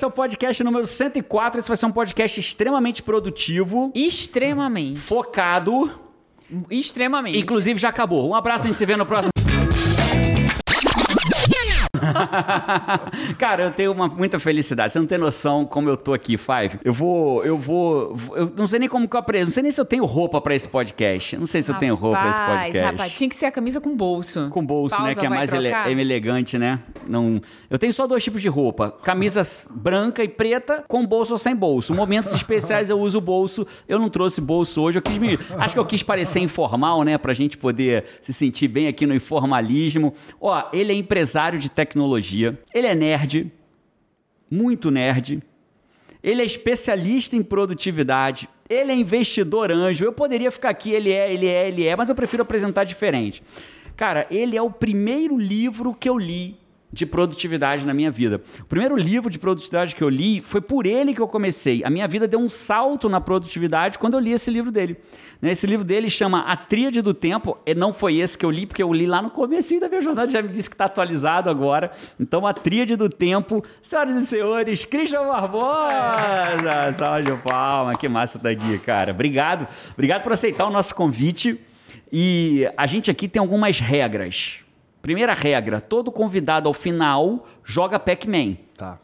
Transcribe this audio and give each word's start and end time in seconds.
esse 0.00 0.04
é 0.06 0.08
o 0.08 0.10
podcast 0.10 0.64
número 0.64 0.86
104. 0.86 1.60
Esse 1.60 1.68
vai 1.68 1.76
ser 1.76 1.84
um 1.84 1.92
podcast 1.92 2.40
extremamente 2.40 3.02
produtivo, 3.02 3.92
Extremamente. 3.94 4.98
focado. 4.98 5.92
Extremamente. 6.70 7.38
Inclusive, 7.38 7.78
já 7.78 7.90
acabou. 7.90 8.26
Um 8.30 8.34
abraço, 8.34 8.64
a 8.64 8.68
gente 8.68 8.78
se 8.78 8.86
vê 8.86 8.96
no 8.96 9.04
próximo. 9.04 9.29
Cara, 13.38 13.64
eu 13.64 13.70
tenho 13.70 13.92
uma, 13.92 14.08
muita 14.08 14.38
felicidade. 14.38 14.92
Você 14.92 14.98
não 14.98 15.06
tem 15.06 15.18
noção 15.18 15.64
como 15.64 15.88
eu 15.88 15.96
tô 15.96 16.12
aqui, 16.12 16.36
Five. 16.36 16.78
Eu 16.84 16.92
vou, 16.92 17.44
eu 17.44 17.56
vou, 17.56 18.16
eu 18.34 18.52
não 18.56 18.66
sei 18.66 18.78
nem 18.78 18.88
como 18.88 19.08
que 19.08 19.14
eu 19.16 19.20
apreso. 19.20 19.46
Não 19.46 19.52
sei 19.52 19.62
nem 19.62 19.72
se 19.72 19.80
eu 19.80 19.84
tenho 19.84 20.04
roupa 20.04 20.40
pra 20.40 20.54
esse 20.54 20.68
podcast. 20.68 21.36
Não 21.36 21.46
sei 21.46 21.62
se 21.62 21.70
eu 21.70 21.76
tenho 21.76 21.94
roupa 21.94 22.18
pra 22.18 22.30
esse 22.30 22.38
Rapaz, 22.38 22.62
podcast. 22.64 22.90
Rapaz, 22.92 23.12
tinha 23.12 23.28
que 23.28 23.36
ser 23.36 23.46
a 23.46 23.52
camisa 23.52 23.80
com 23.80 23.96
bolso. 23.96 24.48
Com 24.50 24.64
bolso, 24.64 24.96
né? 24.96 25.06
Pausa, 25.14 25.20
Que 25.20 25.26
é 25.26 25.28
mais 25.28 25.52
ele- 25.52 25.68
trocar? 25.70 25.90
elegante, 25.90 26.58
né? 26.58 26.80
Não... 27.06 27.40
Eu 27.68 27.78
tenho 27.78 27.92
só 27.92 28.06
dois 28.06 28.22
tipos 28.24 28.40
de 28.42 28.48
roupa: 28.48 28.90
camisa 29.02 29.40
s- 29.40 29.68
branca 29.70 30.24
e 30.24 30.28
preta, 30.28 30.82
com 30.88 31.06
bolso 31.06 31.32
ou 31.32 31.38
sem 31.38 31.54
bolso. 31.54 31.94
Momentos 31.94 32.32
especiais 32.34 32.90
eu 32.90 32.98
uso 32.98 33.20
bolso. 33.20 33.66
Eu 33.88 33.98
não 33.98 34.08
trouxe 34.08 34.40
bolso 34.40 34.80
hoje. 34.80 34.98
Eu 34.98 35.02
quis 35.02 35.18
me. 35.18 35.38
Acho 35.58 35.74
que 35.74 35.80
eu 35.80 35.84
quis 35.84 36.02
parecer 36.02 36.40
informal, 36.40 37.02
né? 37.04 37.18
Pra 37.18 37.32
gente 37.34 37.56
poder 37.58 38.04
se 38.22 38.32
sentir 38.32 38.68
bem 38.68 38.88
aqui 38.88 39.06
no 39.06 39.14
informalismo. 39.14 40.14
Ó, 40.40 40.62
ele 40.72 40.92
é 40.92 40.94
empresário 40.94 41.58
de 41.58 41.70
tecnologia. 41.70 42.19
Ele 42.74 42.86
é 42.86 42.94
nerd. 42.94 43.52
Muito 44.50 44.90
nerd. 44.90 45.42
Ele 46.22 46.42
é 46.42 46.44
especialista 46.44 47.34
em 47.34 47.42
produtividade. 47.42 48.48
Ele 48.68 48.92
é 48.92 48.94
investidor 48.94 49.70
anjo. 49.70 50.04
Eu 50.04 50.12
poderia 50.12 50.50
ficar 50.50 50.70
aqui, 50.70 50.90
ele 50.90 51.10
é, 51.10 51.32
ele 51.32 51.46
é, 51.46 51.68
ele 51.68 51.86
é, 51.86 51.96
mas 51.96 52.08
eu 52.08 52.14
prefiro 52.14 52.42
apresentar 52.42 52.84
diferente. 52.84 53.42
Cara, 53.96 54.26
ele 54.30 54.56
é 54.56 54.62
o 54.62 54.70
primeiro 54.70 55.38
livro 55.38 55.94
que 55.94 56.08
eu 56.08 56.18
li 56.18 56.59
de 56.92 57.06
produtividade 57.06 57.84
na 57.84 57.94
minha 57.94 58.10
vida. 58.10 58.40
O 58.60 58.64
primeiro 58.64 58.96
livro 58.96 59.30
de 59.30 59.38
produtividade 59.38 59.94
que 59.94 60.02
eu 60.02 60.08
li 60.08 60.40
foi 60.40 60.60
por 60.60 60.86
ele 60.86 61.14
que 61.14 61.20
eu 61.20 61.28
comecei. 61.28 61.82
A 61.84 61.90
minha 61.90 62.08
vida 62.08 62.26
deu 62.26 62.40
um 62.40 62.48
salto 62.48 63.08
na 63.08 63.20
produtividade 63.20 63.98
quando 63.98 64.14
eu 64.14 64.20
li 64.20 64.32
esse 64.32 64.50
livro 64.50 64.72
dele. 64.72 64.96
Né, 65.40 65.52
Esse 65.52 65.66
livro 65.66 65.84
dele 65.84 66.10
chama 66.10 66.40
A 66.40 66.56
Tríade 66.56 67.00
do 67.00 67.14
Tempo. 67.14 67.56
E 67.64 67.74
não 67.74 67.92
foi 67.92 68.16
esse 68.16 68.36
que 68.36 68.44
eu 68.44 68.50
li, 68.50 68.66
porque 68.66 68.82
eu 68.82 68.92
li 68.92 69.06
lá 69.06 69.22
no 69.22 69.30
começo 69.30 69.78
da 69.78 69.88
minha 69.88 70.02
jornada, 70.02 70.30
já 70.30 70.42
me 70.42 70.48
disse 70.48 70.68
que 70.68 70.74
está 70.74 70.86
atualizado 70.86 71.48
agora. 71.48 71.92
Então, 72.18 72.46
A 72.46 72.52
Tríade 72.52 72.96
do 72.96 73.08
Tempo. 73.08 73.64
Senhoras 73.80 74.22
e 74.22 74.26
senhores, 74.26 74.84
Christian 74.84 75.26
Barbosa! 75.26 76.92
Salve 76.98 77.22
de 77.22 77.32
palma, 77.42 77.94
que 77.94 78.08
massa 78.08 78.38
tá 78.38 78.50
aqui, 78.50 78.78
cara. 78.80 79.12
Obrigado. 79.12 79.66
Obrigado 79.92 80.22
por 80.22 80.32
aceitar 80.32 80.66
o 80.66 80.70
nosso 80.70 80.94
convite. 80.94 81.58
E 82.12 82.68
a 82.76 82.86
gente 82.86 83.10
aqui 83.10 83.28
tem 83.28 83.38
algumas 83.40 83.78
regras. 83.78 84.60
Primeira 85.02 85.34
regra, 85.34 85.80
todo 85.80 86.10
convidado 86.12 86.68
ao 86.68 86.74
final 86.74 87.46
joga 87.64 87.98
Pac-Man. 87.98 88.56
Tá. 88.76 88.98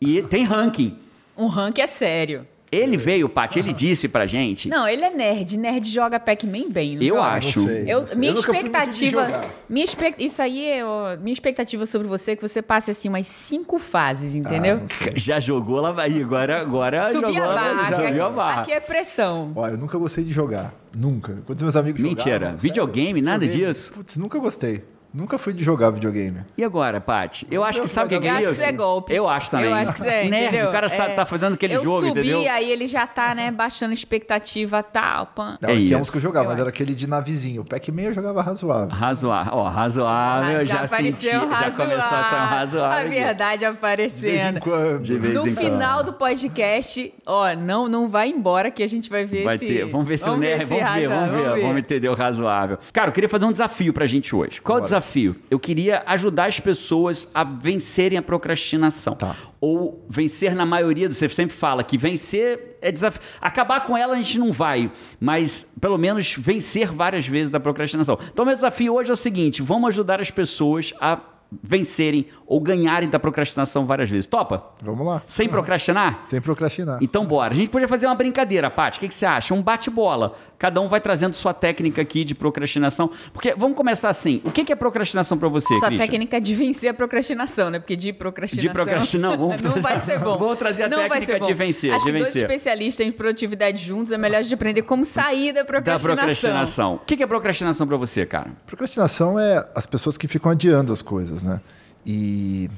E 0.00 0.22
tem 0.22 0.44
ranking. 0.44 0.96
Um 1.36 1.46
rank 1.46 1.78
é 1.78 1.86
sério. 1.86 2.46
Ele 2.72 2.96
veio, 2.96 3.28
Paty, 3.28 3.60
ele 3.60 3.72
disse 3.72 4.08
pra 4.08 4.26
gente. 4.26 4.68
Não, 4.68 4.88
ele 4.88 5.04
é 5.04 5.10
nerd. 5.10 5.56
Nerd 5.56 5.88
joga 5.88 6.18
Pac-Man 6.18 6.68
bem, 6.68 6.96
não 6.96 7.02
Eu 7.02 7.14
joga? 7.14 7.28
acho. 7.28 7.60
Não 7.60 7.66
sei, 7.68 7.84
Eu, 7.86 8.06
sei. 8.06 8.18
minha 8.18 8.32
Eu 8.32 8.38
expectativa. 8.40 9.40
Minha 9.68 9.84
expect, 9.84 10.22
isso 10.24 10.42
aí 10.42 10.66
é. 10.68 10.84
ó, 10.84 11.16
minha 11.16 11.32
expectativa 11.32 11.86
sobre 11.86 12.08
você 12.08 12.32
é 12.32 12.36
que 12.36 12.42
você 12.42 12.60
passe 12.60 12.90
assim 12.90 13.08
umas 13.08 13.28
cinco 13.28 13.78
fases, 13.78 14.34
entendeu? 14.34 14.80
Ah. 14.82 15.10
Já 15.14 15.38
jogou 15.38 15.80
lá, 15.80 15.94
aí 16.02 16.20
agora, 16.20 16.60
agora 16.60 17.12
Subir 17.12 17.34
jogou 17.34 17.42
a 17.44 17.46
lá, 17.46 17.54
barra. 17.54 17.92
subiu 17.92 18.06
Aqui, 18.08 18.20
a 18.20 18.28
barra. 18.30 18.60
aqui 18.62 18.72
é 18.72 18.80
pressão. 18.80 19.52
Ó, 19.54 19.68
eu 19.68 19.78
nunca 19.78 19.96
gostei 19.96 20.24
de 20.24 20.32
jogar. 20.32 20.74
Nunca. 20.94 21.38
Quando 21.46 21.62
meus 21.62 21.76
amigos 21.76 22.00
Mentira. 22.00 22.38
jogavam, 22.38 22.56
Videogame, 22.58 23.22
nada 23.22 23.38
videogame, 23.46 23.72
disso? 23.72 23.92
Putz, 23.92 24.16
nunca 24.16 24.38
gostei. 24.40 24.82
Nunca 25.16 25.38
fui 25.38 25.52
de 25.54 25.64
jogar 25.64 25.90
videogame. 25.90 26.40
E 26.58 26.62
agora, 26.62 27.00
Paty? 27.00 27.46
Eu 27.50 27.64
acho 27.64 27.80
que 27.80 27.84
Eu 27.84 27.88
sabe 27.88 28.06
o 28.06 28.08
que, 28.10 28.20
que 28.20 28.26
Eu 28.26 28.30
é 28.30 28.32
acho 28.34 28.46
que 28.46 28.52
isso? 28.52 28.60
isso 28.60 28.70
é 28.70 28.72
golpe. 28.72 29.14
Eu 29.14 29.26
acho 29.28 29.50
também. 29.50 29.66
Eu 29.70 29.74
acho 29.74 29.92
que 29.94 30.00
isso 30.00 30.08
é, 30.08 30.24
Nerd, 30.28 30.46
entendeu? 30.48 30.68
o 30.68 30.72
cara 30.72 30.88
sabe, 30.90 31.12
É. 31.12 31.14
tá 31.14 31.24
fazendo 31.24 31.54
aquele 31.54 31.74
eu 31.76 31.82
jogo, 31.82 32.00
subi, 32.06 32.20
entendeu? 32.20 32.52
aí 32.52 32.70
ele 32.70 32.86
já 32.86 33.06
tá, 33.06 33.34
né, 33.34 33.50
baixando 33.50 33.94
expectativa 33.94 34.82
tal, 34.82 35.26
pan. 35.28 35.56
Não, 35.60 35.70
É 35.70 35.72
esse 35.74 35.84
é 35.84 35.86
isso. 35.88 35.98
uns 35.98 36.10
que 36.10 36.18
eu 36.18 36.20
jogava, 36.20 36.44
Eu 36.44 36.48
mas 36.50 36.54
acho. 36.56 36.60
era 36.62 36.68
aquele 36.70 36.94
de 36.94 37.06
navezinho. 37.06 37.62
O 37.62 37.64
Pac-Man 37.64 38.02
eu 38.02 38.12
jogava 38.12 38.42
razoável. 38.42 38.94
Razoável. 38.94 39.52
Ó, 39.54 39.68
razoável, 39.68 40.60
Ah, 40.60 40.64
já, 40.64 40.80
apareceu 40.82 41.40
senti. 41.40 41.50
Já 41.58 41.70
começou 41.70 42.18
a 42.18 42.22
ser 42.24 42.34
um 42.34 42.38
razoável. 42.38 42.90
A 42.98 43.00
aqui. 43.00 43.08
verdade 43.08 43.58
De 43.58 43.64
vez 43.64 43.72
em 43.72 43.76
aparecendo. 43.76 44.60
quando. 44.60 45.02
De 45.02 45.18
vez 45.18 45.34
No 45.34 45.48
em 45.48 45.54
final 45.56 45.96
quando. 45.98 46.06
do 46.06 46.12
podcast, 46.12 47.14
ó, 47.24 47.54
não, 47.54 47.88
não 47.88 48.08
vai 48.08 48.28
embora 48.28 48.70
que 48.70 48.82
a 48.82 48.86
gente 48.86 49.08
vai 49.08 49.24
ver 49.24 49.44
Vai 49.44 49.56
se... 49.58 49.66
ter. 49.66 49.84
Vamos 49.86 50.06
ver 50.06 50.18
se 50.18 50.28
o 50.28 50.36
nerd. 50.36 50.64
Vamos 50.66 50.90
ver, 50.92 51.08
vamos 51.08 51.30
ver. 51.32 51.60
Vamos 51.62 51.76
entender 51.78 52.08
o 52.08 52.14
razoável. 52.14 52.78
Cara, 52.92 53.08
eu 53.08 53.12
queria 53.12 53.28
fazer 53.28 53.44
um 53.46 53.50
desafio 53.52 53.92
pra 53.92 54.06
gente 54.06 54.34
hoje. 54.34 54.60
Qual 54.60 54.76
é 54.78 54.80
o 54.80 54.82
Bora. 54.82 54.90
Desafio? 55.06 55.36
Eu 55.50 55.58
queria 55.58 56.02
ajudar 56.06 56.46
as 56.46 56.60
pessoas 56.60 57.28
a 57.32 57.44
vencerem 57.44 58.18
a 58.18 58.22
procrastinação. 58.22 59.14
Tá. 59.14 59.36
Ou 59.60 60.04
vencer 60.08 60.54
na 60.54 60.66
maioria. 60.66 61.10
Você 61.10 61.28
sempre 61.28 61.56
fala 61.56 61.82
que 61.82 61.96
vencer 61.96 62.76
é 62.82 62.90
desafio. 62.90 63.22
Acabar 63.40 63.86
com 63.86 63.96
ela 63.96 64.14
a 64.14 64.16
gente 64.16 64.38
não 64.38 64.52
vai, 64.52 64.90
mas 65.20 65.66
pelo 65.80 65.96
menos 65.96 66.34
vencer 66.36 66.92
várias 66.92 67.26
vezes 67.26 67.50
da 67.50 67.60
procrastinação. 67.60 68.18
Então, 68.32 68.44
meu 68.44 68.54
desafio 68.54 68.94
hoje 68.94 69.10
é 69.10 69.12
o 69.12 69.16
seguinte: 69.16 69.62
vamos 69.62 69.88
ajudar 69.88 70.20
as 70.20 70.30
pessoas 70.30 70.92
a 71.00 71.18
vencerem 71.62 72.26
ou 72.46 72.60
ganharem 72.60 73.08
da 73.08 73.18
procrastinação 73.18 73.86
várias 73.86 74.10
vezes. 74.10 74.26
Topa? 74.26 74.64
Vamos 74.82 75.06
lá. 75.06 75.22
Sem 75.28 75.48
procrastinar? 75.48 76.22
Sem 76.26 76.40
procrastinar. 76.40 76.98
Então 77.00 77.24
bora. 77.24 77.52
A 77.52 77.56
gente 77.56 77.70
podia 77.70 77.88
fazer 77.88 78.06
uma 78.06 78.14
brincadeira, 78.14 78.68
Paty. 78.70 78.98
O 78.98 79.00
que, 79.00 79.08
que 79.08 79.14
você 79.14 79.26
acha? 79.26 79.54
Um 79.54 79.62
bate-bola. 79.62 80.34
Cada 80.58 80.80
um 80.80 80.88
vai 80.88 81.00
trazendo 81.00 81.34
sua 81.34 81.52
técnica 81.52 82.00
aqui 82.02 82.24
de 82.24 82.34
procrastinação. 82.34 83.10
Porque 83.32 83.54
vamos 83.56 83.76
começar 83.76 84.08
assim. 84.08 84.40
O 84.44 84.50
que, 84.50 84.64
que 84.64 84.72
é 84.72 84.76
procrastinação 84.76 85.36
pra 85.38 85.48
você, 85.48 85.66
Sua 85.74 85.88
Christian? 85.88 85.98
técnica 85.98 86.40
de 86.40 86.54
vencer 86.54 86.90
a 86.90 86.94
procrastinação, 86.94 87.70
né? 87.70 87.78
Porque 87.78 87.94
de 87.96 88.12
procrastinação... 88.12 88.68
De 88.68 88.74
procrastinar, 88.74 89.36
vamos 89.38 89.60
não 89.62 89.72
trazer- 89.72 89.80
vai 89.80 90.00
ser 90.04 90.18
bom. 90.18 90.38
vamos 90.38 90.58
trazer 90.58 90.82
a 90.84 90.88
não 90.88 90.98
vai 90.98 91.08
técnica 91.20 91.32
ser 91.34 91.40
bom. 91.40 91.46
de 91.46 91.54
vencer, 91.54 91.92
Acho 91.92 92.04
de 92.06 92.12
que 92.12 92.18
dois 92.18 92.32
vencer. 92.32 92.42
especialistas 92.42 93.06
em 93.06 93.12
produtividade 93.12 93.84
juntos 93.84 94.10
é 94.12 94.18
melhor 94.18 94.38
a 94.38 94.42
gente 94.42 94.54
aprender 94.54 94.82
como 94.82 95.04
sair 95.04 95.52
da 95.52 95.60
Da 95.60 95.66
procrastinação. 95.66 96.16
procrastinação. 96.16 96.94
O 96.94 96.98
que, 97.00 97.16
que 97.16 97.22
é 97.22 97.26
procrastinação 97.26 97.86
pra 97.86 97.96
você, 97.96 98.24
cara? 98.24 98.50
Procrastinação 98.66 99.38
é 99.38 99.66
as 99.74 99.84
pessoas 99.86 100.16
que 100.16 100.26
ficam 100.26 100.50
adiando 100.50 100.92
as 100.92 101.02
coisas, 101.02 101.35
né? 101.42 101.60
E 102.04 102.70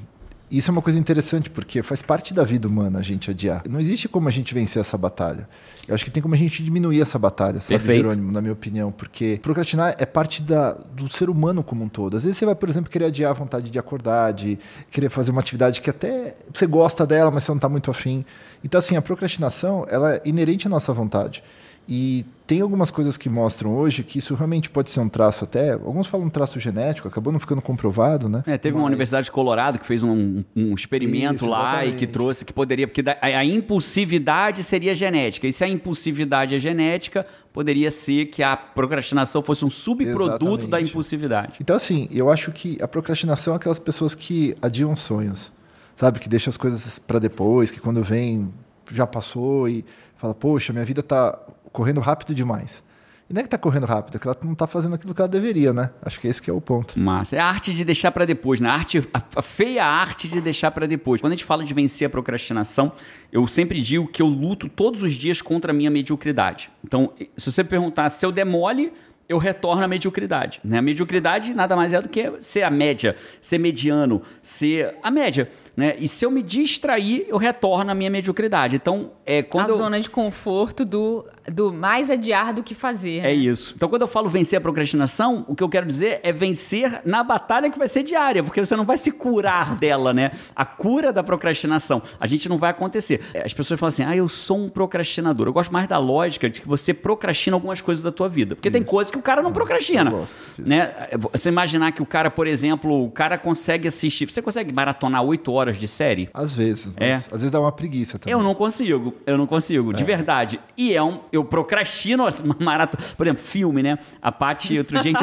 isso 0.51 0.71
é 0.71 0.73
uma 0.73 0.81
coisa 0.81 0.97
interessante, 0.97 1.47
porque 1.49 1.83
faz 1.83 2.01
parte 2.01 2.33
da 2.33 2.43
vida 2.43 2.67
humana 2.67 2.97
a 2.97 3.01
gente 3.03 3.29
adiar. 3.29 3.61
Não 3.69 3.79
existe 3.79 4.09
como 4.09 4.27
a 4.27 4.31
gente 4.31 4.51
vencer 4.53 4.79
essa 4.79 4.97
batalha. 4.97 5.47
Eu 5.87 5.93
acho 5.93 6.03
que 6.03 6.09
tem 6.09 6.23
como 6.23 6.33
a 6.33 6.37
gente 6.37 6.63
diminuir 6.63 7.01
essa 7.01 7.19
batalha, 7.19 7.59
sabe, 7.59 7.77
Perfeito. 7.77 8.01
Jerônimo, 8.01 8.31
na 8.31 8.41
minha 8.41 8.53
opinião? 8.53 8.91
Porque 8.91 9.39
procrastinar 9.43 9.95
é 9.99 10.05
parte 10.07 10.41
da, 10.41 10.71
do 10.73 11.07
ser 11.11 11.29
humano 11.29 11.63
como 11.63 11.83
um 11.83 11.89
todo. 11.89 12.17
Às 12.17 12.23
vezes 12.23 12.37
você 12.37 12.45
vai, 12.45 12.55
por 12.55 12.67
exemplo, 12.67 12.89
querer 12.89 13.05
adiar 13.05 13.29
a 13.29 13.33
vontade 13.33 13.69
de 13.69 13.77
acordar, 13.77 14.33
de 14.33 14.57
querer 14.89 15.09
fazer 15.09 15.29
uma 15.29 15.41
atividade 15.41 15.81
que 15.81 15.89
até 15.89 16.33
você 16.51 16.65
gosta 16.65 17.05
dela, 17.05 17.29
mas 17.29 17.43
você 17.43 17.51
não 17.51 17.57
está 17.57 17.69
muito 17.69 17.91
afim. 17.91 18.25
Então, 18.63 18.79
assim, 18.79 18.95
a 18.95 19.01
procrastinação, 19.03 19.85
ela 19.87 20.15
é 20.15 20.21
inerente 20.25 20.65
à 20.65 20.69
nossa 20.69 20.91
vontade. 20.91 21.43
E 21.91 22.23
tem 22.45 22.61
algumas 22.61 22.91
coisas 22.91 23.17
que 23.17 23.27
mostram 23.27 23.75
hoje 23.75 24.03
que 24.03 24.19
isso 24.19 24.35
realmente 24.35 24.69
pode 24.69 24.91
ser 24.91 24.99
um 24.99 25.09
traço 25.09 25.43
até. 25.43 25.71
Alguns 25.71 26.05
falam 26.05 26.27
um 26.27 26.29
traço 26.29 26.59
genético, 26.59 27.07
acabou 27.07 27.33
não 27.33 27.39
ficando 27.39 27.63
comprovado, 27.63 28.29
né? 28.29 28.43
É, 28.45 28.59
teve 28.59 28.75
uma 28.75 28.83
Mas- 28.83 28.89
universidade 28.89 29.25
de 29.25 29.31
Colorado 29.31 29.79
que 29.79 29.87
fez 29.87 30.03
um, 30.03 30.43
um 30.55 30.75
experimento 30.75 31.37
Isso, 31.45 31.49
lá 31.49 31.59
e 31.59 31.87
exatamente. 31.87 31.97
que 31.97 32.05
trouxe 32.05 32.45
que 32.45 32.53
poderia. 32.53 32.87
Porque 32.87 33.03
a 33.19 33.43
impulsividade 33.43 34.61
seria 34.61 34.93
genética. 34.93 35.47
E 35.47 35.51
se 35.51 35.63
a 35.63 35.67
impulsividade 35.67 36.53
é 36.53 36.59
genética, 36.59 37.25
poderia 37.51 37.89
ser 37.89 38.27
que 38.27 38.43
a 38.43 38.55
procrastinação 38.55 39.41
fosse 39.41 39.65
um 39.65 39.69
subproduto 39.69 40.45
Exatamente. 40.45 40.67
da 40.67 40.79
impulsividade. 40.81 41.53
Então, 41.59 41.75
assim, 41.75 42.07
eu 42.11 42.29
acho 42.29 42.51
que 42.51 42.77
a 42.83 42.87
procrastinação 42.87 43.53
é 43.53 43.57
aquelas 43.57 43.79
pessoas 43.79 44.13
que 44.13 44.55
adiam 44.61 44.95
sonhos, 44.95 45.51
sabe? 45.95 46.19
Que 46.19 46.29
deixam 46.29 46.51
as 46.51 46.57
coisas 46.57 46.99
para 46.99 47.17
depois, 47.17 47.71
que 47.71 47.79
quando 47.79 48.03
vem 48.03 48.47
já 48.91 49.07
passou 49.07 49.67
e 49.67 49.83
fala, 50.17 50.33
poxa, 50.35 50.73
minha 50.73 50.83
vida 50.83 51.01
tá 51.01 51.39
correndo 51.71 51.99
rápido 51.99 52.33
demais. 52.33 52.83
E 53.29 53.33
não 53.33 53.41
é 53.41 53.43
que 53.43 53.49
tá 53.49 53.59
correndo 53.59 53.85
rápido, 53.85 54.15
é 54.15 54.19
que 54.19 54.27
ela 54.27 54.35
não 54.43 54.55
tá 54.55 54.65
fazendo 54.65 54.95
aquilo 54.95 55.13
que 55.13 55.21
ela 55.21 55.27
deveria, 55.27 55.71
né? 55.71 55.91
Acho 56.01 56.19
que 56.19 56.27
esse 56.27 56.41
que 56.41 56.49
é 56.49 56.53
o 56.53 56.59
ponto. 56.59 56.97
Massa. 56.97 57.35
É 57.35 57.39
a 57.39 57.45
arte 57.45 57.71
de 57.75 57.85
deixar 57.85 58.11
pra 58.11 58.25
depois, 58.25 58.59
né? 58.59 58.67
A, 58.67 58.73
arte, 58.73 59.07
a, 59.13 59.41
feia 59.43 59.85
arte 59.85 60.27
de 60.27 60.41
deixar 60.41 60.71
pra 60.71 60.87
depois. 60.87 61.21
Quando 61.21 61.33
a 61.33 61.35
gente 61.35 61.45
fala 61.45 61.63
de 61.63 61.71
vencer 61.71 62.07
a 62.07 62.09
procrastinação, 62.09 62.91
eu 63.31 63.45
sempre 63.47 63.81
digo 63.81 64.07
que 64.07 64.19
eu 64.19 64.25
luto 64.25 64.67
todos 64.67 65.03
os 65.03 65.13
dias 65.13 65.43
contra 65.43 65.71
a 65.71 65.75
minha 65.75 65.91
mediocridade. 65.91 66.71
Então, 66.83 67.13
se 67.37 67.51
você 67.51 67.63
perguntar 67.63 68.09
se 68.09 68.25
eu 68.25 68.31
demole, 68.31 68.91
eu 69.29 69.37
retorno 69.37 69.83
à 69.83 69.87
mediocridade. 69.87 70.59
Né? 70.63 70.79
A 70.79 70.81
mediocridade 70.81 71.53
nada 71.53 71.75
mais 71.75 71.93
é 71.93 72.01
do 72.01 72.09
que 72.09 72.33
ser 72.39 72.63
a 72.63 72.71
média, 72.71 73.15
ser 73.39 73.59
mediano, 73.59 74.23
ser 74.41 74.97
a 75.03 75.11
média. 75.11 75.51
Né? 75.79 75.95
E 75.97 76.09
se 76.09 76.25
eu 76.25 76.29
me 76.29 76.43
distrair, 76.43 77.25
eu 77.29 77.37
retorno 77.37 77.89
à 77.89 77.95
minha 77.95 78.09
mediocridade. 78.09 78.75
Então, 78.75 79.11
é 79.25 79.41
quando 79.41 79.69
a 79.69 79.71
eu... 79.71 79.77
zona 79.77 80.01
de 80.01 80.09
conforto 80.09 80.83
do, 80.83 81.25
do 81.49 81.71
mais 81.71 82.11
adiar 82.11 82.53
do 82.53 82.61
que 82.61 82.75
fazer. 82.75 83.19
É 83.19 83.21
né? 83.21 83.33
isso. 83.33 83.75
Então, 83.77 83.87
quando 83.87 84.01
eu 84.01 84.07
falo 84.07 84.27
vencer 84.27 84.57
a 84.57 84.61
procrastinação, 84.61 85.45
o 85.47 85.55
que 85.55 85.63
eu 85.63 85.69
quero 85.69 85.85
dizer 85.85 86.19
é 86.21 86.33
vencer 86.33 87.01
na 87.05 87.23
batalha 87.23 87.69
que 87.69 87.79
vai 87.79 87.87
ser 87.87 88.03
diária, 88.03 88.43
porque 88.43 88.59
você 88.59 88.75
não 88.75 88.83
vai 88.83 88.97
se 88.97 89.09
curar 89.09 89.73
dela, 89.73 90.13
né? 90.13 90.31
A 90.53 90.65
cura 90.65 91.13
da 91.13 91.23
procrastinação, 91.23 92.01
a 92.19 92.27
gente 92.27 92.49
não 92.49 92.57
vai 92.57 92.71
acontecer. 92.71 93.21
As 93.41 93.53
pessoas 93.53 93.79
falam 93.79 93.87
assim: 93.87 94.03
ah, 94.03 94.13
eu 94.13 94.27
sou 94.27 94.57
um 94.57 94.67
procrastinador. 94.67 95.47
Eu 95.47 95.53
gosto 95.53 95.71
mais 95.71 95.87
da 95.87 95.97
lógica 95.97 96.49
de 96.49 96.59
que 96.59 96.67
você 96.67 96.93
procrastina 96.93 97.55
algumas 97.55 97.79
coisas 97.79 98.03
da 98.03 98.11
tua 98.11 98.27
vida. 98.27 98.53
Porque 98.53 98.69
tem 98.69 98.83
coisas 98.83 99.09
que 99.09 99.17
o 99.17 99.21
cara 99.21 99.41
não 99.41 99.53
procrastina. 99.53 100.11
eu 100.11 100.17
gosto 100.17 100.39
disso. 100.57 100.69
Né? 100.69 100.93
Você 101.31 101.47
imaginar 101.47 101.93
que 101.93 102.01
o 102.01 102.05
cara, 102.05 102.29
por 102.29 102.47
exemplo, 102.47 103.05
o 103.05 103.09
cara 103.09 103.37
consegue 103.37 103.87
assistir. 103.87 104.29
Você 104.29 104.41
consegue 104.41 104.73
maratonar 104.73 105.23
oito 105.23 105.53
horas 105.53 105.68
horas 105.69 105.79
de 105.79 105.87
série? 105.87 106.29
Às 106.33 106.53
vezes, 106.53 106.93
mas 106.99 107.07
É. 107.09 107.13
às 107.13 107.41
vezes 107.41 107.51
dá 107.51 107.59
uma 107.59 107.71
preguiça 107.71 108.19
também. 108.19 108.31
Eu 108.33 108.43
não 108.43 108.53
consigo, 108.53 109.13
eu 109.25 109.37
não 109.37 109.47
consigo, 109.47 109.93
de 109.93 110.03
verdade. 110.03 110.59
E 110.77 110.93
é 110.93 111.01
um. 111.01 111.19
Eu 111.31 111.43
procrastino 111.45 112.23
uma 112.43 112.55
maratona. 112.59 113.03
Por 113.17 113.25
exemplo, 113.27 113.43
filme, 113.43 113.81
né? 113.83 113.97
A 114.21 114.31
Paty, 114.31 114.77
outro 114.77 115.01
gente- 115.01 115.21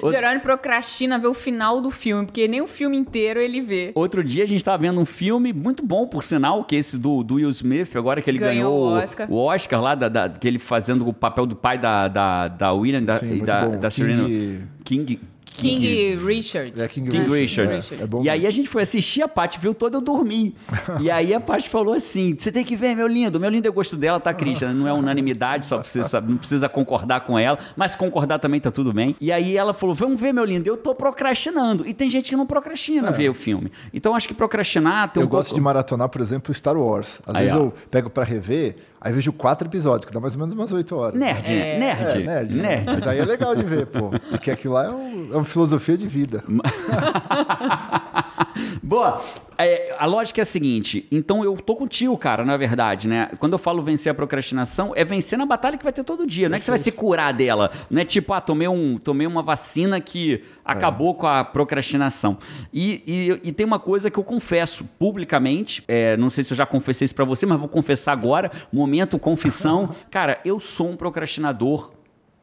outro, 0.00 0.10
Jerônimo 0.10 0.40
procrastina 0.42 1.18
ver 1.18 1.26
o 1.28 1.34
final 1.34 1.80
do 1.80 1.90
filme, 1.90 2.26
porque 2.26 2.46
nem 2.48 2.60
o 2.60 2.66
filme 2.66 2.96
inteiro 2.96 3.40
ele 3.40 3.60
vê. 3.60 3.92
outro 3.94 4.22
dia 4.22 4.44
a 4.44 4.46
gente 4.46 4.64
tava 4.64 4.78
vendo 4.82 5.00
um 5.00 5.04
filme 5.04 5.52
muito 5.52 5.84
bom, 5.84 6.06
por 6.06 6.22
sinal, 6.22 6.64
que 6.64 6.76
é 6.76 6.78
esse 6.78 6.98
do, 6.98 7.22
do 7.22 7.34
Will 7.36 7.50
Smith, 7.50 7.94
agora 7.96 8.20
que 8.20 8.28
ele 8.30 8.38
Ganhou 8.38 8.72
ganhou, 8.88 8.96
o 8.98 9.02
Oscar. 9.02 9.30
o 9.30 9.36
Oscar 9.36 9.80
lá, 9.82 9.94
da, 9.94 10.08
da- 10.08 10.28
que 10.28 10.46
ele 10.46 10.58
fazendo 10.58 11.06
o 11.08 11.12
papel 11.12 11.46
do 11.46 11.56
pai 11.56 11.78
da, 11.78 12.08
da, 12.08 12.48
da 12.48 12.72
William 12.72 13.02
da, 13.02 13.16
Sim, 13.16 13.36
e 13.36 13.40
da, 13.42 13.66
bom. 13.66 13.78
da 13.78 13.90
Serena. 13.90 14.24
King- 14.24 14.66
King. 14.84 15.20
King 15.58 16.16
Richard. 16.16 16.80
É, 16.80 16.88
King, 16.88 17.10
King 17.10 17.28
Richard. 17.30 17.74
Richard. 17.76 18.00
É, 18.00 18.04
é 18.04 18.06
bom 18.06 18.22
e 18.22 18.30
aí 18.30 18.46
a 18.46 18.50
gente 18.50 18.68
foi 18.68 18.82
assistir, 18.82 19.22
a 19.22 19.28
Paty 19.28 19.58
viu 19.60 19.74
toda, 19.74 19.96
eu 19.96 20.00
dormi. 20.00 20.54
e 21.00 21.10
aí 21.10 21.34
a 21.34 21.40
Paty 21.40 21.68
falou 21.68 21.94
assim: 21.94 22.34
você 22.38 22.50
tem 22.52 22.64
que 22.64 22.76
ver, 22.76 22.94
meu 22.94 23.06
lindo. 23.06 23.38
Meu 23.40 23.50
lindo 23.50 23.66
é 23.66 23.70
gosto 23.70 23.96
dela, 23.96 24.18
tá, 24.20 24.32
Christian? 24.32 24.72
Não 24.72 24.86
é 24.88 24.92
unanimidade, 24.92 25.66
só 25.66 25.78
precisa, 25.78 26.20
não 26.20 26.36
precisa 26.36 26.68
concordar 26.68 27.20
com 27.20 27.38
ela, 27.38 27.58
mas 27.76 27.94
concordar 27.96 28.38
também 28.38 28.60
tá 28.60 28.70
tudo 28.70 28.92
bem. 28.92 29.16
E 29.20 29.30
aí 29.32 29.56
ela 29.56 29.74
falou: 29.74 29.94
vamos 29.94 30.20
ver, 30.20 30.32
meu 30.32 30.44
lindo, 30.44 30.68
eu 30.68 30.76
tô 30.76 30.94
procrastinando. 30.94 31.86
E 31.86 31.92
tem 31.92 32.08
gente 32.08 32.30
que 32.30 32.36
não 32.36 32.46
procrastina 32.46 33.10
ver 33.10 33.28
o 33.28 33.34
filme. 33.34 33.70
Então 33.92 34.14
acho 34.14 34.28
que 34.28 34.34
procrastinar 34.34 35.12
tem 35.12 35.20
Eu 35.22 35.26
um 35.26 35.30
gosto 35.30 35.48
pouco- 35.48 35.54
de 35.56 35.60
maratonar, 35.60 36.08
por 36.08 36.20
exemplo, 36.20 36.52
Star 36.54 36.76
Wars. 36.76 37.20
Às 37.26 37.36
Aí, 37.36 37.44
vezes 37.46 37.58
ó. 37.58 37.64
eu 37.64 37.74
pego 37.90 38.08
pra 38.10 38.24
rever, 38.24 38.76
aí 39.00 39.12
vejo 39.12 39.32
quatro 39.32 39.66
episódios, 39.68 40.04
que 40.04 40.12
dá 40.12 40.20
mais 40.20 40.34
ou 40.34 40.40
menos 40.40 40.54
umas 40.54 40.72
oito 40.72 40.96
horas. 40.96 41.18
Nerd, 41.18 41.48
né? 41.50 41.78
Nerd. 41.78 42.22
É, 42.22 42.26
nerd. 42.26 42.54
né? 42.54 42.62
Nerd. 42.62 42.84
Mas 42.86 43.06
aí 43.06 43.18
é 43.18 43.24
legal 43.24 43.54
de 43.56 43.62
ver, 43.62 43.86
pô. 43.86 44.10
Porque 44.30 44.50
aquilo 44.50 44.74
lá 44.74 44.86
é, 44.86 44.90
um- 44.90 45.30
é 45.32 45.36
uma 45.36 45.44
filosofia 45.44 45.96
de 45.96 46.06
vida. 46.06 46.42
Boa. 48.82 49.22
É, 49.60 49.96
a 49.98 50.06
lógica 50.06 50.40
é 50.40 50.42
a 50.42 50.44
seguinte, 50.44 51.08
então 51.10 51.42
eu 51.42 51.56
tô 51.56 51.74
contigo, 51.74 52.16
cara, 52.16 52.44
na 52.44 52.56
verdade, 52.56 53.08
né? 53.08 53.28
Quando 53.40 53.54
eu 53.54 53.58
falo 53.58 53.82
vencer 53.82 54.10
a 54.10 54.14
procrastinação, 54.14 54.92
é 54.94 55.04
vencer 55.04 55.36
na 55.36 55.44
batalha 55.44 55.76
que 55.76 55.82
vai 55.82 55.92
ter 55.92 56.04
todo 56.04 56.24
dia. 56.24 56.48
Não 56.48 56.54
é 56.54 56.58
que 56.60 56.64
você 56.64 56.70
vai 56.70 56.78
se 56.78 56.92
curar 56.92 57.32
dela. 57.32 57.72
Não 57.90 58.00
é 58.00 58.04
tipo, 58.04 58.32
ah, 58.32 58.40
tomei, 58.40 58.68
um, 58.68 58.96
tomei 58.98 59.26
uma 59.26 59.42
vacina 59.42 60.00
que 60.00 60.44
acabou 60.64 61.14
com 61.14 61.26
a 61.26 61.42
procrastinação. 61.44 62.38
E, 62.72 63.02
e, 63.04 63.48
e 63.48 63.52
tem 63.52 63.66
uma 63.66 63.80
coisa 63.80 64.10
que 64.10 64.18
eu 64.18 64.24
confesso 64.24 64.84
publicamente, 64.96 65.82
é, 65.88 66.16
não 66.16 66.30
sei 66.30 66.44
se 66.44 66.52
eu 66.52 66.56
já 66.56 66.64
confessei 66.64 67.06
isso 67.06 67.14
pra 67.14 67.24
você, 67.24 67.44
mas 67.44 67.58
vou 67.58 67.68
confessar 67.68 68.12
agora, 68.12 68.52
momento 68.72 69.18
confissão. 69.18 69.92
cara, 70.08 70.40
eu 70.44 70.60
sou 70.60 70.88
um 70.90 70.96
procrastinador 70.96 71.98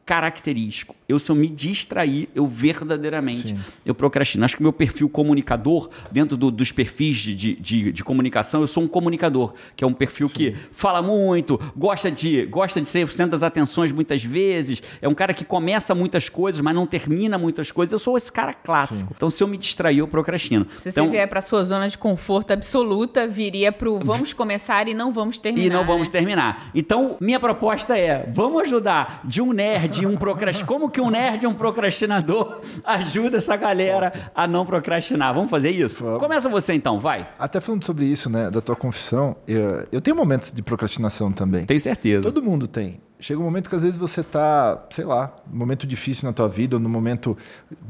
característico. 0.06 0.96
Eu, 1.08 1.20
se 1.20 1.30
eu 1.30 1.36
me 1.36 1.48
distrair, 1.48 2.28
eu 2.34 2.48
verdadeiramente, 2.48 3.50
Sim. 3.50 3.60
eu 3.86 3.94
procrastino. 3.94 4.44
Acho 4.44 4.56
que 4.56 4.62
o 4.62 4.64
meu 4.64 4.74
perfil 4.74 5.08
comunicador, 5.10 5.90
dentro 6.12 6.36
do- 6.36 6.50
dos 6.52 6.72
perfis 6.72 7.18
de, 7.18 7.36
de, 7.56 7.92
de- 7.92 8.04
comunicação, 8.04 8.62
eu 8.62 8.68
sou 8.68 8.84
um 8.84 8.88
comunicador, 8.88 9.54
que 9.76 9.84
é 9.84 9.88
um 9.88 9.94
perfil 9.94 10.30
que 10.30 10.56
fala 10.72 11.02
muito, 11.02 11.60
gosta 11.76 12.10
de, 12.12 12.46
gosta 12.46 12.80
de 12.82 12.88
ser 12.90 13.04
o 13.06 13.08
centro 13.08 13.32
das 13.32 13.44
atenções 13.44 13.92
muitas 13.92 14.24
vezes, 14.24 14.82
é 15.02 15.08
um 15.08 15.14
cara 15.14 15.34
que 15.34 15.44
começa 15.46 15.94
muitas 15.96 16.30
coisas, 16.30 16.62
mas 16.62 16.74
não 16.76 16.86
termina 16.88 17.38
muitas 17.38 17.72
coisas. 17.72 17.94
Eu 17.94 18.00
sou 18.00 18.18
esse 18.18 18.32
cara 18.32 18.54
clássico. 18.54 19.14
Então, 19.16 19.30
se 19.30 19.44
eu 19.44 19.48
me 19.48 19.58
distrair, 19.58 20.00
eu 20.00 20.08
procrastino. 20.08 20.66
Se 20.82 20.90
então, 20.90 21.06
você 21.06 21.12
vier 21.12 21.28
pra 21.28 21.42
sua 21.42 21.64
zona 21.64 21.90
de 21.90 21.98
conforto 21.98 22.52
absoluta, 22.52 23.28
viria 23.28 23.72
pro 23.72 24.00
vamos 24.04 24.34
começar 24.34 24.88
e 24.88 24.94
não 24.94 25.12
vamos 25.12 25.40
terminar. 25.40 25.66
E 25.66 25.70
não 25.70 25.86
vamos 25.86 26.08
né? 26.08 26.12
terminar. 26.12 26.70
Então, 26.74 27.18
minha 27.20 27.40
proposta 27.40 27.98
é: 27.98 28.30
vamos 28.34 28.64
ajudar 28.64 29.22
de 29.24 29.42
um 29.42 29.52
nerd 29.54 30.04
e 30.04 30.06
um 30.06 30.16
procrastinador. 30.18 30.66
Como 30.76 30.90
que 30.96 31.02
um 31.02 31.10
nerd 31.10 31.46
um 31.46 31.54
procrastinador 31.54 32.62
ajuda 32.86 33.38
essa 33.38 33.56
galera 33.58 34.32
a 34.34 34.48
não 34.48 34.66
procrastinar? 34.66 35.34
Vamos 35.34 35.50
fazer 35.50 35.70
isso? 35.72 36.04
Começa 36.18 36.48
você 36.48 36.74
então, 36.74 36.98
vai. 36.98 37.28
Até 37.38 37.60
falando 37.60 37.84
sobre 37.84 38.06
isso, 38.06 38.30
né, 38.30 38.50
da 38.50 38.62
tua 38.62 38.78
confissão, 38.78 39.36
eu, 39.46 39.86
eu 39.92 40.00
tenho 40.00 40.16
momentos 40.16 40.54
de 40.54 40.64
procrastinação 40.64 41.32
também. 41.32 41.66
Tenho 41.66 41.80
certeza. 41.82 42.24
Todo 42.24 42.42
mundo 42.42 42.66
tem. 42.66 43.02
Chega 43.20 43.40
um 43.40 43.44
momento 43.44 43.70
que 43.70 43.76
às 43.76 43.82
vezes 43.82 43.98
você 43.98 44.24
tá, 44.24 44.86
sei 44.90 45.04
lá, 45.04 45.36
num 45.52 45.58
momento 45.58 45.86
difícil 45.86 46.26
na 46.26 46.34
tua 46.34 46.48
vida, 46.48 46.78
ou 46.78 46.80
num 46.80 46.90
momento 46.90 47.38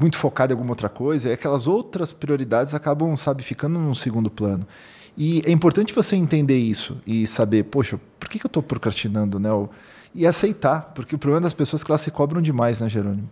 muito 0.00 0.16
focado 0.16 0.52
em 0.52 0.54
alguma 0.54 0.72
outra 0.72 0.88
coisa, 0.88 1.28
e 1.28 1.32
aquelas 1.32 1.66
outras 1.68 2.12
prioridades 2.12 2.74
acabam, 2.74 3.16
sabe, 3.16 3.42
ficando 3.42 3.78
num 3.78 3.94
segundo 3.94 4.30
plano. 4.30 4.66
E 5.16 5.42
é 5.46 5.50
importante 5.50 5.94
você 5.94 6.16
entender 6.16 6.58
isso 6.58 7.00
e 7.06 7.26
saber, 7.26 7.64
poxa, 7.64 8.00
por 8.18 8.28
que, 8.28 8.38
que 8.38 8.46
eu 8.46 8.48
estou 8.48 8.62
procrastinando, 8.62 9.38
né? 9.38 9.52
Ou- 9.52 9.70
E 10.16 10.26
aceitar, 10.26 10.92
porque 10.94 11.14
o 11.14 11.18
problema 11.18 11.42
das 11.42 11.52
pessoas 11.52 11.82
é 11.82 11.84
que 11.84 11.90
elas 11.90 12.00
se 12.00 12.10
cobram 12.10 12.40
demais, 12.40 12.80
né, 12.80 12.88
Jerônimo? 12.88 13.28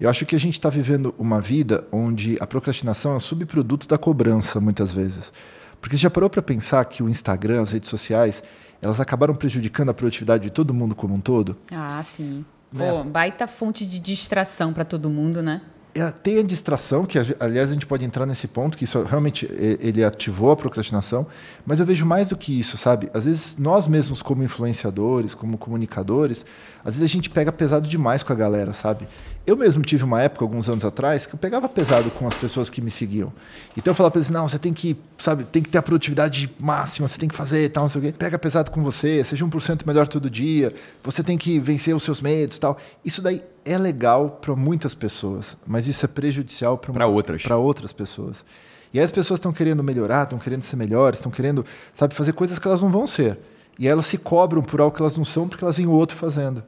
Eu 0.00 0.08
acho 0.08 0.24
que 0.24 0.36
a 0.36 0.38
gente 0.38 0.54
está 0.54 0.70
vivendo 0.70 1.12
uma 1.18 1.40
vida 1.40 1.84
onde 1.90 2.38
a 2.40 2.46
procrastinação 2.46 3.12
é 3.12 3.16
um 3.16 3.20
subproduto 3.20 3.88
da 3.88 3.98
cobrança, 3.98 4.60
muitas 4.60 4.92
vezes. 4.92 5.32
Porque 5.80 5.96
você 5.96 6.02
já 6.02 6.10
parou 6.10 6.30
para 6.30 6.40
pensar 6.40 6.84
que 6.84 7.02
o 7.02 7.08
Instagram, 7.08 7.62
as 7.62 7.72
redes 7.72 7.88
sociais, 7.88 8.40
elas 8.80 9.00
acabaram 9.00 9.34
prejudicando 9.34 9.88
a 9.88 9.94
produtividade 9.94 10.44
de 10.44 10.50
todo 10.50 10.72
mundo 10.72 10.94
como 10.94 11.14
um 11.14 11.20
todo? 11.20 11.56
Ah, 11.72 12.00
sim. 12.04 12.44
Né? 12.72 12.88
Pô, 12.88 13.02
baita 13.02 13.48
fonte 13.48 13.84
de 13.84 13.98
distração 13.98 14.72
pra 14.72 14.84
todo 14.84 15.10
mundo, 15.10 15.42
né? 15.42 15.62
É, 15.94 16.10
Tem 16.10 16.38
a 16.38 16.42
distração, 16.42 17.04
que 17.04 17.18
aliás 17.40 17.70
a 17.70 17.72
gente 17.72 17.86
pode 17.86 18.04
entrar 18.04 18.26
nesse 18.26 18.46
ponto, 18.46 18.76
que 18.76 18.84
isso 18.84 19.02
realmente 19.02 19.46
é, 19.46 19.78
ele 19.80 20.04
ativou 20.04 20.50
a 20.50 20.56
procrastinação, 20.56 21.26
mas 21.66 21.80
eu 21.80 21.86
vejo 21.86 22.04
mais 22.04 22.28
do 22.28 22.36
que 22.36 22.58
isso, 22.58 22.76
sabe? 22.76 23.10
Às 23.12 23.24
vezes 23.24 23.56
nós 23.58 23.86
mesmos, 23.86 24.22
como 24.22 24.42
influenciadores, 24.42 25.34
como 25.34 25.58
comunicadores, 25.58 26.44
às 26.84 26.94
vezes 26.94 27.10
a 27.10 27.12
gente 27.12 27.30
pega 27.30 27.50
pesado 27.50 27.88
demais 27.88 28.22
com 28.22 28.32
a 28.32 28.36
galera, 28.36 28.72
sabe? 28.72 29.08
Eu 29.46 29.56
mesmo 29.56 29.82
tive 29.82 30.04
uma 30.04 30.20
época, 30.20 30.44
alguns 30.44 30.68
anos 30.68 30.84
atrás, 30.84 31.24
que 31.24 31.34
eu 31.34 31.38
pegava 31.38 31.66
pesado 31.68 32.10
com 32.10 32.26
as 32.28 32.34
pessoas 32.34 32.68
que 32.68 32.82
me 32.82 32.90
seguiam. 32.90 33.32
Então 33.76 33.92
eu 33.92 33.94
falava 33.94 34.10
para 34.10 34.18
eles, 34.18 34.28
não, 34.28 34.46
você 34.46 34.58
tem 34.58 34.74
que, 34.74 34.94
sabe, 35.18 35.44
tem 35.44 35.62
que 35.62 35.70
ter 35.70 35.78
a 35.78 35.82
produtividade 35.82 36.54
máxima, 36.60 37.08
você 37.08 37.16
tem 37.16 37.28
que 37.28 37.34
fazer 37.34 37.70
tal, 37.70 37.84
não 37.84 37.88
sei 37.88 38.00
o 38.00 38.04
quê. 38.04 38.12
Pega 38.12 38.38
pesado 38.38 38.70
com 38.70 38.82
você, 38.82 39.24
seja 39.24 39.46
1% 39.46 39.86
melhor 39.86 40.06
todo 40.06 40.28
dia, 40.28 40.74
você 41.02 41.22
tem 41.22 41.38
que 41.38 41.58
vencer 41.58 41.96
os 41.96 42.02
seus 42.02 42.20
medos 42.20 42.58
e 42.58 42.60
tal. 42.60 42.76
Isso 43.02 43.22
daí 43.22 43.42
é 43.72 43.78
legal 43.78 44.38
para 44.40 44.54
muitas 44.56 44.94
pessoas, 44.94 45.56
mas 45.66 45.86
isso 45.86 46.04
é 46.04 46.08
prejudicial 46.08 46.78
para 46.78 47.06
outras. 47.06 47.42
para 47.42 47.56
outras 47.56 47.92
pessoas. 47.92 48.44
E 48.92 48.98
aí 48.98 49.04
as 49.04 49.10
pessoas 49.10 49.38
estão 49.38 49.52
querendo 49.52 49.82
melhorar, 49.82 50.24
estão 50.24 50.38
querendo 50.38 50.62
ser 50.62 50.76
melhores, 50.76 51.18
estão 51.18 51.30
querendo, 51.30 51.64
sabe, 51.94 52.14
fazer 52.14 52.32
coisas 52.32 52.58
que 52.58 52.66
elas 52.66 52.80
não 52.80 52.90
vão 52.90 53.06
ser. 53.06 53.38
E 53.78 53.86
elas 53.86 54.06
se 54.06 54.18
cobram 54.18 54.62
por 54.62 54.80
algo 54.80 54.96
que 54.96 55.02
elas 55.02 55.16
não 55.16 55.24
são 55.24 55.48
porque 55.48 55.62
elas 55.62 55.76
veem 55.76 55.88
o 55.88 55.92
outro 55.92 56.16
fazendo. 56.16 56.64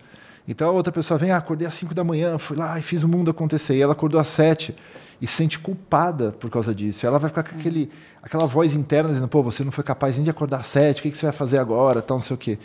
Então 0.46 0.68
a 0.68 0.72
outra 0.72 0.92
pessoa 0.92 1.18
vem, 1.18 1.30
ah, 1.30 1.36
acordei 1.36 1.66
às 1.66 1.74
5 1.74 1.94
da 1.94 2.04
manhã, 2.04 2.38
fui 2.38 2.56
lá 2.56 2.78
e 2.78 2.82
fiz 2.82 3.02
o 3.02 3.08
mundo 3.08 3.30
acontecer. 3.30 3.76
E 3.76 3.82
ela 3.82 3.92
acordou 3.92 4.20
às 4.20 4.28
7 4.28 4.74
e 5.20 5.26
se 5.26 5.34
sente 5.34 5.58
culpada 5.58 6.32
por 6.32 6.50
causa 6.50 6.74
disso. 6.74 7.06
Ela 7.06 7.18
vai 7.18 7.30
ficar 7.30 7.42
com 7.42 7.58
aquele, 7.58 7.90
aquela 8.22 8.46
voz 8.46 8.74
interna 8.74 9.10
dizendo, 9.10 9.28
pô, 9.28 9.42
você 9.42 9.64
não 9.64 9.72
foi 9.72 9.84
capaz 9.84 10.16
nem 10.16 10.24
de 10.24 10.30
acordar 10.30 10.60
às 10.60 10.66
7, 10.68 11.00
o 11.00 11.02
que, 11.02 11.10
que 11.10 11.16
você 11.16 11.26
vai 11.26 11.34
fazer 11.34 11.58
agora, 11.58 12.00
tal, 12.00 12.18
não 12.18 12.24
sei 12.24 12.34
o 12.34 12.38
quê. 12.38 12.58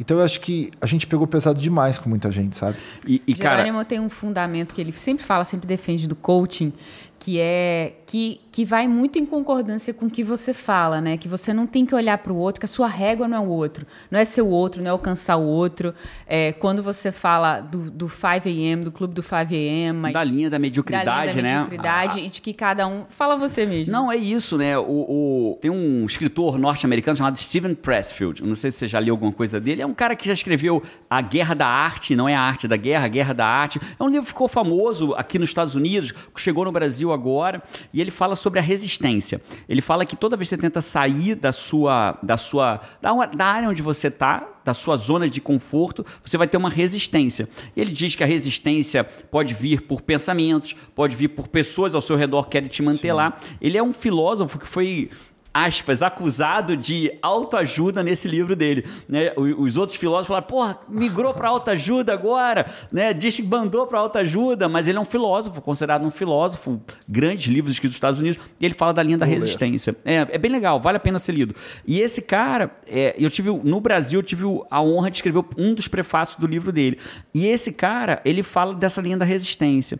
Então 0.00 0.18
eu 0.18 0.24
acho 0.24 0.40
que 0.40 0.70
a 0.80 0.86
gente 0.86 1.06
pegou 1.06 1.26
pesado 1.26 1.60
demais 1.60 1.98
com 1.98 2.08
muita 2.08 2.30
gente, 2.30 2.56
sabe? 2.56 2.76
E, 3.06 3.22
e, 3.26 3.34
cara, 3.34 3.56
Jerônimo 3.56 3.84
tem 3.84 4.00
um 4.00 4.10
fundamento 4.10 4.74
que 4.74 4.80
ele 4.80 4.92
sempre 4.92 5.24
fala, 5.24 5.44
sempre 5.44 5.66
defende 5.66 6.08
do 6.08 6.16
coaching, 6.16 6.72
que 7.18 7.38
é 7.38 7.94
que, 8.12 8.42
que 8.52 8.62
vai 8.62 8.86
muito 8.86 9.18
em 9.18 9.24
concordância 9.24 9.94
com 9.94 10.04
o 10.04 10.10
que 10.10 10.22
você 10.22 10.52
fala, 10.52 11.00
né? 11.00 11.16
Que 11.16 11.26
você 11.26 11.54
não 11.54 11.66
tem 11.66 11.86
que 11.86 11.94
olhar 11.94 12.18
para 12.18 12.30
o 12.30 12.36
outro, 12.36 12.60
que 12.60 12.66
a 12.66 12.68
sua 12.68 12.86
régua 12.86 13.26
não 13.26 13.38
é 13.38 13.40
o 13.40 13.48
outro, 13.48 13.86
não 14.10 14.20
é 14.20 14.24
ser 14.26 14.42
o 14.42 14.48
outro, 14.48 14.82
não 14.82 14.88
é 14.88 14.90
alcançar 14.90 15.36
o 15.38 15.42
outro. 15.46 15.94
É, 16.26 16.52
quando 16.52 16.82
você 16.82 17.10
fala 17.10 17.60
do, 17.60 17.90
do 17.90 18.10
5 18.10 18.26
a.m., 18.48 18.84
do 18.84 18.92
clube 18.92 19.14
do 19.14 19.22
5 19.22 19.34
a.m., 19.54 19.98
mas 19.98 20.12
da 20.12 20.22
linha 20.22 20.50
da 20.50 20.56
da 20.56 20.58
mediocridade, 20.58 21.32
linha 21.32 21.34
da 21.36 21.42
né? 21.42 21.54
mediocridade 21.54 22.20
e 22.20 22.28
de 22.28 22.42
que 22.42 22.52
cada 22.52 22.86
um 22.86 23.04
fala 23.08 23.34
você 23.34 23.64
mesmo. 23.64 23.90
Não, 23.90 24.12
é 24.12 24.16
isso, 24.18 24.58
né? 24.58 24.76
O, 24.76 24.82
o- 24.82 25.58
tem 25.62 25.70
um 25.70 26.04
escritor 26.04 26.58
norte-americano 26.58 27.16
chamado 27.16 27.38
Steven 27.38 27.74
Pressfield. 27.74 28.44
Não 28.44 28.54
sei 28.54 28.70
se 28.70 28.76
você 28.80 28.88
já 28.88 28.98
leu 28.98 29.14
alguma 29.14 29.32
coisa 29.32 29.58
dele. 29.58 29.80
É 29.80 29.86
um 29.86 29.94
cara 29.94 30.14
que 30.14 30.26
já 30.26 30.34
escreveu 30.34 30.82
A 31.08 31.22
Guerra 31.22 31.54
da 31.54 31.66
Arte, 31.66 32.14
não 32.14 32.28
é 32.28 32.34
a 32.34 32.40
arte 32.42 32.68
da 32.68 32.76
guerra, 32.76 33.06
a 33.06 33.08
Guerra 33.08 33.32
da 33.32 33.46
Arte. 33.46 33.80
É 33.98 34.04
um 34.04 34.08
livro 34.08 34.24
que 34.24 34.28
ficou 34.28 34.48
famoso 34.48 35.14
aqui 35.14 35.38
nos 35.38 35.48
Estados 35.48 35.74
Unidos, 35.74 36.12
chegou 36.36 36.66
no 36.66 36.72
Brasil 36.72 37.10
agora, 37.10 37.62
e 37.90 38.01
ele 38.02 38.10
fala 38.10 38.34
sobre 38.34 38.58
a 38.58 38.62
resistência. 38.62 39.40
Ele 39.68 39.80
fala 39.80 40.04
que 40.04 40.16
toda 40.16 40.36
vez 40.36 40.48
que 40.48 40.56
você 40.56 40.60
tenta 40.60 40.80
sair 40.80 41.34
da 41.34 41.52
sua 41.52 42.18
da 42.22 42.36
sua 42.36 42.80
da, 43.00 43.12
da 43.26 43.46
área 43.46 43.68
onde 43.68 43.82
você 43.82 44.08
está, 44.08 44.48
da 44.64 44.74
sua 44.74 44.96
zona 44.96 45.28
de 45.28 45.40
conforto, 45.40 46.04
você 46.24 46.36
vai 46.36 46.46
ter 46.46 46.56
uma 46.56 46.70
resistência. 46.70 47.48
Ele 47.76 47.90
diz 47.90 48.14
que 48.14 48.22
a 48.22 48.26
resistência 48.26 49.04
pode 49.04 49.54
vir 49.54 49.82
por 49.82 50.02
pensamentos, 50.02 50.74
pode 50.94 51.16
vir 51.16 51.28
por 51.28 51.48
pessoas 51.48 51.94
ao 51.94 52.00
seu 52.00 52.16
redor 52.16 52.44
que 52.44 52.50
querem 52.50 52.68
te 52.68 52.82
manter 52.82 53.12
lá. 53.12 53.38
Ele 53.60 53.78
é 53.78 53.82
um 53.82 53.92
filósofo 53.92 54.58
que 54.58 54.66
foi 54.66 55.10
aspas, 55.52 56.02
acusado 56.02 56.76
de 56.76 57.12
autoajuda 57.20 58.02
nesse 58.02 58.26
livro 58.26 58.56
dele. 58.56 58.86
Né? 59.08 59.32
Os 59.36 59.76
outros 59.76 59.98
filósofos 59.98 60.28
falaram, 60.28 60.46
porra, 60.46 60.78
migrou 60.88 61.34
para 61.34 61.48
autoajuda 61.48 62.12
agora, 62.12 62.66
né? 62.90 63.12
diz 63.12 63.36
que 63.36 63.42
bandou 63.42 63.86
para 63.86 63.98
autoajuda, 63.98 64.68
mas 64.68 64.88
ele 64.88 64.98
é 64.98 65.00
um 65.00 65.04
filósofo, 65.04 65.60
considerado 65.60 66.04
um 66.04 66.10
filósofo, 66.10 66.80
grandes 67.08 67.46
livros 67.46 67.72
escritos 67.72 67.94
nos 67.94 67.96
Estados 67.96 68.20
Unidos, 68.20 68.42
e 68.58 68.64
ele 68.64 68.74
fala 68.74 68.92
da 68.92 69.02
linha 69.02 69.18
da 69.18 69.26
Vou 69.26 69.34
resistência. 69.34 69.94
É, 70.04 70.26
é 70.30 70.38
bem 70.38 70.50
legal, 70.50 70.80
vale 70.80 70.96
a 70.96 71.00
pena 71.00 71.18
ser 71.18 71.32
lido. 71.32 71.54
E 71.86 72.00
esse 72.00 72.22
cara, 72.22 72.70
é, 72.86 73.14
eu 73.18 73.30
tive, 73.30 73.50
no 73.50 73.80
Brasil, 73.80 74.20
eu 74.20 74.22
tive 74.22 74.44
a 74.70 74.82
honra 74.82 75.10
de 75.10 75.18
escrever 75.18 75.44
um 75.58 75.74
dos 75.74 75.88
prefácios 75.88 76.36
do 76.38 76.46
livro 76.46 76.72
dele. 76.72 76.98
E 77.34 77.46
esse 77.46 77.72
cara, 77.72 78.20
ele 78.24 78.42
fala 78.42 78.74
dessa 78.74 79.00
linha 79.00 79.16
da 79.16 79.24
resistência. 79.24 79.98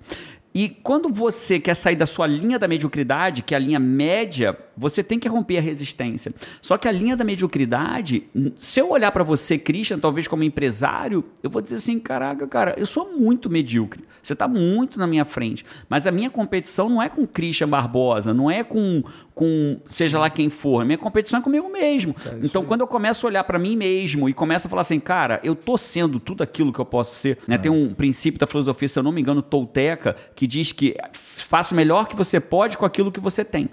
E 0.55 0.69
quando 0.69 1.09
você 1.09 1.59
quer 1.59 1.75
sair 1.75 1.97
da 1.97 2.05
sua 2.05 2.27
linha 2.27 2.59
da 2.59 2.69
mediocridade, 2.69 3.43
que 3.43 3.55
é 3.55 3.57
a 3.57 3.61
linha 3.61 3.81
média, 3.81 4.57
Você 4.75 5.03
tem 5.03 5.19
que 5.19 5.29
romper 5.29 5.59
a 5.59 5.61
resistência. 5.61 6.33
Só 6.63 6.79
que 6.79 6.89
a 6.89 6.93
linha 6.93 7.15
da 7.15 7.25
mediocridade, 7.25 8.25
se 8.59 8.81
eu 8.81 8.91
olhar 8.91 9.13
para 9.13 9.23
você, 9.23 9.59
Christian, 9.59 9.99
talvez 9.99 10.27
como 10.27 10.43
empresário, 10.43 11.25
eu 11.43 11.51
vou 11.51 11.61
dizer 11.61 11.77
assim: 11.77 11.99
caraca, 11.99 12.47
cara, 12.47 12.75
eu 12.79 12.87
sou 12.87 13.13
muito 13.13 13.51
medíocre. 13.51 14.03
Você 14.23 14.33
está 14.33 14.49
muito 14.49 14.99
na 14.99 15.07
minha 15.07 15.25
frente. 15.25 15.65
Mas 15.89 16.07
a 16.07 16.13
minha 16.13 16.31
competição 16.31 16.89
não 16.89 17.03
é 17.03 17.09
com 17.09 17.27
Christian 17.27 17.69
Barbosa, 17.69 18.33
não 18.33 18.51
é 18.51 18.65
com, 18.65 19.03
com 19.35 19.79
seja 19.87 20.19
lá 20.19 20.31
quem 20.31 20.49
for. 20.49 20.81
A 20.81 20.85
minha 20.85 20.99
competição 20.99 21.41
é 21.41 21.43
comigo 21.43 21.69
mesmo. 21.69 22.15
É 22.27 22.41
então, 22.43 22.65
quando 22.65 22.81
eu 22.81 22.87
começo 22.87 23.27
a 23.27 23.29
olhar 23.29 23.45
para 23.45 23.59
mim 23.59 23.77
mesmo 23.77 24.29
e 24.29 24.33
começo 24.33 24.67
a 24.67 24.71
falar 24.71 24.83
assim, 24.83 25.01
cara, 25.01 25.41
eu 25.43 25.55
tô 25.55 25.77
sendo 25.77 26.19
tudo 26.19 26.43
aquilo 26.43 26.73
que 26.73 26.79
eu 26.79 26.85
posso 26.85 27.17
ser. 27.17 27.39
Né? 27.47 27.57
É. 27.57 27.59
Tem 27.59 27.71
um 27.71 27.93
princípio 27.93 28.39
da 28.41 28.47
filosofia, 28.47 28.89
se 28.89 28.99
eu 28.99 29.03
não 29.03 29.13
me 29.13 29.21
engano, 29.21 29.43
Tolteca, 29.43 30.17
que 30.35 30.42
diz 30.47 30.73
que 30.73 30.97
faça 31.13 31.75
o 31.75 31.77
melhor 31.77 32.07
que 32.07 32.17
você 32.17 32.41
pode 32.41 32.79
com 32.79 32.85
aquilo 32.85 33.13
que 33.13 33.21
você 33.21 33.45
tem. 33.45 33.69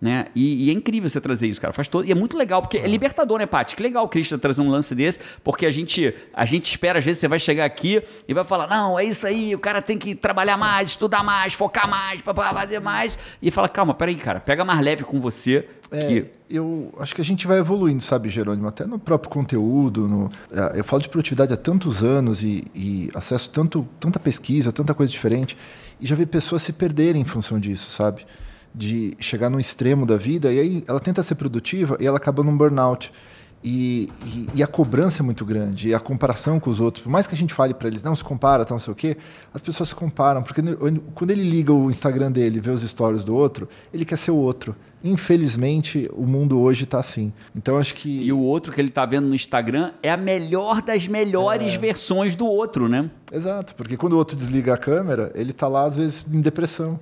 Né? 0.00 0.26
E, 0.32 0.66
e, 0.66 0.70
é 0.70 0.72
incrível 0.72 1.08
você 1.08 1.20
trazer 1.20 1.48
isso, 1.48 1.60
cara. 1.60 1.72
Faz 1.72 1.88
todo, 1.88 2.06
e 2.06 2.12
é 2.12 2.14
muito 2.14 2.36
legal, 2.36 2.62
porque 2.62 2.78
é 2.78 2.86
libertador, 2.86 3.38
né, 3.38 3.46
Paty? 3.46 3.74
Que 3.74 3.82
legal 3.82 4.04
o 4.04 4.08
Christian 4.08 4.38
trazer 4.38 4.60
um 4.60 4.68
lance 4.68 4.94
desse, 4.94 5.18
porque 5.42 5.66
a 5.66 5.72
gente, 5.72 6.14
a 6.32 6.44
gente 6.44 6.70
espera, 6.70 7.00
às 7.00 7.04
vezes, 7.04 7.20
você 7.20 7.26
vai 7.26 7.40
chegar 7.40 7.64
aqui 7.64 8.00
e 8.28 8.32
vai 8.32 8.44
falar: 8.44 8.68
não, 8.68 8.96
é 8.96 9.04
isso 9.04 9.26
aí, 9.26 9.56
o 9.56 9.58
cara 9.58 9.82
tem 9.82 9.98
que 9.98 10.14
trabalhar 10.14 10.56
mais, 10.56 10.90
estudar 10.90 11.24
mais, 11.24 11.52
focar 11.52 11.90
mais, 11.90 12.20
fazer 12.20 12.78
mais. 12.78 13.18
E 13.42 13.50
fala: 13.50 13.68
calma, 13.68 13.92
peraí, 13.92 14.14
cara, 14.14 14.38
pega 14.38 14.64
mais 14.64 14.80
leve 14.84 15.02
com 15.02 15.20
você. 15.20 15.66
É, 15.90 16.06
que... 16.06 16.30
Eu 16.48 16.94
acho 16.98 17.14
que 17.14 17.20
a 17.20 17.24
gente 17.24 17.46
vai 17.46 17.58
evoluindo, 17.58 18.02
sabe, 18.02 18.28
Jerônimo? 18.28 18.68
Até 18.68 18.86
no 18.86 18.98
próprio 18.98 19.30
conteúdo. 19.30 20.06
No... 20.06 20.28
É, 20.52 20.78
eu 20.78 20.84
falo 20.84 21.02
de 21.02 21.08
produtividade 21.08 21.52
há 21.52 21.56
tantos 21.56 22.04
anos 22.04 22.42
e, 22.42 22.64
e 22.74 23.10
acesso 23.14 23.50
tanto, 23.50 23.86
tanta 23.98 24.20
pesquisa, 24.20 24.70
tanta 24.70 24.94
coisa 24.94 25.10
diferente, 25.10 25.56
e 26.00 26.06
já 26.06 26.14
vi 26.14 26.24
pessoas 26.24 26.62
se 26.62 26.72
perderem 26.72 27.22
em 27.22 27.24
função 27.24 27.58
disso, 27.58 27.90
sabe? 27.90 28.24
De 28.74 29.16
chegar 29.18 29.50
no 29.50 29.58
extremo 29.58 30.06
da 30.06 30.16
vida 30.16 30.52
e 30.52 30.60
aí 30.60 30.84
ela 30.86 31.00
tenta 31.00 31.22
ser 31.22 31.34
produtiva 31.34 31.96
e 32.00 32.06
ela 32.06 32.16
acaba 32.16 32.42
num 32.42 32.56
burnout. 32.56 33.12
E, 33.62 34.08
e, 34.24 34.46
e, 34.54 34.62
a 34.62 34.68
cobrança 34.68 35.20
é 35.20 35.24
muito 35.24 35.44
grande, 35.44 35.88
e 35.88 35.94
a 35.94 35.98
comparação 35.98 36.60
com 36.60 36.70
os 36.70 36.78
outros. 36.78 37.02
Por 37.02 37.10
mais 37.10 37.26
que 37.26 37.34
a 37.34 37.38
gente 37.38 37.52
fale 37.52 37.74
para 37.74 37.88
eles, 37.88 38.04
não 38.04 38.14
se 38.14 38.22
compara, 38.22 38.64
tal, 38.64 38.76
não 38.76 38.80
sei 38.80 38.92
o 38.92 38.96
quê, 38.96 39.16
as 39.52 39.60
pessoas 39.60 39.88
se 39.88 39.94
comparam. 39.96 40.44
Porque 40.44 40.62
quando 41.14 41.30
ele 41.32 41.42
liga 41.42 41.72
o 41.72 41.90
Instagram 41.90 42.30
dele 42.30 42.58
e 42.58 42.60
vê 42.60 42.70
os 42.70 42.82
stories 42.82 43.24
do 43.24 43.34
outro, 43.34 43.68
ele 43.92 44.04
quer 44.04 44.16
ser 44.16 44.30
o 44.30 44.36
outro. 44.36 44.76
Infelizmente, 45.02 46.08
o 46.12 46.24
mundo 46.24 46.60
hoje 46.60 46.84
está 46.84 47.00
assim. 47.00 47.32
Então, 47.54 47.76
acho 47.76 47.96
que. 47.96 48.22
E 48.22 48.32
o 48.32 48.38
outro 48.38 48.72
que 48.72 48.80
ele 48.80 48.90
está 48.90 49.04
vendo 49.04 49.26
no 49.26 49.34
Instagram 49.34 49.90
é 50.04 50.10
a 50.10 50.16
melhor 50.16 50.80
das 50.80 51.08
melhores 51.08 51.74
é... 51.74 51.78
versões 51.78 52.36
do 52.36 52.46
outro, 52.46 52.88
né? 52.88 53.10
Exato, 53.32 53.74
porque 53.74 53.96
quando 53.96 54.12
o 54.12 54.16
outro 54.16 54.36
desliga 54.36 54.74
a 54.74 54.78
câmera, 54.78 55.32
ele 55.34 55.50
está 55.50 55.66
lá, 55.66 55.84
às 55.84 55.96
vezes, 55.96 56.24
em 56.32 56.40
depressão 56.40 56.98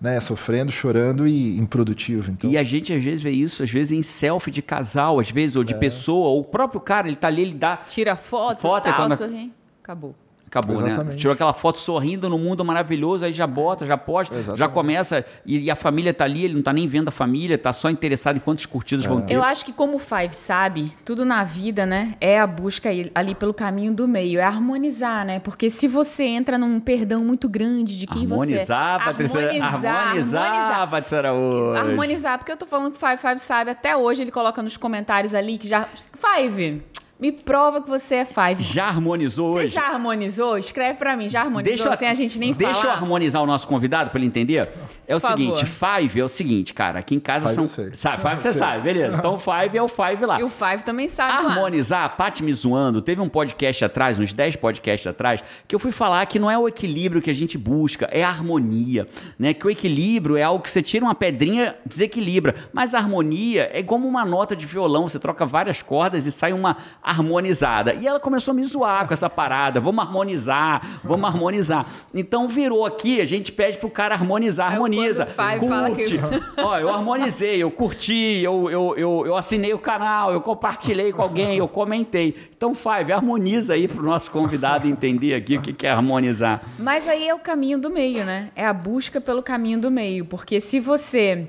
né, 0.00 0.18
sofrendo, 0.20 0.72
chorando 0.72 1.26
e 1.28 1.58
improdutivo. 1.58 2.30
Então... 2.30 2.50
E 2.50 2.56
a 2.56 2.62
gente 2.62 2.92
às 2.92 3.02
vezes 3.02 3.20
vê 3.20 3.30
isso, 3.30 3.62
às 3.62 3.70
vezes 3.70 3.92
em 3.92 4.02
selfie 4.02 4.50
de 4.50 4.62
casal, 4.62 5.20
às 5.20 5.30
vezes, 5.30 5.56
ou 5.56 5.64
de 5.64 5.74
é. 5.74 5.78
pessoa, 5.78 6.28
ou 6.28 6.40
o 6.40 6.44
próprio 6.44 6.80
cara, 6.80 7.06
ele 7.06 7.16
tá 7.16 7.28
ali, 7.28 7.42
ele 7.42 7.54
dá. 7.54 7.76
Tira 7.76 8.16
foto, 8.16 8.62
foto 8.62 8.84
tal, 8.84 8.96
quando... 8.96 9.16
sorri. 9.16 9.52
Acabou. 9.82 10.14
Acabou, 10.50 10.80
né? 10.80 10.88
Exatamente. 10.88 11.12
né? 11.12 11.16
Tirou 11.16 11.32
aquela 11.32 11.52
foto 11.52 11.78
sorrindo 11.78 12.28
no 12.28 12.36
mundo 12.36 12.64
maravilhoso, 12.64 13.24
aí 13.24 13.32
já 13.32 13.46
bota, 13.46 13.86
já 13.86 13.96
posta, 13.96 14.34
Exatamente. 14.34 14.58
já 14.58 14.68
começa, 14.68 15.24
e, 15.46 15.60
e, 15.60 15.70
a 15.70 15.76
família 15.76 16.12
tá 16.12 16.24
ali, 16.24 16.44
ele 16.44 16.54
não 16.54 16.62
tá 16.62 16.72
nem 16.72 16.88
vendo 16.88 17.06
a 17.06 17.12
família, 17.12 17.56
tá 17.56 17.72
só 17.72 17.88
interessado 17.88 18.36
em 18.36 18.40
quantos 18.40 18.66
curtidos 18.66 19.04
é. 19.04 19.08
vão 19.08 19.20
ter. 19.20 19.32
Eu 19.32 19.44
acho 19.44 19.64
que 19.64 19.72
como 19.72 19.94
o 19.94 19.98
Five 20.00 20.34
sabe, 20.34 20.92
tudo 21.04 21.24
na 21.24 21.44
vida, 21.44 21.86
né, 21.86 22.16
é 22.20 22.40
a 22.40 22.48
busca 22.48 22.90
ali 23.14 23.32
pelo 23.36 23.54
caminho 23.54 23.92
do 23.92 24.08
meio, 24.08 24.40
é 24.40 24.42
harmonizar, 24.42 25.24
né? 25.24 25.38
Porque 25.38 25.70
se 25.70 25.86
você 25.86 26.24
entra 26.24 26.58
num 26.58 26.80
perdão 26.80 27.24
muito 27.24 27.48
grande 27.48 27.96
de 27.96 28.08
quem 28.08 28.22
harmonizar, 28.22 28.98
você 28.98 29.02
é... 29.02 29.06
Patrícia, 29.06 29.40
harmonizar, 29.40 29.94
harmonizar, 29.94 30.42
harmonizar, 30.42 30.90
Patrícia 30.90 31.18
Araújo. 31.18 31.78
Harmonizar, 31.78 32.38
porque 32.38 32.50
eu 32.50 32.56
tô 32.56 32.66
falando 32.66 32.90
que 32.90 32.96
o 32.96 33.08
Five 33.08 33.18
Five 33.18 33.38
sabe, 33.38 33.70
até 33.70 33.96
hoje 33.96 34.22
ele 34.22 34.32
coloca 34.32 34.60
nos 34.60 34.76
comentários 34.76 35.32
ali 35.32 35.58
que 35.58 35.68
já... 35.68 35.86
Five, 36.18 36.82
me 37.20 37.30
prova 37.30 37.82
que 37.82 37.88
você 37.88 38.16
é 38.16 38.24
Five. 38.24 38.62
Já 38.62 38.86
harmonizou 38.86 39.52
você 39.52 39.60
hoje? 39.60 39.68
Você 39.68 39.74
já 39.74 39.88
harmonizou? 39.88 40.56
Escreve 40.58 40.98
para 40.98 41.16
mim, 41.16 41.28
já 41.28 41.42
harmonizou 41.42 41.76
deixa 41.76 41.96
sem 41.96 42.08
a 42.08 42.14
gente 42.14 42.38
nem 42.38 42.52
deixa 42.52 42.72
falar? 42.72 42.82
Deixa 42.82 42.86
eu 42.86 42.92
harmonizar 42.92 43.42
o 43.42 43.46
nosso 43.46 43.68
convidado 43.68 44.10
para 44.10 44.18
ele 44.18 44.26
entender. 44.26 44.68
É 45.06 45.14
o 45.14 45.20
Por 45.20 45.28
seguinte, 45.28 45.66
favor. 45.66 46.00
Five 46.00 46.20
é 46.20 46.24
o 46.24 46.28
seguinte, 46.28 46.72
cara, 46.72 47.00
aqui 47.00 47.14
em 47.14 47.20
casa 47.20 47.48
five 47.48 47.68
são... 47.68 47.84
Eu 47.84 47.94
Sabe, 47.94 48.22
Five 48.22 48.40
você 48.40 48.52
sabe, 48.52 48.82
beleza. 48.82 49.16
Então 49.18 49.38
Five 49.38 49.76
é 49.76 49.82
o 49.82 49.88
Five 49.88 50.24
lá. 50.24 50.40
E 50.40 50.44
o 50.44 50.48
Five 50.48 50.84
também 50.84 51.08
sabe 51.08 51.46
Harmonizar, 51.46 52.00
lá. 52.00 52.06
a 52.06 52.08
Paty 52.08 52.42
me 52.42 52.52
zoando, 52.52 53.02
teve 53.02 53.20
um 53.20 53.28
podcast 53.28 53.84
atrás, 53.84 54.18
uns 54.18 54.32
10 54.32 54.56
podcasts 54.56 55.06
atrás, 55.06 55.42
que 55.66 55.74
eu 55.74 55.78
fui 55.78 55.92
falar 55.92 56.24
que 56.26 56.38
não 56.38 56.50
é 56.50 56.56
o 56.56 56.66
equilíbrio 56.68 57.20
que 57.20 57.28
a 57.30 57.34
gente 57.34 57.58
busca, 57.58 58.08
é 58.10 58.22
a 58.22 58.28
harmonia, 58.28 59.06
né? 59.38 59.52
Que 59.52 59.66
o 59.66 59.70
equilíbrio 59.70 60.36
é 60.36 60.42
algo 60.42 60.62
que 60.62 60.70
você 60.70 60.80
tira 60.82 61.04
uma 61.04 61.14
pedrinha, 61.14 61.74
desequilibra, 61.84 62.54
mas 62.72 62.94
a 62.94 62.98
harmonia 62.98 63.68
é 63.72 63.82
como 63.82 64.06
uma 64.08 64.24
nota 64.24 64.54
de 64.56 64.64
violão, 64.64 65.08
você 65.08 65.18
troca 65.18 65.44
várias 65.44 65.82
cordas 65.82 66.24
e 66.26 66.32
sai 66.32 66.52
uma 66.52 66.76
harmonizada. 67.10 67.94
E 67.94 68.06
ela 68.06 68.20
começou 68.20 68.52
a 68.52 68.54
me 68.54 68.64
zoar 68.64 69.06
com 69.06 69.12
essa 69.12 69.28
parada. 69.28 69.80
Vamos 69.80 70.04
harmonizar, 70.04 71.00
vamos 71.02 71.28
harmonizar. 71.28 71.86
Então 72.14 72.48
virou 72.48 72.86
aqui, 72.86 73.20
a 73.20 73.26
gente 73.26 73.52
pede 73.52 73.78
pro 73.78 73.90
cara 73.90 74.14
harmonizar, 74.14 74.72
harmoniza. 74.72 75.26
Pai 75.26 75.58
curte. 75.58 75.74
Fala 75.74 75.90
que... 75.90 76.20
Ó, 76.62 76.78
eu 76.78 76.88
harmonizei, 76.88 77.62
eu 77.62 77.70
curti, 77.70 78.40
eu, 78.42 78.70
eu, 78.70 78.94
eu, 78.96 79.26
eu 79.26 79.36
assinei 79.36 79.72
o 79.74 79.78
canal, 79.78 80.32
eu 80.32 80.40
compartilhei 80.40 81.12
com 81.12 81.22
alguém, 81.22 81.56
eu 81.56 81.68
comentei. 81.68 82.34
Então, 82.56 82.74
Five, 82.74 83.12
harmoniza 83.12 83.74
aí 83.74 83.88
pro 83.88 84.02
nosso 84.02 84.30
convidado 84.30 84.86
entender 84.86 85.34
aqui 85.34 85.56
o 85.56 85.60
que 85.60 85.86
é 85.86 85.90
harmonizar. 85.90 86.62
Mas 86.78 87.08
aí 87.08 87.28
é 87.28 87.34
o 87.34 87.38
caminho 87.38 87.78
do 87.78 87.90
meio, 87.90 88.24
né? 88.24 88.50
É 88.54 88.66
a 88.66 88.72
busca 88.72 89.20
pelo 89.20 89.42
caminho 89.42 89.78
do 89.80 89.90
meio. 89.90 90.24
Porque 90.24 90.60
se 90.60 90.78
você 90.78 91.48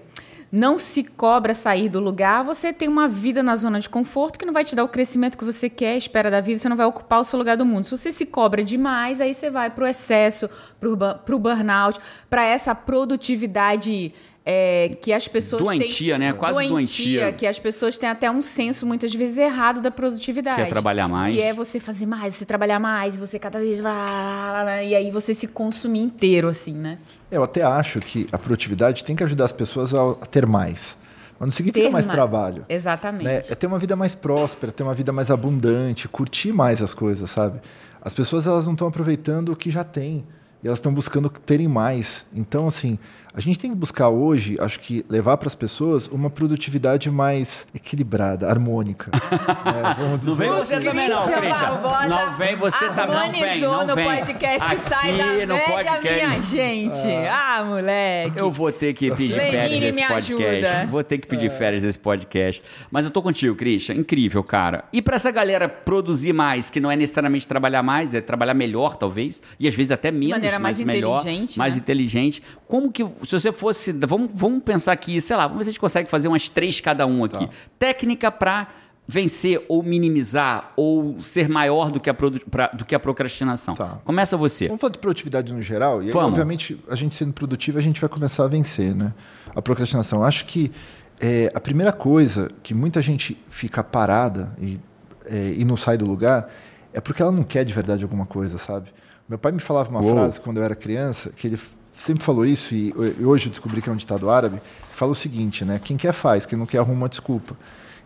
não 0.51 0.77
se 0.77 1.03
cobra 1.03 1.53
sair 1.53 1.87
do 1.87 1.99
lugar, 1.99 2.43
você 2.43 2.73
tem 2.73 2.89
uma 2.89 3.07
vida 3.07 3.41
na 3.41 3.55
zona 3.55 3.79
de 3.79 3.87
conforto 3.87 4.37
que 4.37 4.45
não 4.45 4.53
vai 4.53 4.65
te 4.65 4.75
dar 4.75 4.83
o 4.83 4.89
crescimento 4.89 5.37
que 5.37 5.45
você 5.45 5.69
quer, 5.69 5.97
espera 5.97 6.29
da 6.29 6.41
vida, 6.41 6.59
você 6.59 6.67
não 6.67 6.75
vai 6.75 6.85
ocupar 6.85 7.21
o 7.21 7.23
seu 7.23 7.39
lugar 7.39 7.55
do 7.55 7.65
mundo. 7.65 7.85
Se 7.85 7.91
você 7.91 8.11
se 8.11 8.25
cobra 8.25 8.63
demais, 8.63 9.21
aí 9.21 9.33
você 9.33 9.49
vai 9.49 9.69
para 9.69 9.85
o 9.85 9.87
excesso, 9.87 10.49
para 10.79 11.35
o 11.35 11.39
burnout, 11.39 11.99
para 12.29 12.43
essa 12.43 12.75
produtividade 12.75 14.13
é, 14.43 14.97
que 15.01 15.13
as 15.13 15.27
pessoas 15.27 15.63
doentia, 15.63 16.17
têm, 16.17 16.27
né? 16.27 16.33
Quase 16.33 16.67
doentia, 16.67 17.21
doentia. 17.21 17.31
Que 17.33 17.45
as 17.45 17.59
pessoas 17.59 17.97
têm 17.97 18.09
até 18.09 18.29
um 18.31 18.41
senso, 18.41 18.85
muitas 18.87 19.13
vezes, 19.13 19.37
errado 19.37 19.81
da 19.81 19.91
produtividade. 19.91 20.55
Que 20.55 20.61
é 20.63 20.65
trabalhar 20.65 21.07
mais. 21.07 21.31
Que 21.31 21.41
é 21.41 21.53
você 21.53 21.79
fazer 21.79 22.07
mais, 22.07 22.35
você 22.35 22.45
trabalhar 22.45 22.79
mais, 22.79 23.15
você 23.15 23.37
cada 23.37 23.59
vez... 23.59 23.79
E 23.79 24.95
aí 24.95 25.11
você 25.11 25.33
se 25.33 25.47
consumir 25.47 25.99
inteiro, 25.99 26.47
assim, 26.47 26.73
né? 26.73 26.97
Eu 27.29 27.43
até 27.43 27.61
acho 27.61 27.99
que 27.99 28.25
a 28.31 28.37
produtividade 28.37 29.05
tem 29.05 29.15
que 29.15 29.23
ajudar 29.23 29.45
as 29.45 29.51
pessoas 29.51 29.93
a 29.93 30.15
ter 30.25 30.47
mais. 30.47 30.97
Mas 31.39 31.49
não 31.49 31.55
significa 31.55 31.85
ter 31.85 31.91
mais 31.91 32.07
trabalho. 32.07 32.65
Exatamente. 32.67 33.25
Né? 33.25 33.43
É 33.49 33.55
ter 33.55 33.67
uma 33.67 33.79
vida 33.79 33.95
mais 33.95 34.15
próspera, 34.15 34.71
ter 34.71 34.83
uma 34.83 34.93
vida 34.93 35.11
mais 35.11 35.29
abundante, 35.31 36.07
curtir 36.07 36.51
mais 36.51 36.81
as 36.81 36.93
coisas, 36.93 37.29
sabe? 37.29 37.59
As 38.01 38.13
pessoas 38.13 38.47
elas 38.47 38.65
não 38.65 38.73
estão 38.73 38.87
aproveitando 38.87 39.49
o 39.49 39.55
que 39.55 39.69
já 39.69 39.83
têm. 39.83 40.25
E 40.63 40.67
elas 40.67 40.77
estão 40.77 40.93
buscando 40.93 41.27
terem 41.27 41.67
mais. 41.67 42.23
Então, 42.31 42.67
assim, 42.67 42.99
a 43.33 43.39
gente 43.39 43.57
tem 43.57 43.71
que 43.71 43.77
buscar 43.77 44.09
hoje, 44.09 44.57
acho 44.59 44.79
que 44.79 45.05
levar 45.09 45.37
para 45.37 45.47
as 45.47 45.55
pessoas 45.55 46.07
uma 46.07 46.29
produtividade 46.29 47.09
mais 47.09 47.65
equilibrada, 47.73 48.47
harmônica. 48.47 49.09
é, 49.13 49.93
vamos 50.01 50.23
não 50.23 50.35
vem 50.35 50.49
você 50.49 50.79
também 50.79 51.09
não, 51.09 51.25
Christian. 51.25 52.07
Não 52.09 52.37
vem 52.37 52.55
você 52.55 52.89
também, 52.89 53.15
não 53.15 53.31
vem, 53.31 53.61
não 53.61 53.87
no 53.87 53.95
podcast 53.95 54.71
Aqui 54.71 54.81
sai 54.81 55.17
da 55.17 55.45
no 55.45 55.53
média, 55.53 55.73
podcast. 55.73 56.11
minha 56.11 56.41
gente. 56.41 57.07
Ah. 57.07 57.57
ah, 57.57 57.63
moleque. 57.63 58.37
Eu 58.37 58.51
vou 58.51 58.71
ter 58.71 58.93
que 58.93 59.09
pedir 59.15 59.35
Lenine 59.35 59.51
férias 59.51 59.81
nesse 59.81 60.07
podcast. 60.07 60.65
Ajuda. 60.65 60.91
Vou 60.91 61.03
ter 61.03 61.17
que 61.17 61.27
pedir 61.27 61.47
é. 61.47 61.49
férias 61.49 61.83
nesse 61.83 61.99
podcast. 61.99 62.63
Mas 62.89 63.05
eu 63.05 63.11
tô 63.11 63.21
contigo, 63.21 63.55
Christian. 63.55 63.95
Incrível, 63.95 64.43
cara. 64.43 64.83
E 64.91 65.01
para 65.01 65.15
essa 65.15 65.31
galera 65.31 65.69
produzir 65.69 66.33
mais, 66.33 66.69
que 66.69 66.79
não 66.79 66.91
é 66.91 66.95
necessariamente 66.95 67.47
trabalhar 67.47 67.81
mais, 67.81 68.13
é 68.13 68.19
trabalhar 68.19 68.53
melhor, 68.53 68.95
talvez, 68.95 69.41
e 69.59 69.67
às 69.67 69.73
vezes 69.73 69.91
até 69.91 70.11
menos, 70.11 70.31
maneira 70.31 70.59
mais 70.59 70.79
melhor, 70.81 71.23
mais 71.55 71.75
né? 71.75 71.79
inteligente. 71.79 72.43
Como 72.67 72.91
que 72.91 73.03
se 73.23 73.31
você 73.31 73.51
fosse. 73.51 73.91
Vamos, 73.91 74.29
vamos 74.33 74.63
pensar 74.63 74.91
aqui, 74.91 75.19
sei 75.21 75.35
lá, 75.35 75.47
vamos 75.47 75.59
ver 75.59 75.63
se 75.65 75.69
a 75.69 75.73
gente 75.73 75.79
consegue 75.79 76.09
fazer 76.09 76.27
umas 76.27 76.49
três 76.49 76.79
cada 76.79 77.05
um 77.05 77.23
aqui. 77.23 77.45
Tá. 77.45 77.53
Técnica 77.77 78.31
para 78.31 78.67
vencer 79.07 79.63
ou 79.67 79.83
minimizar 79.83 80.71
ou 80.75 81.19
ser 81.19 81.49
maior 81.49 81.91
do 81.91 81.99
que 81.99 82.09
a, 82.09 82.13
pra, 82.13 82.67
do 82.67 82.85
que 82.85 82.95
a 82.95 82.99
procrastinação. 82.99 83.73
Tá. 83.73 83.99
Começa 84.05 84.37
você. 84.37 84.67
Vamos 84.67 84.81
falar 84.81 84.93
de 84.93 84.99
produtividade 84.99 85.53
no 85.53 85.61
geral. 85.61 86.01
E 86.01 86.07
aí, 86.07 86.15
obviamente, 86.15 86.79
a 86.89 86.95
gente 86.95 87.15
sendo 87.15 87.33
produtivo, 87.33 87.77
a 87.77 87.81
gente 87.81 87.99
vai 87.99 88.09
começar 88.09 88.45
a 88.45 88.47
vencer 88.47 88.95
né? 88.95 89.13
a 89.53 89.61
procrastinação. 89.61 90.23
Acho 90.23 90.45
que 90.45 90.71
é, 91.19 91.51
a 91.53 91.59
primeira 91.59 91.91
coisa 91.91 92.49
que 92.63 92.73
muita 92.73 93.01
gente 93.01 93.37
fica 93.49 93.83
parada 93.83 94.55
e, 94.59 94.79
é, 95.25 95.53
e 95.57 95.65
não 95.65 95.75
sai 95.75 95.97
do 95.97 96.05
lugar 96.05 96.49
é 96.93 97.01
porque 97.01 97.21
ela 97.21 97.31
não 97.31 97.43
quer 97.43 97.63
de 97.63 97.73
verdade 97.73 98.03
alguma 98.03 98.25
coisa, 98.25 98.57
sabe? 98.57 98.89
Meu 99.27 99.37
pai 99.37 99.51
me 99.51 99.59
falava 99.59 99.89
uma 99.89 100.01
Uou. 100.01 100.13
frase 100.13 100.39
quando 100.39 100.57
eu 100.57 100.63
era 100.63 100.75
criança 100.75 101.29
que 101.29 101.47
ele 101.47 101.59
sempre 102.01 102.23
falou 102.23 102.45
isso, 102.45 102.73
e 102.73 102.93
hoje 103.23 103.47
eu 103.47 103.51
descobri 103.51 103.81
que 103.81 103.89
é 103.89 103.91
um 103.93 103.95
ditado 103.95 104.29
árabe, 104.29 104.61
fala 104.91 105.11
o 105.11 105.15
seguinte, 105.15 105.63
né? 105.63 105.79
Quem 105.83 105.97
quer 105.97 106.13
faz, 106.13 106.45
quem 106.45 106.57
não 106.57 106.65
quer 106.65 106.79
arruma 106.79 107.01
uma 107.01 107.09
desculpa. 107.09 107.55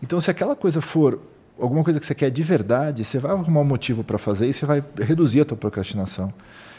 Então, 0.04 0.20
se 0.20 0.30
aquela 0.30 0.56
coisa 0.56 0.82
for 0.82 1.20
alguma 1.60 1.84
coisa 1.84 2.00
que 2.00 2.06
você 2.06 2.14
quer 2.14 2.30
de 2.30 2.44
verdade, 2.44 3.06
você 3.06 3.18
vai 3.18 3.32
arrumar 3.32 3.62
um 3.62 3.66
motivo 3.66 4.04
para 4.04 4.18
fazer 4.18 4.48
e 4.48 4.54
você 4.54 4.66
vai 4.66 4.84
reduzir 5.00 5.42
a 5.42 5.46
tua 5.46 5.58
procrastinação. 5.58 6.34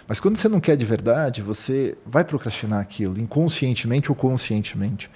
Mas 0.07 0.21
quando 0.21 0.37
você 0.37 0.49
não 0.49 0.61
quer 0.61 0.77
de 0.77 0.85
verdade, 0.85 1.41
você 1.41 1.97
vai 2.07 2.23
procrastinar 2.23 2.81
aquilo, 2.81 3.19
inconscientemente 3.19 4.11
ou 4.11 4.15
conscientemente. 4.15 5.11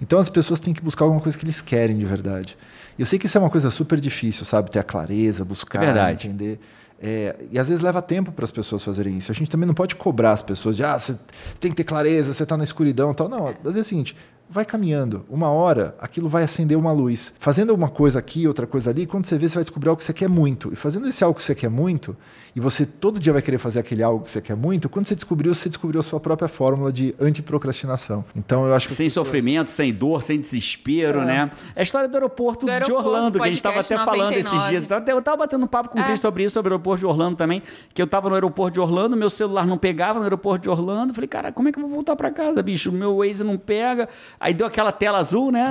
Então 0.00 0.18
as 0.18 0.28
pessoas 0.28 0.60
têm 0.60 0.74
que 0.74 0.82
buscar 0.82 1.06
alguma 1.06 1.22
coisa 1.22 1.36
que 1.36 1.44
eles 1.44 1.62
querem 1.62 1.96
de 1.96 2.04
verdade. 2.04 2.56
Eu 2.98 3.06
sei 3.06 3.18
que 3.18 3.26
isso 3.26 3.38
é 3.38 3.40
uma 3.40 3.50
coisa 3.50 3.70
super 3.70 3.98
difícil, 3.98 4.44
sabe? 4.44 4.70
Ter 4.70 4.78
a 4.78 4.82
clareza, 4.82 5.44
buscar, 5.44 5.82
É 6.10 6.12
entender. 6.12 6.60
É, 7.00 7.36
e 7.50 7.58
às 7.58 7.68
vezes 7.68 7.82
leva 7.82 8.00
tempo 8.00 8.32
para 8.32 8.44
as 8.44 8.50
pessoas 8.50 8.82
fazerem 8.82 9.18
isso. 9.18 9.30
A 9.30 9.34
gente 9.34 9.50
também 9.50 9.66
não 9.66 9.74
pode 9.74 9.94
cobrar 9.96 10.32
as 10.32 10.42
pessoas 10.42 10.76
de, 10.76 10.84
ah, 10.84 10.98
você 10.98 11.16
tem 11.60 11.70
que 11.70 11.76
ter 11.76 11.84
clareza, 11.84 12.32
você 12.32 12.42
está 12.42 12.56
na 12.56 12.64
escuridão 12.64 13.12
tal. 13.12 13.28
Não, 13.28 13.48
às 13.48 13.56
vezes 13.62 13.76
é 13.76 13.80
o 13.80 13.84
seguinte, 13.84 14.16
vai 14.48 14.64
caminhando. 14.64 15.24
Uma 15.28 15.50
hora, 15.50 15.94
aquilo 15.98 16.28
vai 16.28 16.44
acender 16.44 16.76
uma 16.76 16.92
luz. 16.92 17.32
Fazendo 17.38 17.74
uma 17.74 17.88
coisa 17.88 18.18
aqui, 18.18 18.46
outra 18.46 18.66
coisa 18.66 18.90
ali, 18.90 19.06
quando 19.06 19.26
você 19.26 19.36
vê, 19.36 19.48
você 19.48 19.56
vai 19.56 19.64
descobrir 19.64 19.88
algo 19.88 19.98
que 19.98 20.04
você 20.04 20.12
quer 20.12 20.28
muito. 20.28 20.72
E 20.72 20.76
fazendo 20.76 21.06
esse 21.06 21.22
algo 21.22 21.38
que 21.38 21.44
você 21.44 21.54
quer 21.54 21.68
muito, 21.68 22.16
e 22.56 22.60
você 22.60 22.84
todo 22.86 23.20
dia 23.20 23.32
vai 23.34 23.42
querer 23.42 23.58
fazer 23.58 23.78
aquele 23.78 24.02
algo 24.02 24.24
que 24.24 24.30
você 24.30 24.40
quer 24.40 24.56
muito, 24.56 24.88
quando 24.88 25.06
você 25.06 25.14
descobriu, 25.14 25.54
você 25.54 25.68
descobriu 25.68 26.00
a 26.00 26.02
sua 26.02 26.18
própria 26.18 26.48
fórmula 26.48 26.90
de 26.90 27.14
antiprocrastinação. 27.20 28.24
Então 28.34 28.66
eu 28.66 28.74
acho 28.74 28.88
que. 28.88 28.94
Sem 28.94 29.06
as 29.06 29.12
pessoas- 29.12 29.26
sofrimento, 29.28 29.68
sem 29.70 29.92
dor, 29.92 30.22
sem 30.22 30.38
desespero, 30.40 31.20
É. 31.20 31.24
né? 31.24 31.50
É 31.74 31.80
a 31.80 31.82
história 31.82 32.08
do 32.08 32.14
aeroporto, 32.14 32.60
Do 32.64 32.66
de 32.66 32.72
aeroporto, 32.72 33.08
Orlando, 33.08 33.38
que 33.38 33.44
a 33.44 33.46
gente 33.46 33.56
estava 33.56 33.80
até 33.80 33.96
falando 33.98 34.30
99. 34.30 34.38
esses 34.40 34.68
dias. 34.70 34.82
Eu 34.82 34.88
tava- 34.88 35.10
Eu 35.10 35.22
tava 35.22 35.36
batendo 35.36 35.64
um 35.64 35.68
papo 35.68 35.90
com 35.90 35.98
o 35.98 36.00
É. 36.00 36.04
Cris 36.04 36.20
sobre 36.20 36.44
isso, 36.44 36.54
sobre 36.54 36.70
o 36.70 36.74
aeroporto 36.74 37.00
de 37.00 37.06
Orlando 37.06 37.36
também, 37.36 37.62
que 37.94 38.00
eu 38.02 38.06
tava 38.06 38.28
no 38.28 38.34
aeroporto 38.34 38.74
de 38.74 38.80
Orlando, 38.80 39.16
meu 39.16 39.28
celular 39.30 39.66
não 39.66 39.76
pegava 39.78 40.18
no 40.18 40.24
aeroporto 40.24 40.62
de 40.62 40.68
Orlando. 40.70 41.12
Falei, 41.14 41.28
cara, 41.28 41.52
como 41.52 41.68
é 41.68 41.72
que 41.72 41.78
eu 41.78 41.82
vou 41.82 41.90
voltar 41.90 42.16
pra 42.16 42.30
casa, 42.30 42.62
bicho? 42.62 42.90
O 42.90 42.92
meu 42.92 43.18
Waze 43.18 43.44
não 43.44 43.56
pega. 43.56 44.08
Aí 44.40 44.54
deu 44.54 44.66
aquela 44.66 44.92
tela 44.92 45.18
azul, 45.18 45.50
né? 45.52 45.70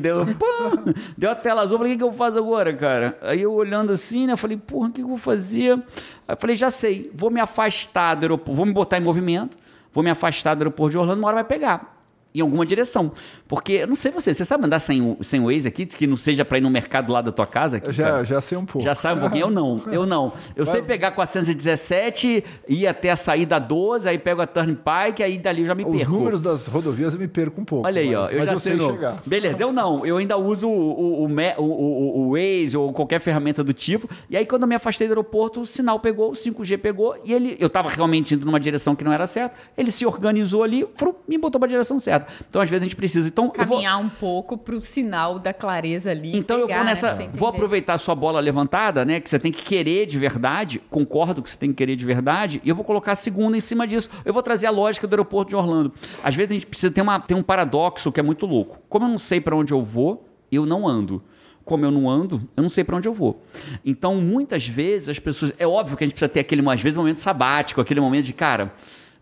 Deu, 0.00 0.26
pum, 0.36 0.92
deu 1.16 1.30
a 1.30 1.34
tela 1.34 1.62
azul. 1.62 1.78
Falei, 1.78 1.92
o 1.92 1.96
que, 1.96 1.98
que 1.98 2.04
eu 2.04 2.12
faço 2.12 2.36
agora, 2.38 2.72
cara? 2.74 3.18
Aí 3.22 3.40
eu 3.42 3.52
olhando 3.52 3.92
assim, 3.92 4.26
né? 4.26 4.36
Falei, 4.36 4.56
porra, 4.56 4.88
o 4.88 4.90
que, 4.92 4.96
que 4.96 5.02
eu 5.04 5.08
vou 5.08 5.18
fazer? 5.18 5.69
Aí 5.74 6.34
eu 6.34 6.36
falei, 6.36 6.56
já 6.56 6.70
sei, 6.70 7.10
vou 7.14 7.30
me 7.30 7.40
afastar 7.40 8.14
do 8.14 8.22
aeroporto, 8.24 8.54
vou 8.54 8.66
me 8.66 8.72
botar 8.72 8.98
em 8.98 9.00
movimento, 9.00 9.56
vou 9.92 10.02
me 10.02 10.10
afastar 10.10 10.54
do 10.54 10.62
aeroporto 10.62 10.92
de 10.92 10.98
Orlando, 10.98 11.18
uma 11.18 11.28
hora 11.28 11.36
vai 11.36 11.44
pegar. 11.44 11.99
Em 12.32 12.40
alguma 12.40 12.64
direção. 12.64 13.10
Porque, 13.48 13.72
eu 13.72 13.86
não 13.88 13.96
sei 13.96 14.12
você, 14.12 14.32
você 14.32 14.44
sabe 14.44 14.64
andar 14.64 14.78
sem 14.78 15.02
o, 15.02 15.16
sem 15.20 15.40
Waze 15.40 15.66
aqui, 15.66 15.84
que 15.84 16.06
não 16.06 16.16
seja 16.16 16.44
pra 16.44 16.58
ir 16.58 16.60
no 16.60 16.70
mercado 16.70 17.12
lá 17.12 17.20
da 17.20 17.32
tua 17.32 17.46
casa? 17.46 17.78
Aqui, 17.78 17.92
já, 17.92 18.04
cara? 18.04 18.24
já 18.24 18.40
sei 18.40 18.56
um 18.56 18.64
pouco. 18.64 18.84
Já 18.84 18.94
sabe 18.94 19.18
um 19.18 19.22
pouquinho? 19.22 19.46
Eu 19.46 19.50
não, 19.50 19.82
eu 19.90 20.06
não. 20.06 20.32
Eu 20.54 20.64
sei 20.64 20.80
pegar 20.82 21.10
417, 21.12 22.44
ir 22.68 22.86
até 22.86 23.10
a 23.10 23.16
saída 23.16 23.58
12, 23.58 24.08
aí 24.08 24.18
pego 24.18 24.40
a 24.42 24.46
Turnpike, 24.46 25.22
aí 25.22 25.38
dali 25.38 25.62
eu 25.62 25.66
já 25.66 25.74
me 25.74 25.84
Os 25.84 25.96
perco. 25.96 26.12
números 26.12 26.40
das 26.42 26.66
rodovias 26.66 27.14
eu 27.14 27.20
me 27.20 27.28
perco 27.28 27.60
um 27.60 27.64
pouco. 27.64 27.86
Olha 27.86 28.00
aí, 28.00 28.14
ó, 28.14 28.22
mas, 28.22 28.32
eu 28.32 28.38
mas 28.38 28.46
já 28.46 28.52
eu 28.52 28.60
sei 28.60 28.74
no- 28.76 28.90
chegar. 28.90 29.22
Beleza, 29.26 29.62
eu 29.62 29.72
não. 29.72 30.06
Eu 30.06 30.16
ainda 30.16 30.36
uso 30.36 30.68
o, 30.68 31.24
o, 31.24 31.26
o, 31.26 31.62
o, 31.62 32.28
o, 32.28 32.30
Waze 32.32 32.76
ou 32.76 32.92
qualquer 32.92 33.20
ferramenta 33.20 33.62
do 33.64 33.72
tipo. 33.72 34.08
E 34.28 34.36
aí, 34.36 34.46
quando 34.46 34.62
eu 34.62 34.68
me 34.68 34.74
afastei 34.74 35.06
do 35.06 35.10
aeroporto, 35.12 35.60
o 35.60 35.66
sinal 35.66 35.98
pegou, 36.00 36.30
o 36.30 36.34
5G 36.34 36.78
pegou, 36.78 37.16
e 37.24 37.32
ele. 37.32 37.56
Eu 37.58 37.68
tava 37.68 37.88
realmente 37.88 38.34
indo 38.34 38.46
numa 38.46 38.60
direção 38.60 38.94
que 38.94 39.04
não 39.04 39.12
era 39.12 39.26
certa. 39.26 39.56
Ele 39.76 39.90
se 39.90 40.06
organizou 40.06 40.62
ali, 40.62 40.86
fru, 40.94 41.16
me 41.26 41.36
botou 41.36 41.58
pra 41.58 41.68
direção 41.68 41.98
certa. 41.98 42.19
Então, 42.48 42.60
às 42.60 42.68
vezes, 42.68 42.82
a 42.82 42.84
gente 42.86 42.96
precisa. 42.96 43.28
Então, 43.28 43.52
eu 43.56 43.64
vou. 43.64 43.76
Caminhar 43.76 43.98
um 43.98 44.08
pouco 44.08 44.58
pro 44.58 44.80
sinal 44.80 45.38
da 45.38 45.52
clareza 45.52 46.10
ali. 46.10 46.36
Então 46.36 46.58
eu 46.58 46.66
pegar, 46.66 46.78
vou 46.78 46.84
né, 46.84 46.90
nessa, 46.90 47.14
você 47.14 47.28
vou 47.32 47.48
aproveitar 47.48 47.94
a 47.94 47.98
sua 47.98 48.14
bola 48.14 48.40
levantada, 48.40 49.04
né, 49.04 49.20
que 49.20 49.28
você 49.28 49.38
tem 49.38 49.52
que 49.52 49.62
querer 49.62 50.06
de 50.06 50.18
verdade, 50.18 50.80
concordo 50.90 51.42
que 51.42 51.50
você 51.50 51.56
tem 51.56 51.70
que 51.70 51.76
querer 51.76 51.96
de 51.96 52.04
verdade, 52.04 52.60
e 52.64 52.68
eu 52.68 52.74
vou 52.74 52.84
colocar 52.84 53.12
a 53.12 53.14
segunda 53.14 53.56
em 53.56 53.60
cima 53.60 53.86
disso. 53.86 54.10
Eu 54.24 54.32
vou 54.32 54.42
trazer 54.42 54.66
a 54.66 54.70
lógica 54.70 55.06
do 55.06 55.12
aeroporto 55.12 55.50
de 55.50 55.56
Orlando. 55.56 55.92
Às 56.22 56.34
vezes 56.34 56.50
a 56.50 56.54
gente 56.54 56.66
precisa 56.66 56.92
ter, 56.92 57.02
uma, 57.02 57.20
ter 57.20 57.34
um 57.34 57.42
paradoxo 57.42 58.10
que 58.10 58.20
é 58.20 58.22
muito 58.22 58.46
louco. 58.46 58.78
Como 58.88 59.04
eu 59.04 59.08
não 59.08 59.18
sei 59.18 59.40
para 59.40 59.56
onde 59.56 59.72
eu 59.72 59.82
vou, 59.82 60.28
eu 60.50 60.66
não 60.66 60.86
ando. 60.86 61.22
Como 61.64 61.84
eu 61.84 61.90
não 61.90 62.08
ando, 62.08 62.48
eu 62.56 62.62
não 62.62 62.68
sei 62.68 62.82
para 62.82 62.96
onde 62.96 63.06
eu 63.06 63.12
vou. 63.12 63.42
Então, 63.84 64.16
muitas 64.16 64.66
vezes 64.66 65.08
as 65.08 65.18
pessoas, 65.18 65.52
é 65.58 65.66
óbvio 65.66 65.96
que 65.96 66.02
a 66.02 66.06
gente 66.06 66.14
precisa 66.14 66.28
ter 66.28 66.40
aquele 66.40 66.68
às 66.68 66.80
vezes 66.80 66.96
momento 66.96 67.20
sabático, 67.20 67.80
aquele 67.80 68.00
momento 68.00 68.24
de, 68.24 68.32
cara, 68.32 68.72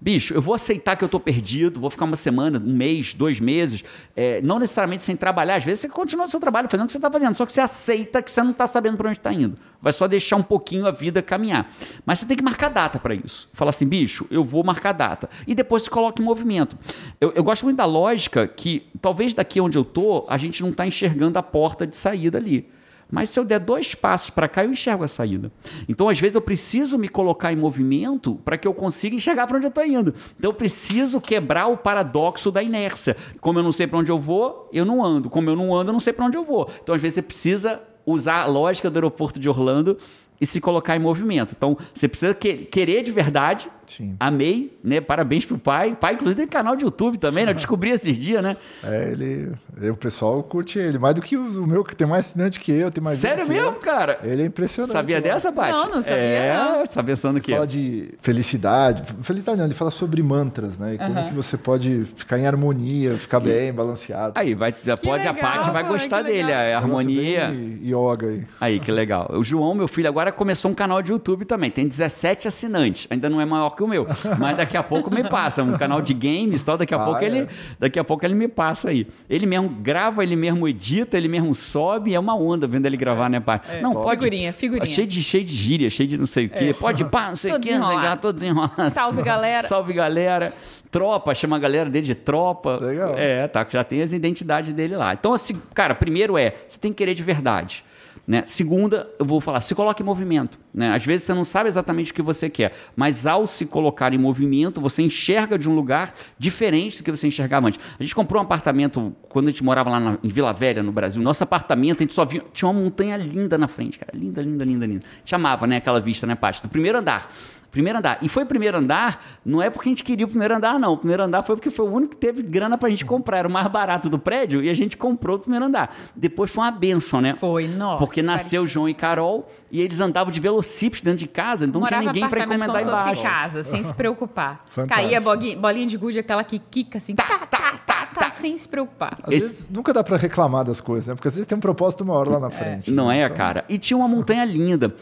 Bicho, 0.00 0.32
eu 0.32 0.40
vou 0.40 0.54
aceitar 0.54 0.94
que 0.94 1.02
eu 1.02 1.08
tô 1.08 1.18
perdido, 1.18 1.80
vou 1.80 1.90
ficar 1.90 2.04
uma 2.04 2.14
semana, 2.14 2.62
um 2.64 2.72
mês, 2.72 3.12
dois 3.12 3.40
meses, 3.40 3.82
é, 4.14 4.40
não 4.42 4.60
necessariamente 4.60 5.02
sem 5.02 5.16
trabalhar. 5.16 5.56
Às 5.56 5.64
vezes 5.64 5.80
você 5.80 5.88
continua 5.88 6.26
o 6.26 6.28
seu 6.28 6.38
trabalho, 6.38 6.68
fazendo 6.68 6.84
o 6.84 6.86
que 6.86 6.92
você 6.92 6.98
está 6.98 7.10
fazendo, 7.10 7.34
só 7.34 7.44
que 7.44 7.52
você 7.52 7.60
aceita 7.60 8.22
que 8.22 8.30
você 8.30 8.40
não 8.40 8.52
está 8.52 8.64
sabendo 8.68 8.96
para 8.96 9.08
onde 9.08 9.18
está 9.18 9.32
indo. 9.32 9.58
Vai 9.82 9.92
só 9.92 10.06
deixar 10.06 10.36
um 10.36 10.42
pouquinho 10.42 10.86
a 10.86 10.92
vida 10.92 11.20
caminhar. 11.20 11.72
Mas 12.06 12.20
você 12.20 12.26
tem 12.26 12.36
que 12.36 12.44
marcar 12.44 12.68
data 12.68 13.00
para 13.00 13.12
isso. 13.12 13.48
Falar 13.52 13.70
assim, 13.70 13.86
bicho, 13.86 14.24
eu 14.30 14.44
vou 14.44 14.62
marcar 14.62 14.92
data. 14.92 15.28
E 15.48 15.54
depois 15.54 15.82
se 15.82 15.90
coloca 15.90 16.22
em 16.22 16.24
movimento. 16.24 16.78
Eu, 17.20 17.32
eu 17.32 17.42
gosto 17.42 17.64
muito 17.64 17.78
da 17.78 17.84
lógica 17.84 18.46
que 18.46 18.86
talvez 19.00 19.34
daqui 19.34 19.60
onde 19.60 19.76
eu 19.76 19.84
tô, 19.84 20.24
a 20.28 20.38
gente 20.38 20.62
não 20.62 20.70
está 20.70 20.86
enxergando 20.86 21.40
a 21.40 21.42
porta 21.42 21.84
de 21.84 21.96
saída 21.96 22.38
ali. 22.38 22.68
Mas 23.10 23.30
se 23.30 23.38
eu 23.38 23.44
der 23.44 23.58
dois 23.58 23.94
passos 23.94 24.30
para 24.30 24.48
cá, 24.48 24.64
eu 24.64 24.70
enxergo 24.70 25.02
a 25.02 25.08
saída. 25.08 25.50
Então, 25.88 26.08
às 26.08 26.20
vezes, 26.20 26.34
eu 26.34 26.40
preciso 26.40 26.98
me 26.98 27.08
colocar 27.08 27.52
em 27.52 27.56
movimento 27.56 28.36
para 28.44 28.58
que 28.58 28.68
eu 28.68 28.74
consiga 28.74 29.16
enxergar 29.16 29.46
para 29.46 29.56
onde 29.56 29.66
eu 29.66 29.70
estou 29.70 29.84
indo. 29.84 30.14
Então, 30.38 30.50
eu 30.50 30.54
preciso 30.54 31.20
quebrar 31.20 31.68
o 31.68 31.76
paradoxo 31.76 32.50
da 32.50 32.62
inércia. 32.62 33.16
Como 33.40 33.58
eu 33.58 33.62
não 33.62 33.72
sei 33.72 33.86
para 33.86 33.98
onde 33.98 34.10
eu 34.10 34.18
vou, 34.18 34.68
eu 34.72 34.84
não 34.84 35.04
ando. 35.04 35.30
Como 35.30 35.48
eu 35.48 35.56
não 35.56 35.74
ando, 35.74 35.90
eu 35.90 35.92
não 35.92 36.00
sei 36.00 36.12
para 36.12 36.26
onde 36.26 36.36
eu 36.36 36.44
vou. 36.44 36.70
Então, 36.82 36.94
às 36.94 37.00
vezes, 37.00 37.14
você 37.14 37.22
precisa 37.22 37.80
usar 38.04 38.42
a 38.42 38.46
lógica 38.46 38.90
do 38.90 38.96
aeroporto 38.96 39.38
de 39.38 39.48
Orlando 39.48 39.98
e 40.40 40.46
se 40.46 40.60
colocar 40.60 40.96
em 40.96 41.00
movimento. 41.00 41.54
Então, 41.56 41.76
você 41.94 42.06
precisa 42.08 42.34
que- 42.34 42.58
querer 42.66 43.02
de 43.02 43.10
verdade. 43.12 43.68
Sim. 43.86 44.14
Amei, 44.20 44.76
né? 44.84 45.00
Parabéns 45.00 45.46
pro 45.46 45.56
pai. 45.58 45.96
Pai, 45.98 46.12
inclusive, 46.12 46.42
tem 46.42 46.46
canal 46.46 46.76
de 46.76 46.84
YouTube 46.84 47.16
também, 47.16 47.46
né? 47.46 47.52
Eu 47.52 47.54
descobri 47.54 47.88
esses 47.90 48.14
dias, 48.18 48.42
né? 48.42 48.54
É, 48.84 49.12
ele, 49.12 49.50
o 49.90 49.96
pessoal 49.96 50.42
curte 50.42 50.78
ele. 50.78 50.98
Mais 50.98 51.14
do 51.14 51.22
que 51.22 51.38
o 51.38 51.66
meu, 51.66 51.82
que 51.82 51.96
tem 51.96 52.06
mais 52.06 52.26
assinante 52.26 52.60
que 52.60 52.70
eu, 52.70 52.90
tem 52.90 53.02
mais 53.02 53.18
Sério 53.18 53.38
gente 53.46 53.46
que 53.46 53.52
mesmo, 53.54 53.68
eu. 53.76 53.80
cara? 53.80 54.18
Ele 54.22 54.42
é 54.42 54.44
impressionante. 54.44 54.92
Sabia 54.92 55.22
dessa, 55.22 55.50
Paty? 55.50 55.72
Não, 55.72 55.88
não 55.90 56.02
sabia, 56.02 56.16
É, 56.18 56.54
não. 56.54 56.84
tá 56.86 57.02
pensando 57.02 57.40
que 57.40 57.50
Fala 57.50 57.66
de 57.66 58.10
felicidade. 58.20 59.02
Felicidade 59.22 59.56
não, 59.58 59.64
ele 59.64 59.74
fala 59.74 59.90
sobre 59.90 60.22
mantras, 60.22 60.76
né? 60.78 60.94
E 60.94 60.98
como 60.98 61.26
que 61.28 61.34
você 61.34 61.56
pode 61.56 62.04
ficar 62.14 62.38
em 62.38 62.46
harmonia, 62.46 63.16
ficar 63.16 63.40
bem, 63.40 63.72
balanceado. 63.72 64.34
Aí, 64.36 64.54
vai, 64.54 64.74
já 64.82 64.98
pode, 64.98 65.26
a 65.26 65.32
legal, 65.32 65.50
Paty 65.50 65.70
vai 65.70 65.82
cara, 65.82 65.88
gostar 65.94 66.22
dele, 66.22 66.52
a 66.52 66.76
harmonia. 66.76 67.50
Yoga 67.82 68.28
aí. 68.28 68.44
Aí, 68.60 68.80
que 68.80 68.92
legal. 68.92 69.30
O 69.32 69.42
João, 69.42 69.74
meu 69.74 69.88
filho, 69.88 70.08
agora 70.08 70.27
começou 70.32 70.70
um 70.70 70.74
canal 70.74 71.02
de 71.02 71.12
YouTube 71.12 71.44
também. 71.44 71.70
Tem 71.70 71.86
17 71.86 72.48
assinantes. 72.48 73.06
Ainda 73.10 73.28
não 73.30 73.40
é 73.40 73.44
maior 73.44 73.70
que 73.70 73.82
o 73.82 73.88
meu. 73.88 74.06
Mas 74.38 74.56
daqui 74.56 74.76
a 74.76 74.82
pouco 74.82 75.10
me 75.10 75.22
passa. 75.28 75.62
Um 75.62 75.76
canal 75.76 76.00
de 76.02 76.14
games 76.14 76.62
e 76.62 76.64
tal. 76.64 76.76
Daqui 76.76 76.94
a 76.94 77.00
Ah, 77.00 77.04
pouco 77.04 77.20
é? 77.22 77.26
ele. 77.26 77.48
Daqui 77.78 77.98
a 77.98 78.04
pouco 78.04 78.24
ele 78.24 78.34
me 78.34 78.48
passa 78.48 78.90
aí. 78.90 79.06
Ele 79.28 79.46
mesmo 79.46 79.68
grava, 79.68 80.22
ele 80.22 80.36
mesmo 80.36 80.66
edita, 80.68 81.16
ele 81.16 81.28
mesmo 81.28 81.54
sobe. 81.54 82.14
É 82.14 82.20
uma 82.20 82.36
onda 82.36 82.66
vendo 82.66 82.86
ele 82.86 82.96
gravar, 82.96 83.28
né, 83.28 83.40
pai? 83.40 83.60
não, 83.82 83.92
pode. 83.92 84.20
Figurinha, 84.20 84.52
figurinha. 84.52 84.86
Cheio 84.86 85.06
de, 85.06 85.22
cheio 85.22 85.44
de 85.44 85.54
gíria, 85.54 85.90
cheio 85.90 86.08
de 86.08 86.18
não 86.18 86.26
sei 86.26 86.46
o 86.46 86.50
quê. 86.50 86.74
Pode 86.78 87.04
pá, 87.04 87.28
não 87.28 87.36
sei 87.36 87.52
o 87.54 87.60
quê, 87.60 87.72
não 87.78 87.78
sei 87.78 87.78
o 87.78 87.80
quê, 87.80 87.86
desenrolado. 87.96 88.20
todo 88.20 88.34
desenrolado. 88.34 88.90
Salve, 88.90 89.22
galera. 89.22 89.66
Salve, 89.66 89.92
galera. 89.92 90.52
Tropa, 90.90 91.34
chama 91.34 91.56
a 91.56 91.58
galera 91.58 91.90
dele 91.90 92.06
de 92.06 92.14
tropa. 92.14 92.78
Legal. 92.80 93.14
É, 93.16 93.46
tá, 93.46 93.66
já 93.68 93.84
tem 93.84 94.00
as 94.00 94.12
identidades 94.14 94.72
dele 94.72 94.96
lá. 94.96 95.12
Então, 95.12 95.34
assim, 95.34 95.60
cara, 95.74 95.94
primeiro 95.94 96.38
é, 96.38 96.54
você 96.66 96.78
tem 96.78 96.90
que 96.92 96.96
querer 96.98 97.12
de 97.14 97.22
verdade. 97.22 97.84
Né? 98.28 98.42
Segunda, 98.46 99.08
eu 99.18 99.24
vou 99.24 99.40
falar, 99.40 99.62
se 99.62 99.74
coloque 99.74 100.02
em 100.02 100.04
movimento. 100.04 100.58
Né? 100.74 100.94
Às 100.94 101.02
vezes 101.02 101.24
você 101.24 101.32
não 101.32 101.44
sabe 101.44 101.66
exatamente 101.66 102.12
o 102.12 102.14
que 102.14 102.20
você 102.20 102.50
quer, 102.50 102.74
mas 102.94 103.24
ao 103.24 103.46
se 103.46 103.64
colocar 103.64 104.12
em 104.12 104.18
movimento, 104.18 104.82
você 104.82 105.00
enxerga 105.02 105.58
de 105.58 105.66
um 105.66 105.74
lugar 105.74 106.14
diferente 106.38 106.98
do 106.98 107.04
que 107.04 107.10
você 107.10 107.26
enxergava 107.26 107.68
antes. 107.68 107.80
A 107.98 108.02
gente 108.02 108.14
comprou 108.14 108.42
um 108.42 108.44
apartamento 108.44 109.16
quando 109.30 109.48
a 109.48 109.50
gente 109.50 109.64
morava 109.64 109.88
lá 109.88 109.98
na- 109.98 110.18
em 110.22 110.28
Vila 110.28 110.52
Velha, 110.52 110.82
no 110.82 110.92
Brasil. 110.92 111.22
Nosso 111.22 111.42
apartamento, 111.42 112.02
a 112.02 112.04
gente 112.04 112.12
só 112.12 112.26
via, 112.26 112.42
tinha 112.52 112.70
uma 112.70 112.78
montanha 112.78 113.16
linda 113.16 113.56
na 113.56 113.66
frente, 113.66 113.98
cara. 113.98 114.12
Linda, 114.14 114.42
linda, 114.42 114.62
linda, 114.62 114.86
linda. 114.86 115.06
Chamava, 115.24 115.66
né, 115.66 115.78
aquela 115.78 115.98
vista, 115.98 116.26
né, 116.26 116.34
Paty? 116.34 116.62
Do 116.62 116.68
primeiro 116.68 116.98
andar. 116.98 117.32
Primeiro 117.70 117.98
andar. 117.98 118.18
E 118.22 118.28
foi 118.28 118.44
primeiro 118.44 118.78
andar, 118.78 119.22
não 119.44 119.60
é 119.60 119.68
porque 119.68 119.88
a 119.88 119.92
gente 119.92 120.02
queria 120.02 120.24
o 120.24 120.28
primeiro 120.28 120.56
andar, 120.56 120.78
não. 120.80 120.94
O 120.94 120.96
primeiro 120.96 121.22
andar 121.22 121.42
foi 121.42 121.54
porque 121.54 121.70
foi 121.70 121.86
o 121.86 121.92
único 121.92 122.12
que 122.14 122.16
teve 122.16 122.42
grana 122.42 122.78
pra 122.78 122.88
gente 122.88 123.04
comprar. 123.04 123.38
Era 123.38 123.48
o 123.48 123.50
mais 123.50 123.66
barato 123.68 124.08
do 124.08 124.18
prédio 124.18 124.62
e 124.62 124.70
a 124.70 124.74
gente 124.74 124.96
comprou 124.96 125.36
o 125.36 125.38
primeiro 125.38 125.66
andar. 125.66 125.94
Depois 126.16 126.50
foi 126.50 126.64
uma 126.64 126.70
benção, 126.70 127.20
né? 127.20 127.34
Foi, 127.34 127.68
nossa. 127.68 127.98
Porque 127.98 128.22
nasceu 128.22 128.66
João 128.66 128.88
e 128.88 128.94
Carol 128.94 129.50
e 129.70 129.80
eles 129.82 130.00
andavam 130.00 130.32
de 130.32 130.40
velocípedes 130.40 131.02
dentro 131.02 131.18
de 131.18 131.26
casa, 131.26 131.66
então 131.66 131.80
não 131.82 131.86
tinha 131.88 131.98
Morava 132.00 132.14
ninguém 132.14 132.30
pra 132.30 132.40
encomendar 132.40 132.68
como 132.68 132.78
se 132.78 132.84
fosse 132.86 133.00
embaixo. 133.02 133.20
em 133.20 133.24
casa, 133.24 133.62
sem 133.62 133.84
se 133.84 133.94
preocupar. 133.94 134.64
Fantástico. 134.70 135.00
Caía 135.08 135.20
boguinha- 135.20 135.56
bolinha 135.58 135.86
de 135.86 135.96
gude, 135.98 136.18
aquela 136.18 136.42
que 136.42 136.58
quica 136.58 136.96
assim, 136.98 137.14
tá, 137.14 137.24
tá, 137.24 137.46
tá, 137.46 137.78
tá, 137.86 138.06
tá. 138.14 138.30
sem 138.30 138.56
se 138.56 138.66
preocupar. 138.66 139.18
Às 139.22 139.28
Esse- 139.34 139.46
vezes 139.46 139.68
nunca 139.70 139.92
dá 139.92 140.02
pra 140.02 140.16
reclamar 140.16 140.64
das 140.64 140.80
coisas, 140.80 141.06
né? 141.06 141.14
Porque 141.14 141.28
às 141.28 141.34
vezes 141.34 141.46
tem 141.46 141.56
um 141.58 141.60
propósito 141.60 142.02
maior 142.04 142.26
lá 142.28 142.40
na 142.40 142.48
frente. 142.50 142.90
Não 142.90 143.08
né? 143.08 143.20
é, 143.20 143.24
Então, 143.26 143.36
cara? 143.36 143.64
E 143.68 143.76
tinha 143.78 143.96
uma 143.96 144.08
montanha 144.08 144.44
linda. 144.46 144.94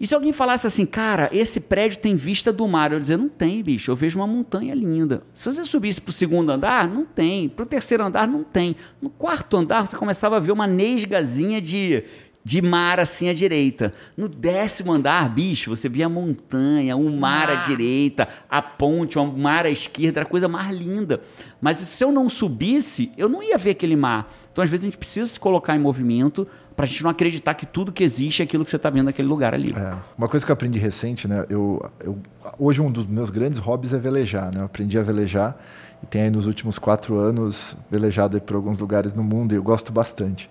E 0.00 0.06
se 0.06 0.14
alguém 0.14 0.32
falasse 0.32 0.66
assim, 0.66 0.84
cara, 0.84 1.28
esse 1.32 1.60
prédio 1.60 1.98
tem 2.00 2.16
vista 2.16 2.52
do 2.52 2.66
mar? 2.66 2.90
Eu 2.90 2.96
ia 2.96 3.00
dizer, 3.00 3.16
não 3.16 3.28
tem, 3.28 3.62
bicho, 3.62 3.90
eu 3.90 3.96
vejo 3.96 4.18
uma 4.18 4.26
montanha 4.26 4.74
linda. 4.74 5.22
Se 5.32 5.52
você 5.52 5.62
subisse 5.62 6.00
pro 6.00 6.12
segundo 6.12 6.50
andar, 6.50 6.88
não 6.88 7.04
tem. 7.04 7.48
Pro 7.48 7.64
terceiro 7.64 8.04
andar, 8.04 8.26
não 8.26 8.42
tem. 8.42 8.74
No 9.00 9.08
quarto 9.08 9.56
andar, 9.56 9.86
você 9.86 9.96
começava 9.96 10.36
a 10.36 10.40
ver 10.40 10.50
uma 10.50 10.66
nesgazinha 10.66 11.60
de 11.60 12.04
de 12.44 12.60
mar 12.60 12.98
assim 12.98 13.28
à 13.28 13.34
direita. 13.34 13.92
No 14.16 14.28
décimo 14.28 14.92
andar, 14.92 15.28
bicho, 15.28 15.70
você 15.70 15.88
via 15.88 16.06
a 16.06 16.08
montanha, 16.08 16.96
o 16.96 17.10
mar 17.10 17.48
à 17.50 17.54
Mar. 17.54 17.64
direita, 17.66 18.28
a 18.50 18.60
ponte, 18.60 19.18
o 19.18 19.26
mar 19.26 19.64
à 19.64 19.70
esquerda, 19.70 20.20
era 20.20 20.26
a 20.26 20.30
coisa 20.30 20.48
mais 20.48 20.76
linda. 20.76 21.22
Mas 21.60 21.76
se 21.78 22.02
eu 22.02 22.10
não 22.10 22.28
subisse, 22.28 23.12
eu 23.16 23.28
não 23.28 23.42
ia 23.42 23.56
ver 23.56 23.70
aquele 23.70 23.96
mar. 23.96 24.32
Então, 24.52 24.62
às 24.62 24.68
vezes, 24.68 24.84
a 24.84 24.88
gente 24.88 24.98
precisa 24.98 25.26
se 25.26 25.40
colocar 25.40 25.76
em 25.76 25.78
movimento 25.78 26.46
pra 26.76 26.86
gente 26.86 27.02
não 27.02 27.10
acreditar 27.10 27.54
que 27.54 27.66
tudo 27.66 27.92
que 27.92 28.02
existe 28.02 28.42
é 28.42 28.44
aquilo 28.44 28.64
que 28.64 28.70
você 28.70 28.78
tá 28.78 28.90
vendo 28.90 29.06
naquele 29.06 29.28
lugar 29.28 29.54
ali. 29.54 29.72
É, 29.76 29.94
uma 30.16 30.28
coisa 30.28 30.44
que 30.44 30.50
eu 30.50 30.54
aprendi 30.54 30.78
recente, 30.78 31.26
né? 31.28 31.44
Eu, 31.48 31.84
eu- 32.00 32.18
hoje 32.58 32.80
um 32.80 32.90
dos 32.90 33.06
meus 33.06 33.30
grandes 33.30 33.58
hobbies 33.58 33.92
é 33.92 33.98
velejar, 33.98 34.52
né? 34.54 34.60
Eu 34.60 34.64
aprendi 34.66 34.98
a 34.98 35.02
velejar 35.02 35.56
e 36.02 36.06
tenho 36.06 36.24
aí 36.24 36.30
nos 36.30 36.46
últimos 36.46 36.78
quatro 36.78 37.16
anos 37.18 37.76
velejado 37.90 38.40
por 38.40 38.56
alguns 38.56 38.78
lugares 38.80 39.14
no 39.14 39.22
mundo 39.22 39.52
e 39.52 39.56
eu 39.56 39.62
gosto 39.62 39.92
bastante. 39.92 40.48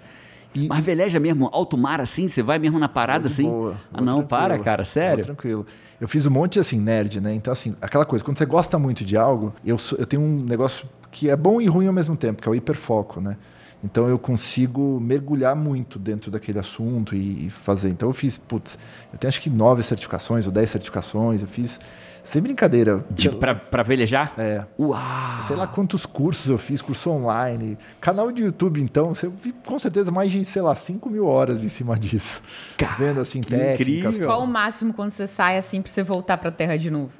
E 0.54 0.68
Mas 0.68 0.84
veleja 0.84 1.20
mesmo, 1.20 1.50
alto 1.54 1.78
mar 1.78 2.02
assim? 2.02 2.28
Você 2.28 2.44
vai 2.44 2.60
mesmo 2.60 2.78
na 2.78 2.90
parada 2.90 3.28
assim? 3.28 3.44
boa, 3.44 3.78
ah, 3.94 4.02
não, 4.02 4.24
para, 4.26 4.60
cara, 4.60 4.84
sério. 4.84 5.24
tranquilo. 5.24 5.66
Eu 6.00 6.08
fiz 6.08 6.26
um 6.26 6.30
monte 6.32 6.60
assim, 6.60 6.80
nerd, 6.80 7.22
né? 7.22 7.34
Então, 7.34 7.54
assim, 7.54 7.76
aquela 7.82 8.06
coisa, 8.06 8.26
quando 8.26 8.38
você 8.38 8.46
gosta 8.46 8.78
muito 8.78 9.06
de 9.06 9.16
algo, 9.16 9.54
eu, 9.66 9.78
eu 9.98 10.06
tenho 10.06 10.22
um 10.22 10.44
negócio 10.44 10.88
que 11.10 11.30
é 11.30 11.36
bom 11.38 11.62
e 11.62 11.68
ruim 11.68 11.88
ao 11.88 11.94
mesmo 11.94 12.16
tempo, 12.18 12.42
que 12.42 12.50
é 12.50 12.52
o 12.52 12.56
hiperfoco, 12.56 13.22
né? 13.22 13.38
Então 13.84 14.08
eu 14.08 14.20
consigo 14.20 15.00
mergulhar 15.00 15.56
muito 15.56 15.98
dentro 15.98 16.30
daquele 16.30 16.60
assunto 16.60 17.16
e, 17.16 17.48
e 17.48 17.50
fazer. 17.50 17.90
Então 17.90 18.10
eu 18.10 18.14
fiz, 18.14 18.38
putz, 18.38 18.78
eu 19.12 19.18
tenho 19.18 19.30
acho 19.30 19.42
que 19.42 19.50
nove 19.50 19.82
certificações 19.84 20.46
ou 20.46 20.52
dez 20.52 20.70
certificações, 20.70 21.42
eu 21.42 21.48
fiz 21.48 21.80
sem 22.24 22.42
brincadeira. 22.42 23.04
De, 23.10 23.30
pra, 23.30 23.56
pra 23.56 23.82
velejar? 23.82 24.34
É. 24.38 24.64
Uau! 24.80 25.44
Sei 25.44 25.56
lá 25.56 25.66
quantos 25.66 26.06
cursos 26.06 26.48
eu 26.50 26.58
fiz, 26.58 26.82
curso 26.82 27.10
online. 27.10 27.78
Canal 28.00 28.32
de 28.32 28.44
YouTube, 28.44 28.80
então, 28.80 29.16
você 29.16 29.28
vi 29.28 29.52
com 29.52 29.80
certeza 29.80 30.12
mais 30.12 30.32
de, 30.32 30.46
sei 30.46 30.62
lá, 30.62 30.76
5 30.76 31.10
mil 31.10 31.26
horas 31.26 31.64
em 31.64 31.70
cima 31.70 31.98
disso. 31.98 32.42
Cara, 32.78 32.94
Vendo 33.00 33.20
assim, 33.20 33.42
que 33.42 33.50
técnicas. 33.50 34.10
incrível. 34.16 34.28
Qual 34.28 34.44
o 34.44 34.48
máximo 34.48 34.94
quando 34.94 35.10
você 35.12 35.26
sai 35.26 35.58
assim 35.58 35.82
pra 35.82 35.92
você 35.92 36.04
voltar 36.04 36.38
pra 36.38 36.52
terra 36.52 36.78
de 36.78 36.92
novo? 36.92 37.12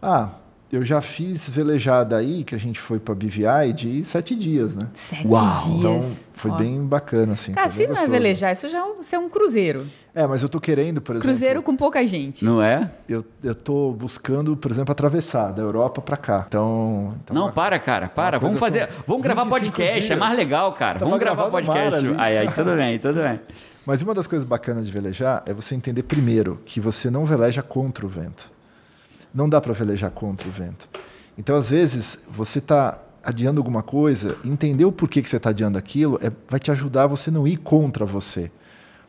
Ah, 0.00 0.30
eu 0.72 0.84
já 0.84 1.00
fiz 1.00 1.48
velejada 1.48 2.16
aí, 2.16 2.44
que 2.44 2.54
a 2.54 2.58
gente 2.58 2.78
foi 2.78 3.00
pra 3.00 3.14
BVI, 3.14 3.72
de 3.74 4.04
sete 4.04 4.36
dias, 4.36 4.76
né? 4.76 4.88
Sete 4.94 5.26
Uau, 5.26 5.58
dias. 5.58 5.66
Então 5.78 6.10
foi 6.32 6.50
Ó. 6.52 6.54
bem 6.54 6.84
bacana, 6.84 7.32
assim. 7.32 7.52
Cara, 7.52 7.68
se 7.68 7.86
não 7.88 7.96
é 7.96 8.06
velejar, 8.06 8.52
isso 8.52 8.68
já 8.68 8.78
é 8.78 8.82
um, 8.82 9.00
isso 9.00 9.14
é 9.14 9.18
um 9.18 9.28
cruzeiro. 9.28 9.86
É, 10.14 10.26
mas 10.26 10.42
eu 10.42 10.48
tô 10.48 10.60
querendo, 10.60 11.00
por 11.00 11.16
exemplo. 11.16 11.28
Cruzeiro 11.28 11.62
com 11.62 11.76
pouca 11.76 12.06
gente. 12.06 12.44
Não 12.44 12.62
é? 12.62 12.90
Eu, 13.08 13.24
eu 13.42 13.54
tô 13.54 13.92
buscando, 13.92 14.56
por 14.56 14.70
exemplo, 14.70 14.92
atravessar 14.92 15.52
da 15.52 15.62
Europa 15.62 16.00
pra 16.00 16.16
cá. 16.16 16.44
Então. 16.46 17.14
então 17.24 17.34
Não, 17.34 17.50
para, 17.50 17.78
cara, 17.78 18.08
para. 18.08 18.38
Vamos 18.38 18.58
fazer. 18.60 18.90
são 18.92 19.04
Vamos 19.06 19.22
gravar 19.22 19.42
25 19.42 19.60
podcast, 19.76 19.98
é 19.98 20.06
dias. 20.06 20.18
mais 20.18 20.36
legal, 20.36 20.72
cara. 20.74 21.00
Tava 21.00 21.10
Vamos 21.10 21.18
gravar 21.20 21.50
podcast. 21.50 21.94
ali. 22.06 22.14
Aí, 22.16 22.38
aí, 22.38 22.52
tudo 22.52 22.74
bem, 22.76 22.98
tudo 22.98 23.20
bem. 23.20 23.40
Mas 23.84 24.02
uma 24.02 24.14
das 24.14 24.26
coisas 24.26 24.46
bacanas 24.46 24.86
de 24.86 24.92
velejar 24.92 25.42
é 25.46 25.52
você 25.52 25.74
entender 25.74 26.04
primeiro 26.04 26.58
que 26.64 26.80
você 26.80 27.10
não 27.10 27.24
veleja 27.24 27.60
contra 27.62 28.06
o 28.06 28.08
vento. 28.08 28.59
Não 29.32 29.48
dá 29.48 29.60
para 29.60 29.72
velejar 29.72 30.10
contra 30.10 30.48
o 30.48 30.52
vento. 30.52 30.88
Então, 31.36 31.56
às 31.56 31.70
vezes, 31.70 32.18
você 32.28 32.58
está 32.58 32.98
adiando 33.22 33.60
alguma 33.60 33.82
coisa, 33.82 34.36
entender 34.44 34.84
o 34.84 34.92
porquê 34.92 35.22
que 35.22 35.28
você 35.28 35.36
está 35.36 35.50
adiando 35.50 35.78
aquilo 35.78 36.18
é, 36.22 36.32
vai 36.48 36.58
te 36.58 36.70
ajudar 36.70 37.04
a 37.04 37.06
você 37.06 37.30
não 37.30 37.46
ir 37.46 37.58
contra 37.58 38.04
você. 38.04 38.50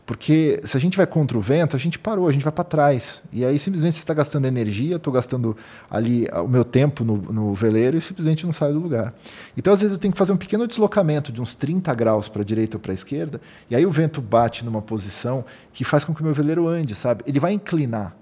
Porque 0.05 0.59
se 0.65 0.75
a 0.75 0.79
gente 0.79 0.97
vai 0.97 1.05
contra 1.05 1.37
o 1.37 1.41
vento, 1.41 1.75
a 1.75 1.79
gente 1.79 1.97
parou, 1.97 2.27
a 2.27 2.31
gente 2.33 2.43
vai 2.43 2.51
para 2.51 2.63
trás. 2.63 3.21
E 3.31 3.45
aí 3.45 3.57
simplesmente 3.57 3.95
você 3.95 4.01
está 4.01 4.13
gastando 4.13 4.45
energia, 4.45 4.97
estou 4.97 5.13
gastando 5.13 5.55
ali 5.89 6.27
ah, 6.31 6.41
o 6.41 6.49
meu 6.49 6.65
tempo 6.65 7.03
no, 7.05 7.15
no 7.17 7.53
veleiro 7.53 7.95
e 7.95 8.01
simplesmente 8.01 8.45
não 8.45 8.51
saio 8.51 8.73
do 8.73 8.79
lugar. 8.79 9.13
Então, 9.55 9.71
às 9.71 9.79
vezes, 9.79 9.95
eu 9.95 9.99
tenho 9.99 10.11
que 10.11 10.17
fazer 10.17 10.33
um 10.33 10.37
pequeno 10.37 10.67
deslocamento 10.67 11.31
de 11.31 11.41
uns 11.41 11.55
30 11.55 11.93
graus 11.93 12.27
para 12.27 12.41
a 12.41 12.45
direita 12.45 12.75
ou 12.75 12.81
para 12.81 12.91
a 12.91 12.93
esquerda, 12.93 13.39
e 13.69 13.75
aí 13.75 13.85
o 13.85 13.91
vento 13.91 14.21
bate 14.21 14.65
numa 14.65 14.81
posição 14.81 15.45
que 15.71 15.85
faz 15.85 16.03
com 16.03 16.13
que 16.13 16.21
o 16.21 16.25
meu 16.25 16.33
veleiro 16.33 16.67
ande, 16.67 16.93
sabe? 16.93 17.23
Ele 17.25 17.39
vai 17.39 17.53
inclinar. 17.53 18.20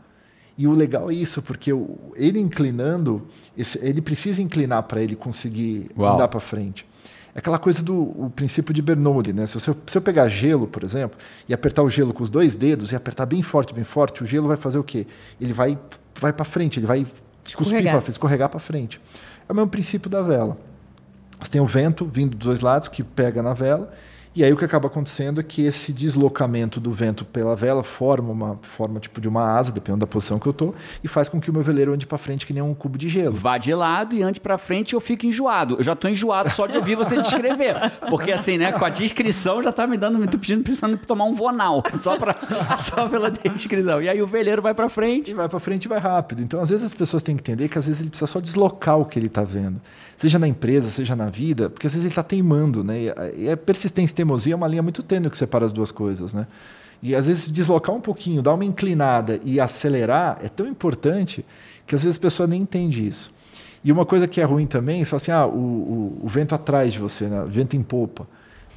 E 0.61 0.67
o 0.67 0.73
legal 0.73 1.09
é 1.09 1.13
isso, 1.13 1.41
porque 1.41 1.71
o- 1.71 1.97
ele 2.17 2.37
inclinando, 2.37 3.25
esse- 3.57 3.79
ele 3.81 4.01
precisa 4.01 4.41
inclinar 4.41 4.83
para 4.83 5.01
ele 5.01 5.15
conseguir 5.15 5.89
Uau. 5.97 6.15
andar 6.15 6.27
para 6.27 6.41
frente. 6.41 6.85
É 7.33 7.39
aquela 7.39 7.57
coisa 7.57 7.81
do 7.81 7.95
o 7.95 8.29
princípio 8.35 8.73
de 8.73 8.81
Bernoulli, 8.81 9.31
né? 9.31 9.47
Se, 9.47 9.53
você- 9.57 9.73
se 9.87 9.97
eu 9.97 10.01
pegar 10.01 10.27
gelo, 10.27 10.67
por 10.67 10.83
exemplo, 10.83 11.17
e 11.47 11.53
apertar 11.53 11.81
o 11.81 11.89
gelo 11.89 12.13
com 12.13 12.23
os 12.25 12.29
dois 12.29 12.57
dedos 12.57 12.91
e 12.91 12.95
apertar 12.95 13.25
bem 13.25 13.41
forte, 13.41 13.73
bem 13.73 13.85
forte, 13.85 14.21
o 14.21 14.25
gelo 14.27 14.49
vai 14.49 14.57
fazer 14.57 14.77
o 14.79 14.83
quê? 14.83 15.07
Ele 15.39 15.53
vai 15.53 15.79
vai 16.19 16.33
para 16.33 16.43
frente, 16.43 16.77
ele 16.77 16.85
vai 16.87 17.05
cuspir 17.05 17.61
Escorregar. 17.61 17.93
para 17.93 18.01
frente, 18.01 18.11
escorregar 18.11 18.49
para 18.49 18.59
frente. 18.59 19.01
É 19.47 19.53
o 19.53 19.55
mesmo 19.55 19.69
princípio 19.69 20.09
da 20.09 20.21
vela. 20.21 20.57
Você 21.39 21.51
tem 21.51 21.61
o 21.61 21.65
vento 21.65 22.05
vindo 22.05 22.35
dos 22.35 22.47
dois 22.47 22.59
lados 22.59 22.89
que 22.89 23.01
pega 23.01 23.41
na 23.41 23.53
vela, 23.53 23.89
e 24.35 24.43
aí 24.43 24.53
o 24.53 24.57
que 24.57 24.63
acaba 24.63 24.87
acontecendo 24.87 25.39
é 25.39 25.43
que 25.43 25.65
esse 25.65 25.91
deslocamento 25.91 26.79
do 26.79 26.91
vento 26.91 27.25
pela 27.25 27.55
vela 27.55 27.83
forma 27.83 28.31
uma 28.31 28.59
forma 28.61 28.99
tipo 28.99 29.19
de 29.19 29.27
uma 29.27 29.43
asa, 29.43 29.71
dependendo 29.71 30.01
da 30.01 30.07
posição 30.07 30.37
que 30.37 30.47
eu 30.47 30.53
tô, 30.53 30.73
e 31.03 31.07
faz 31.07 31.27
com 31.27 31.41
que 31.41 31.49
o 31.49 31.53
meu 31.53 31.63
veleiro 31.63 31.93
ande 31.93 32.05
para 32.05 32.17
frente 32.17 32.45
que 32.45 32.53
nem 32.53 32.61
um 32.61 32.73
cubo 32.73 32.97
de 32.97 33.09
gelo. 33.09 33.33
Vá 33.33 33.57
de 33.57 33.73
lado 33.73 34.15
e 34.15 34.21
ande 34.21 34.39
pra 34.39 34.57
frente 34.57 34.93
eu 34.93 35.01
fico 35.01 35.25
enjoado. 35.25 35.77
Eu 35.79 35.83
já 35.83 35.95
tô 35.95 36.07
enjoado 36.07 36.49
só 36.49 36.67
de 36.67 36.77
ouvir 36.77 36.95
você 36.95 37.19
descrever. 37.21 37.75
Porque 38.09 38.31
assim, 38.31 38.57
né, 38.57 38.71
com 38.71 38.85
a 38.85 38.89
descrição 38.89 39.63
já 39.63 39.71
tá 39.71 39.87
me 39.87 39.97
dando, 39.97 40.19
tô 40.27 40.37
pedindo, 40.37 40.63
precisando 40.63 40.97
tomar 40.97 41.25
um 41.25 41.33
vonal. 41.33 41.83
Só, 42.01 42.17
pra, 42.17 42.35
só 42.77 43.09
pela 43.09 43.31
descrição. 43.31 44.01
E 44.01 44.09
aí 44.09 44.21
o 44.21 44.27
veleiro 44.27 44.61
vai 44.61 44.73
pra 44.73 44.89
frente. 44.89 45.31
E 45.31 45.33
vai 45.33 45.49
para 45.49 45.59
frente 45.59 45.85
e 45.85 45.87
vai 45.87 45.99
rápido. 45.99 46.41
Então, 46.41 46.61
às 46.61 46.69
vezes 46.69 46.85
as 46.85 46.93
pessoas 46.93 47.23
têm 47.23 47.35
que 47.35 47.41
entender 47.41 47.67
que 47.67 47.77
às 47.77 47.85
vezes 47.85 47.99
ele 47.99 48.09
precisa 48.09 48.31
só 48.31 48.39
deslocar 48.39 48.97
o 48.99 49.05
que 49.05 49.17
ele 49.17 49.27
está 49.27 49.43
vendo. 49.43 49.81
Seja 50.19 50.37
na 50.37 50.49
empresa, 50.49 50.89
seja 50.89 51.15
na 51.15 51.27
vida, 51.27 51.69
porque 51.69 51.87
às 51.87 51.93
vezes 51.93 52.03
ele 52.03 52.11
está 52.11 52.21
teimando, 52.21 52.83
né? 52.83 52.97
E 53.37 53.55
persistência 53.55 54.11
e 54.13 54.15
teimosia 54.15 54.51
é 54.51 54.55
uma 54.55 54.67
linha 54.67 54.83
muito 54.83 55.01
tênue 55.01 55.29
que 55.29 55.37
separa 55.37 55.65
as 55.65 55.71
duas 55.71 55.93
coisas, 55.93 56.33
né? 56.33 56.45
E 57.01 57.15
às 57.15 57.27
vezes 57.27 57.49
deslocar 57.49 57.95
um 57.95 58.01
pouquinho, 58.01 58.41
dar 58.41 58.53
uma 58.53 58.65
inclinada 58.65 59.39
e 59.45 59.61
acelerar 59.61 60.37
é 60.43 60.49
tão 60.49 60.67
importante 60.67 61.45
que 61.87 61.95
às 61.95 62.03
vezes 62.03 62.17
a 62.17 62.19
pessoa 62.19 62.45
nem 62.45 62.61
entende 62.61 63.07
isso. 63.07 63.31
E 63.81 63.93
uma 63.93 64.05
coisa 64.05 64.27
que 64.27 64.41
é 64.41 64.43
ruim 64.43 64.67
também, 64.67 65.05
você 65.05 65.09
fala 65.09 65.21
assim, 65.21 65.31
ah, 65.31 65.45
o, 65.45 65.57
o, 65.57 66.21
o 66.23 66.27
vento 66.27 66.53
atrás 66.53 66.91
de 66.91 66.99
você, 66.99 67.27
né? 67.27 67.41
o 67.41 67.47
vento 67.47 67.77
em 67.77 67.81
popa. 67.81 68.27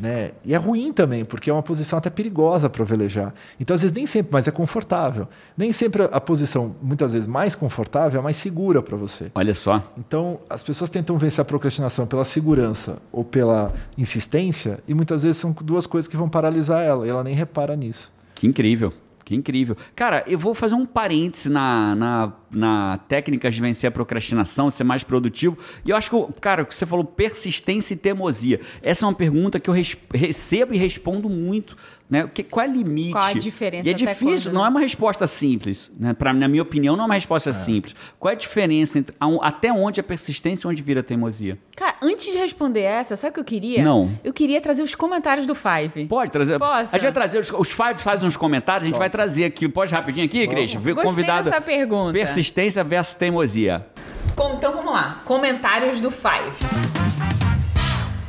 Né? 0.02 0.32
E 0.44 0.52
é 0.52 0.56
ruim 0.56 0.92
também, 0.92 1.24
porque 1.24 1.48
é 1.48 1.52
uma 1.52 1.62
posição 1.62 1.96
até 1.96 2.10
perigosa 2.10 2.68
para 2.68 2.84
velejar. 2.84 3.32
Então, 3.60 3.72
às 3.72 3.82
vezes, 3.82 3.94
nem 3.94 4.04
sempre, 4.04 4.32
mas 4.32 4.48
é 4.48 4.50
confortável. 4.50 5.28
Nem 5.56 5.70
sempre 5.70 6.08
a 6.10 6.20
posição, 6.20 6.74
muitas 6.82 7.12
vezes, 7.12 7.28
mais 7.28 7.54
confortável 7.54 8.18
é 8.18 8.22
mais 8.22 8.36
segura 8.36 8.82
para 8.82 8.96
você. 8.96 9.30
Olha 9.32 9.54
só. 9.54 9.80
Então, 9.96 10.40
as 10.50 10.60
pessoas 10.60 10.90
tentam 10.90 11.16
vencer 11.16 11.40
a 11.40 11.44
procrastinação 11.44 12.04
pela 12.04 12.24
segurança 12.24 12.98
ou 13.12 13.22
pela 13.22 13.72
insistência, 13.96 14.80
e 14.88 14.92
muitas 14.92 15.22
vezes 15.22 15.36
são 15.36 15.52
duas 15.52 15.86
coisas 15.86 16.08
que 16.08 16.16
vão 16.16 16.28
paralisar 16.28 16.82
ela, 16.84 17.06
e 17.06 17.10
ela 17.10 17.22
nem 17.22 17.36
repara 17.36 17.76
nisso. 17.76 18.12
Que 18.34 18.48
incrível. 18.48 18.92
Que 19.24 19.36
incrível. 19.36 19.76
Cara, 19.94 20.24
eu 20.26 20.36
vou 20.36 20.52
fazer 20.52 20.74
um 20.74 20.84
parêntese 20.84 21.48
na, 21.48 21.94
na, 21.94 22.32
na 22.52 22.98
técnicas 23.08 23.54
de 23.54 23.60
vencer 23.60 23.88
a 23.88 23.90
procrastinação, 23.90 24.70
ser 24.70 24.84
mais 24.84 25.02
produtivo. 25.02 25.56
E 25.84 25.90
eu 25.90 25.96
acho 25.96 26.10
que, 26.10 26.40
cara, 26.40 26.62
o 26.62 26.66
que 26.66 26.74
você 26.74 26.84
falou, 26.86 27.04
persistência 27.04 27.94
e 27.94 27.96
teimosia. 27.96 28.60
Essa 28.82 29.04
é 29.04 29.08
uma 29.08 29.14
pergunta 29.14 29.58
que 29.58 29.68
eu 29.70 29.74
recebo 30.12 30.74
e 30.74 30.78
respondo 30.78 31.28
muito. 31.28 31.76
Né? 32.10 32.24
O 32.24 32.28
que, 32.28 32.42
qual 32.42 32.66
é 32.66 32.68
o 32.68 32.72
limite? 32.72 33.12
Qual 33.12 33.24
a 33.24 33.32
diferença 33.32 33.88
E 33.88 33.92
é 33.92 33.94
difícil, 33.94 34.50
quando, 34.50 34.54
não 34.54 34.60
né? 34.60 34.66
é 34.66 34.70
uma 34.70 34.80
resposta 34.80 35.26
simples. 35.26 35.90
Né? 35.98 36.12
Pra, 36.12 36.30
na 36.34 36.46
minha 36.46 36.62
opinião, 36.62 36.94
não 36.94 37.04
é 37.04 37.06
uma 37.06 37.14
resposta 37.14 37.54
simples. 37.54 37.94
Qual 38.18 38.30
é 38.30 38.34
a 38.34 38.38
diferença 38.38 38.98
entre 38.98 39.16
a- 39.18 39.46
até 39.48 39.72
onde 39.72 39.98
é 39.98 40.02
persistência 40.02 40.66
e 40.66 40.70
onde 40.70 40.82
vira 40.82 41.02
teimosia? 41.02 41.56
Cara, 41.74 41.96
antes 42.02 42.26
de 42.30 42.36
responder 42.36 42.82
essa, 42.82 43.16
sabe 43.16 43.30
o 43.30 43.34
que 43.34 43.40
eu 43.40 43.44
queria? 43.44 43.82
Não. 43.82 44.10
Eu 44.22 44.32
queria 44.34 44.60
trazer 44.60 44.82
os 44.82 44.94
comentários 44.94 45.46
do 45.46 45.54
Five. 45.54 46.04
Pode 46.06 46.30
trazer. 46.30 46.58
Posso? 46.58 46.94
A 46.94 46.98
gente 46.98 47.02
vai 47.04 47.12
trazer 47.12 47.38
os, 47.38 47.50
os 47.50 47.70
five 47.70 47.98
fazem 47.98 48.28
uns 48.28 48.36
comentários, 48.36 48.82
a 48.84 48.86
gente 48.90 48.98
vai 48.98 49.08
trazer 49.08 49.46
aqui. 49.46 49.66
Pode 49.66 49.94
rapidinho 49.94 50.26
aqui, 50.26 50.46
Cris? 50.46 50.74
Gostei 50.74 50.94
convidado. 50.94 51.48
dessa 51.48 51.62
pergunta. 51.62 52.12
Persistência 52.12 52.41
versus 52.84 53.14
teimosia. 53.14 53.86
Bom, 54.36 54.54
então 54.56 54.72
vamos 54.72 54.92
lá. 54.92 55.20
Comentários 55.24 56.00
do 56.00 56.10
Five. 56.10 57.31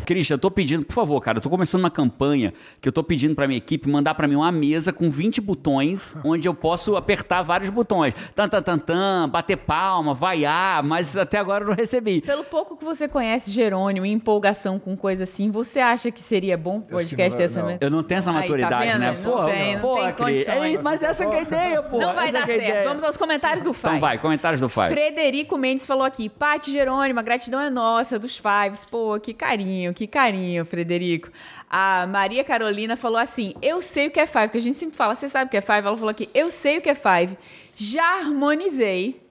Christian, 0.04 0.36
eu 0.36 0.40
tô 0.40 0.52
pedindo, 0.52 0.86
por 0.86 0.94
favor, 0.94 1.20
cara, 1.22 1.38
eu 1.38 1.42
tô 1.42 1.50
começando 1.50 1.82
uma 1.82 1.92
campanha 1.92 2.54
que 2.82 2.88
eu 2.88 2.92
tô 2.92 3.04
pedindo 3.04 3.36
pra 3.36 3.48
minha 3.48 3.58
equipe 3.58 3.90
mandar 3.90 4.14
pra 4.16 4.28
mim 4.28 4.36
uma 4.36 4.52
mesa 4.52 4.92
com 4.94 5.10
20 5.10 5.42
botões, 5.42 6.16
onde 6.24 6.48
eu 6.48 6.54
posso 6.54 6.96
apertar 6.96 7.42
vários 7.42 7.70
botões. 7.70 8.14
Tan, 8.36 8.48
tan, 8.50 8.62
tan, 8.62 8.78
tan, 8.78 9.30
bater 9.30 9.58
palma, 9.58 10.14
vaiar, 10.14 10.84
mas 10.84 11.16
até 11.18 11.38
agora 11.38 11.64
eu 11.64 11.70
não 11.70 11.76
recebi. 11.76 12.22
Pelo 12.22 12.44
pouco 12.44 12.76
que 12.78 12.84
você 12.84 13.08
conhece 13.08 13.52
Jerônimo 13.52 14.06
e 14.06 14.12
empolgação 14.12 14.80
com 14.80 14.96
coisa 14.96 15.24
assim, 15.24 15.52
você 15.52 15.80
acha 15.80 16.12
que 16.12 16.20
seria 16.20 16.58
bom 16.58 16.82
podcast 16.82 17.40
é- 17.42 17.46
essa 17.46 17.60
não. 17.60 17.68
mesa? 17.68 17.80
Eu 17.82 17.90
não 17.90 18.04
tenho 18.04 18.20
essa 18.20 18.32
Aí, 18.32 18.36
tá 18.36 18.42
maturidade, 18.42 19.00
né? 19.00 19.14
Não 19.24 19.32
Pô, 19.32 19.46
tem, 19.46 19.74
não 19.76 19.82
pô, 19.82 19.96
tem 19.96 20.14
Cris. 20.14 20.48
Ei, 20.48 20.78
mas 20.80 21.04
essa 21.04 21.26
que 21.26 21.34
é 21.34 21.40
a 21.40 21.42
ideia, 21.42 21.82
pô. 21.84 21.98
Não 21.98 22.14
vai 22.14 22.26
essa 22.30 22.34
dar 22.40 22.44
é 22.44 22.46
certo. 22.46 22.62
ideia. 22.70 22.88
Vamos 22.88 23.04
aos 23.04 23.18
comentários 23.18 23.64
do 23.64 23.74
Five. 23.74 23.88
Então 23.88 24.00
vai, 24.00 24.18
comentários 24.18 24.62
do 24.62 24.70
Five. 24.70 24.90
Frederico 24.90 25.58
Mendes 25.58 25.86
falou 25.86 26.04
aqui, 26.04 26.30
Paty 26.30 26.72
Jerônimo, 26.72 27.20
a 27.20 27.24
gratidão 27.24 27.60
é 27.62 27.70
nossa, 27.70 28.18
dos 28.20 28.38
Fives. 28.38 28.86
Pô, 28.86 29.20
que 29.20 29.34
carinho, 29.34 29.93
que 29.94 30.08
carinho, 30.08 30.66
Frederico. 30.66 31.30
A 31.70 32.08
Maria 32.08 32.44
Carolina 32.44 32.96
falou 32.96 33.18
assim, 33.18 33.54
eu 33.62 33.82
sei 33.82 34.08
o 34.08 34.12
que 34.12 34.20
é 34.20 34.26
Five, 34.26 34.48
porque 34.48 34.58
a 34.58 34.62
gente 34.62 34.78
sempre 34.78 34.96
fala, 34.96 35.16
você 35.16 35.30
sabe 35.30 35.48
o 35.48 35.50
que 35.50 35.58
é 35.58 35.62
Five? 35.62 35.88
Ela 35.88 35.96
falou 35.96 36.10
aqui, 36.10 36.30
eu 36.34 36.50
sei 36.50 36.78
o 36.78 36.82
que 36.82 36.90
é 36.90 36.96
Five, 36.96 37.38
já 37.76 38.20
harmonizei, 38.20 39.22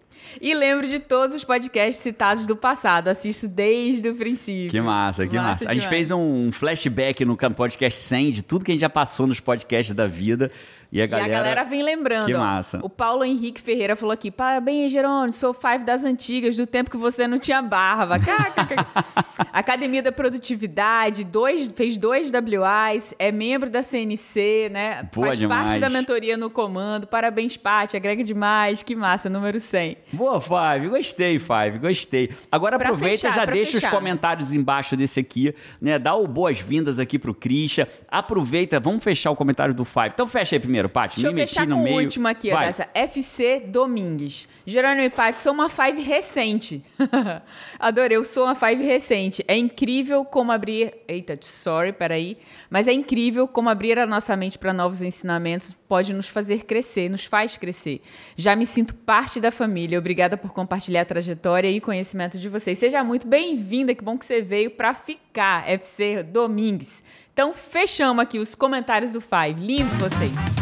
E 0.40 0.55
lembro 0.55 0.87
de 0.87 0.98
todos 0.98 1.37
os 1.37 1.44
podcasts 1.44 2.03
citados 2.03 2.46
do 2.46 2.57
passado. 2.57 3.09
Assisto 3.09 3.48
desde 3.48 4.09
o 4.09 4.14
princípio. 4.14 4.70
Que 4.70 4.81
massa, 4.81 5.27
que 5.27 5.37
massa. 5.37 5.51
Massa 5.51 5.70
A 5.70 5.75
gente 5.75 5.88
fez 5.88 6.11
um 6.11 6.51
flashback 6.53 7.25
no 7.25 7.37
podcast 7.37 8.01
100 8.01 8.31
de 8.31 8.42
tudo 8.42 8.64
que 8.64 8.70
a 8.70 8.75
gente 8.75 8.81
já 8.81 8.90
passou 8.90 9.27
nos 9.27 9.40
podcasts 9.40 9.94
da 9.94 10.07
vida. 10.07 10.51
E 10.92 11.00
a 11.00 11.05
E 11.05 11.09
galera. 11.09 11.26
a 11.33 11.37
galera 11.38 11.64
vem 11.64 11.83
lembrando. 11.83 12.26
Que 12.26 12.35
ó. 12.35 12.38
massa. 12.38 12.78
O 12.83 12.90
Paulo 12.90 13.24
Henrique 13.24 13.61
Ferreira 13.62 13.96
falou 13.96 14.12
aqui: 14.12 14.31
parabéns, 14.31 14.92
Jerônimo, 14.92 15.33
sou 15.33 15.55
five 15.55 15.85
das 15.85 16.05
antigas, 16.05 16.55
do 16.57 16.66
tempo 16.66 16.90
que 16.90 16.98
você 16.98 17.26
não 17.26 17.38
tinha 17.38 17.62
barba. 17.62 18.16
Academia 19.52 20.02
da 20.02 20.12
Produtividade, 20.12 21.24
dois, 21.24 21.68
fez 21.68 21.96
dois 21.96 22.31
WAs, 22.31 23.14
é 23.18 23.33
membro 23.33 23.70
da 23.70 23.83
CNC, 23.83 24.68
né? 24.70 25.09
Boa 25.14 25.28
Faz 25.28 25.38
demais. 25.38 25.66
parte 25.66 25.81
da 25.81 25.88
mentoria 25.88 26.37
no 26.37 26.50
comando. 26.50 27.07
Parabéns, 27.07 27.57
Paty, 27.57 27.96
agrega 27.96 28.22
demais. 28.22 28.83
Que 28.83 28.94
massa, 28.94 29.28
número 29.31 29.59
100. 29.61 29.96
Boa, 30.12 30.40
Five. 30.40 30.88
Gostei, 30.88 31.38
Five. 31.38 31.78
Gostei. 31.78 32.31
Agora 32.50 32.78
Pra 32.78 32.88
aproveita 32.88 33.28
fechar, 33.28 33.33
e 33.33 33.35
já 33.35 33.44
deixa 33.46 33.72
fechar. 33.72 33.88
os 33.88 33.94
comentários 33.94 34.52
embaixo 34.52 34.96
desse 34.96 35.20
aqui, 35.20 35.55
né? 35.81 35.98
Dá 35.98 36.14
o 36.14 36.26
boas-vindas 36.26 36.98
aqui 36.98 37.18
pro 37.18 37.35
Christian. 37.35 37.87
Aproveita, 38.09 38.78
vamos 38.81 39.02
fechar 39.02 39.31
o 39.31 39.37
comentário 39.37 39.74
do 39.74 39.85
Five. 39.85 40.11
Então 40.12 40.26
fecha 40.26 40.57
aí 40.57 40.61
primeiro, 40.61 40.82
Paty. 40.88 41.16
Deixa 41.16 41.29
eu 41.29 41.33
Me 41.33 41.40
meti 41.40 41.55
fechar 41.55 41.66
no 41.66 41.77
com 41.77 41.81
o 41.81 41.85
meio. 41.85 41.97
último 41.99 42.29
aqui, 42.29 42.51
Vai. 42.51 42.66
dessa 42.66 42.88
FC 42.95 43.61
Domingues. 43.66 44.49
Jerônimo 44.66 45.03
e 45.03 45.11
Paty, 45.11 45.40
sou 45.40 45.53
uma 45.53 45.68
five 45.68 46.01
recente. 46.01 46.83
Adorei, 47.79 48.16
eu 48.16 48.25
sou 48.25 48.45
uma 48.45 48.55
five 48.55 48.83
recente. 48.83 49.45
É 49.49 49.57
incrível 49.57 50.25
como 50.25 50.53
abrir... 50.53 50.95
Eita, 51.09 51.37
sorry, 51.40 51.92
peraí. 51.92 52.38
Mas 52.71 52.87
é 52.87 52.92
incrível 52.92 53.49
como 53.49 53.68
abrir 53.68 53.99
a 53.99 54.07
nossa 54.07 54.37
mente 54.37 54.59
para 54.59 54.73
novos 54.73 55.03
ensinamentos 55.03 55.75
pode 55.92 56.14
nos 56.14 56.27
fazer 56.27 56.64
crescer, 56.64 57.11
nos 57.11 57.27
faz 57.27 57.59
crescer. 57.59 58.01
Já 58.35 58.57
me 58.57 58.64
sinto 58.64 58.95
parte 58.95 59.38
da 59.40 59.51
família. 59.51 59.99
Obrigada 59.99 60.38
por 60.38 60.51
compartilhar 60.53 61.03
a 61.03 61.05
trajetória 61.05 61.71
e 61.71 61.83
conhecimento 61.83 62.38
de 62.38 62.49
vocês. 62.49 62.79
Seja 62.79 63.05
muito 63.05 63.27
bem-vinda, 63.27 63.95
que 63.95 64.03
bom 64.03 64.16
que 64.16 64.25
você 64.25 64.40
veio 64.40 64.71
para 64.71 64.95
ficar, 64.95 65.68
FC 65.68 66.23
Domingues. 66.23 67.03
Então, 67.33 67.53
fechamos 67.53 68.23
aqui 68.23 68.38
os 68.38 68.55
comentários 68.55 69.11
do 69.11 69.21
Five. 69.21 69.61
Lindos 69.61 69.95
vocês. 69.97 70.62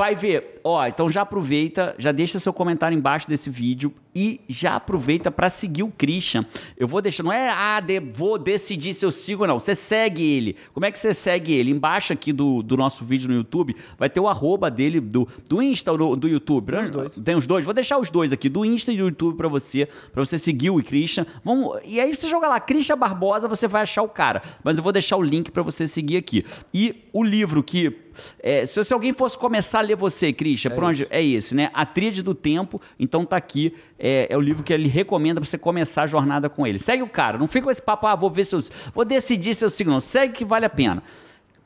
Vai 0.00 0.16
ver, 0.16 0.58
ó, 0.64 0.86
então 0.86 1.10
já 1.10 1.20
aproveita, 1.20 1.94
já 1.98 2.10
deixa 2.10 2.40
seu 2.40 2.54
comentário 2.54 2.96
embaixo 2.96 3.28
desse 3.28 3.50
vídeo 3.50 3.92
e 4.14 4.40
já 4.48 4.76
aproveita 4.76 5.30
para 5.30 5.48
seguir 5.48 5.82
o 5.82 5.88
Christian. 5.90 6.44
Eu 6.76 6.88
vou 6.88 7.00
deixar, 7.00 7.22
não 7.22 7.32
é, 7.32 7.48
ah, 7.50 7.80
de- 7.80 8.00
vou 8.00 8.38
decidir 8.38 8.94
se 8.94 9.04
eu 9.04 9.12
sigo 9.12 9.42
ou 9.42 9.48
não. 9.48 9.60
Você 9.60 9.74
segue 9.74 10.22
ele. 10.22 10.56
Como 10.72 10.84
é 10.86 10.90
que 10.90 10.98
você 10.98 11.14
segue 11.14 11.52
ele? 11.52 11.70
Embaixo 11.70 12.12
aqui 12.12 12.32
do, 12.32 12.62
do 12.62 12.76
nosso 12.76 13.04
vídeo 13.04 13.28
no 13.28 13.34
YouTube 13.34 13.76
vai 13.98 14.10
ter 14.10 14.20
o 14.20 14.28
arroba 14.28 14.70
dele 14.70 15.00
do, 15.00 15.28
do 15.48 15.62
Insta 15.62 15.92
ou 15.92 15.98
do, 15.98 16.16
do 16.16 16.28
YouTube. 16.28 16.72
Tem 16.72 16.82
os 16.82 16.90
dois. 16.90 17.14
Tem 17.14 17.36
os 17.36 17.46
dois. 17.46 17.64
Vou 17.64 17.74
deixar 17.74 17.98
os 17.98 18.10
dois 18.10 18.32
aqui, 18.32 18.48
do 18.48 18.64
Insta 18.64 18.92
e 18.92 18.96
do 18.96 19.04
YouTube 19.04 19.36
para 19.36 19.48
você, 19.48 19.86
para 20.12 20.24
você 20.24 20.38
seguir 20.38 20.70
o 20.70 20.82
Christian. 20.82 21.26
Vamos, 21.44 21.78
e 21.84 22.00
aí 22.00 22.14
você 22.14 22.28
joga 22.28 22.48
lá, 22.48 22.58
Christian 22.58 22.98
Barbosa, 22.98 23.46
você 23.46 23.68
vai 23.68 23.82
achar 23.82 24.02
o 24.02 24.08
cara. 24.08 24.42
Mas 24.64 24.76
eu 24.76 24.82
vou 24.82 24.92
deixar 24.92 25.16
o 25.16 25.22
link 25.22 25.50
para 25.50 25.62
você 25.62 25.86
seguir 25.86 26.16
aqui. 26.16 26.44
E 26.74 27.04
o 27.12 27.22
livro 27.22 27.62
que 27.62 27.96
é, 28.42 28.66
se, 28.66 28.82
se 28.82 28.92
alguém 28.92 29.12
fosse 29.12 29.38
começar 29.38 29.78
a 29.78 29.82
ler 29.82 29.96
você, 29.96 30.32
Christian, 30.32 30.72
por 30.72 30.84
onde 30.84 31.06
é 31.10 31.24
esse, 31.24 31.54
né? 31.54 31.70
A 31.72 31.86
Tríade 31.86 32.22
do 32.22 32.34
Tempo. 32.34 32.80
Então 32.98 33.24
tá 33.24 33.36
aqui, 33.36 33.72
é, 34.00 34.26
é 34.30 34.36
o 34.36 34.40
livro 34.40 34.62
que 34.62 34.72
ele 34.72 34.88
recomenda 34.88 35.40
para 35.40 35.48
você 35.48 35.58
começar 35.58 36.04
a 36.04 36.06
jornada 36.06 36.48
com 36.48 36.66
ele. 36.66 36.78
Segue 36.78 37.02
o 37.02 37.08
cara, 37.08 37.36
não 37.36 37.46
fica 37.46 37.64
com 37.64 37.70
esse 37.70 37.82
papo, 37.82 38.06
ah, 38.06 38.16
vou 38.16 38.30
ver 38.30 38.44
se 38.44 38.56
eu, 38.56 38.64
vou 38.94 39.04
decidir 39.04 39.54
se 39.54 39.64
eu 39.64 39.68
sigo, 39.68 39.90
não. 39.90 40.00
Segue 40.00 40.32
que 40.32 40.44
vale 40.44 40.64
a 40.64 40.70
pena. 40.70 41.02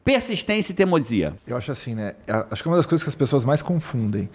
Persistência 0.04 0.72
e 0.72 0.74
teimosia. 0.74 1.34
Eu 1.46 1.56
acho 1.56 1.70
assim, 1.70 1.94
né? 1.94 2.14
Acho 2.50 2.62
que 2.62 2.68
é 2.68 2.70
uma 2.70 2.76
das 2.76 2.86
coisas 2.86 3.02
que 3.02 3.08
as 3.08 3.14
pessoas 3.14 3.44
mais 3.44 3.62
confundem. 3.62 4.28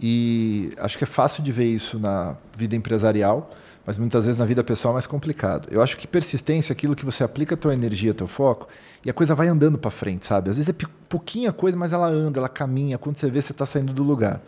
E 0.00 0.70
acho 0.78 0.96
que 0.96 1.04
é 1.04 1.06
fácil 1.06 1.42
de 1.42 1.52
ver 1.52 1.66
isso 1.66 1.98
na 1.98 2.36
vida 2.56 2.74
empresarial, 2.74 3.50
mas 3.84 3.98
muitas 3.98 4.24
vezes 4.24 4.38
na 4.38 4.46
vida 4.46 4.64
pessoal 4.64 4.92
é 4.92 4.94
mais 4.94 5.06
complicado. 5.06 5.68
Eu 5.70 5.82
acho 5.82 5.98
que 5.98 6.06
persistência 6.06 6.72
é 6.72 6.74
aquilo 6.74 6.96
que 6.96 7.04
você 7.04 7.22
aplica 7.22 7.54
a 7.54 7.58
tua 7.58 7.74
energia, 7.74 8.14
teu 8.14 8.26
foco, 8.26 8.66
e 9.04 9.10
a 9.10 9.12
coisa 9.12 9.34
vai 9.34 9.48
andando 9.48 9.76
para 9.76 9.90
frente, 9.90 10.24
sabe? 10.24 10.48
Às 10.48 10.56
vezes 10.56 10.70
é 10.70 10.86
pouquinha 11.06 11.52
coisa, 11.52 11.76
mas 11.76 11.92
ela 11.92 12.06
anda, 12.06 12.38
ela 12.38 12.48
caminha. 12.48 12.96
Quando 12.96 13.16
você 13.16 13.28
vê, 13.28 13.42
você 13.42 13.52
está 13.52 13.66
saindo 13.66 13.92
do 13.92 14.02
lugar. 14.02 14.40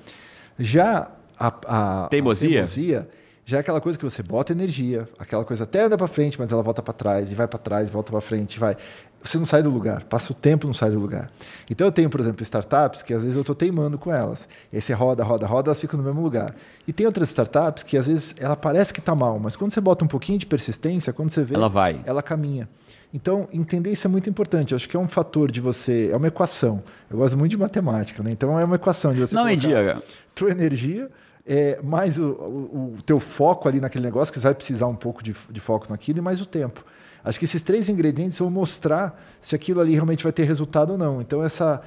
Já 0.58 1.10
a, 1.38 1.46
a- 1.46 2.06
a 2.06 2.08
Teimosia? 2.10 3.06
Já 3.44 3.56
é 3.56 3.60
aquela 3.60 3.80
coisa 3.80 3.98
que 3.98 4.04
você 4.04 4.22
bota 4.22 4.52
energia, 4.52 5.08
aquela 5.18 5.44
coisa 5.44 5.64
até 5.64 5.82
anda 5.82 5.96
para 5.98 6.06
frente, 6.06 6.38
mas 6.38 6.50
ela 6.52 6.62
volta 6.62 6.80
para 6.82 6.94
trás, 6.94 7.32
e 7.32 7.34
vai 7.34 7.48
para 7.48 7.58
trás, 7.58 7.90
volta 7.90 8.12
para 8.12 8.20
frente, 8.20 8.58
vai. 8.58 8.76
Você 9.24 9.38
não 9.38 9.44
sai 9.46 9.62
do 9.62 9.70
lugar, 9.70 10.02
passa 10.04 10.32
o 10.32 10.34
tempo 10.34 10.66
não 10.66 10.74
sai 10.74 10.90
do 10.90 10.98
lugar. 10.98 11.30
Então 11.70 11.86
eu 11.86 11.92
tenho, 11.92 12.10
por 12.10 12.20
exemplo, 12.20 12.42
startups 12.42 13.02
que 13.02 13.14
às 13.14 13.20
vezes 13.20 13.36
eu 13.36 13.42
estou 13.42 13.54
teimando 13.54 13.96
com 13.96 14.12
elas. 14.12 14.48
E 14.72 14.76
aí 14.76 14.82
você 14.82 14.92
roda, 14.92 15.22
roda, 15.22 15.46
roda, 15.46 15.68
elas 15.68 15.80
ficam 15.80 15.96
no 15.98 16.04
mesmo 16.04 16.20
lugar. 16.22 16.54
E 16.88 16.92
tem 16.92 17.06
outras 17.06 17.28
startups 17.28 17.84
que 17.84 17.96
às 17.96 18.08
vezes 18.08 18.34
ela 18.38 18.56
parece 18.56 18.92
que 18.92 18.98
está 18.98 19.14
mal, 19.14 19.38
mas 19.38 19.54
quando 19.54 19.72
você 19.72 19.80
bota 19.80 20.04
um 20.04 20.08
pouquinho 20.08 20.38
de 20.38 20.46
persistência, 20.46 21.12
quando 21.12 21.30
você 21.30 21.44
vê, 21.44 21.54
Ela 21.54 21.68
vai. 21.68 22.00
ela 22.04 22.20
caminha. 22.22 22.68
Então, 23.14 23.46
entender 23.52 23.92
isso 23.92 24.06
é 24.06 24.10
muito 24.10 24.28
importante. 24.30 24.72
Eu 24.72 24.76
acho 24.76 24.88
que 24.88 24.96
é 24.96 25.00
um 25.00 25.06
fator 25.06 25.50
de 25.52 25.60
você. 25.60 26.08
É 26.10 26.16
uma 26.16 26.28
equação. 26.28 26.82
Eu 27.10 27.18
gosto 27.18 27.36
muito 27.36 27.50
de 27.50 27.58
matemática, 27.58 28.22
né? 28.22 28.30
Então 28.32 28.58
é 28.58 28.64
uma 28.64 28.76
equação 28.76 29.12
de 29.12 29.20
você. 29.20 29.34
Não 29.34 29.42
colocar 29.42 29.60
diga. 29.60 30.02
tua 30.34 30.50
energia, 30.50 31.10
é, 31.46 31.80
mais 31.82 32.18
o, 32.18 32.24
o, 32.24 32.94
o 32.98 33.02
teu 33.02 33.18
foco 33.20 33.68
ali 33.68 33.80
naquele 33.80 34.04
negócio, 34.04 34.32
que 34.32 34.38
você 34.38 34.44
vai 34.46 34.54
precisar 34.54 34.86
um 34.86 34.94
pouco 34.96 35.22
de, 35.22 35.34
de 35.50 35.60
foco 35.60 35.86
naquilo, 35.90 36.18
e 36.18 36.22
mais 36.22 36.40
o 36.40 36.46
tempo. 36.46 36.84
Acho 37.24 37.38
que 37.38 37.44
esses 37.44 37.62
três 37.62 37.88
ingredientes 37.88 38.38
vão 38.38 38.50
mostrar 38.50 39.20
se 39.40 39.54
aquilo 39.54 39.80
ali 39.80 39.92
realmente 39.92 40.24
vai 40.24 40.32
ter 40.32 40.42
resultado 40.44 40.90
ou 40.92 40.98
não. 40.98 41.20
Então, 41.20 41.42
essa, 41.44 41.80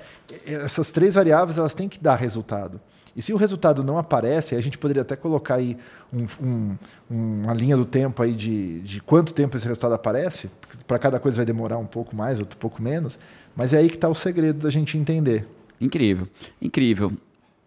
essas 0.45 0.91
três 0.91 1.15
variáveis 1.15 1.57
elas 1.57 1.73
têm 1.73 1.89
que 1.89 1.99
dar 1.99 2.15
resultado. 2.15 2.79
E 3.15 3.21
se 3.21 3.33
o 3.33 3.37
resultado 3.37 3.83
não 3.83 3.97
aparece, 3.97 4.55
a 4.55 4.61
gente 4.61 4.77
poderia 4.77 5.01
até 5.01 5.15
colocar 5.15 5.55
aí 5.55 5.77
um- 6.13 6.25
um- 6.41 6.75
uma 7.09 7.53
linha 7.53 7.75
do 7.77 7.85
tempo 7.85 8.21
aí 8.21 8.33
de, 8.33 8.81
de 8.81 9.01
quanto 9.01 9.33
tempo 9.33 9.55
esse 9.55 9.65
resultado 9.65 9.93
aparece. 9.93 10.49
Para 10.85 10.99
cada 10.99 11.19
coisa 11.19 11.37
vai 11.37 11.45
demorar 11.45 11.77
um 11.77 11.85
pouco 11.85 12.13
mais, 12.15 12.39
outro 12.39 12.57
pouco 12.57 12.81
menos. 12.81 13.17
Mas 13.55 13.73
é 13.73 13.77
aí 13.77 13.89
que 13.89 13.95
está 13.95 14.09
o 14.09 14.15
segredo 14.15 14.59
da 14.63 14.69
gente 14.69 14.97
entender. 14.97 15.47
Incrível, 15.79 16.27
incrível. 16.61 17.11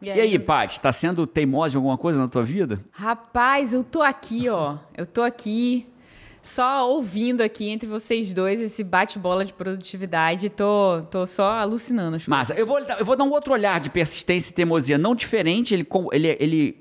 E 0.01 0.07
E 0.07 0.11
aí, 0.11 0.21
aí, 0.21 0.33
Gabi? 0.33 0.45
Paty, 0.45 0.81
tá 0.81 0.93
sendo 0.93 1.27
teimosa 1.27 1.75
em 1.75 1.77
alguma 1.77 1.99
coisa 1.99 2.19
na 2.19 2.29
tua 2.29 2.43
vida? 2.43 2.81
Rapaz, 2.93 3.73
eu 3.73 3.83
tô 3.83 4.03
aqui, 4.03 4.49
ó. 4.49 4.77
Eu 4.97 5.07
tô 5.07 5.23
aqui 5.23 5.87
só 6.41 6.89
ouvindo 6.89 7.43
aqui 7.43 7.69
entre 7.69 7.89
vocês 7.89 8.33
dois 8.33 8.61
esse 8.61 8.83
bate-bola 8.85 9.45
de 9.45 9.53
produtividade. 9.53 10.49
Tô, 10.51 11.03
tô 11.11 11.27
só 11.27 11.53
alucinando. 11.53 12.17
Acho. 12.17 12.31
Massa. 12.31 12.55
Eu 12.55 12.67
vou, 12.67 12.79
eu 12.79 13.05
vou 13.05 13.17
dar 13.17 13.25
um 13.25 13.31
outro 13.31 13.53
olhar 13.53 13.81
de 13.81 13.91
persistência 13.91 14.51
e 14.51 14.55
teimosia, 14.55 14.97
não 14.97 15.15
diferente, 15.15 15.75
ele, 15.75 15.87
ele, 16.13 16.37
ele 16.41 16.81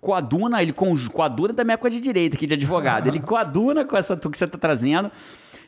coaduna, 0.00 0.62
ele 0.62 0.72
coaduna 0.72 1.52
da 1.52 1.64
minha 1.64 1.74
época 1.74 1.90
de 1.90 2.00
direito 2.00 2.34
aqui, 2.34 2.46
de 2.46 2.54
advogado. 2.54 3.08
Ele 3.08 3.18
coaduna 3.20 3.84
com 3.84 3.96
essa 3.96 4.16
tu 4.16 4.30
que 4.30 4.38
você 4.38 4.44
está 4.44 4.58
trazendo. 4.58 5.10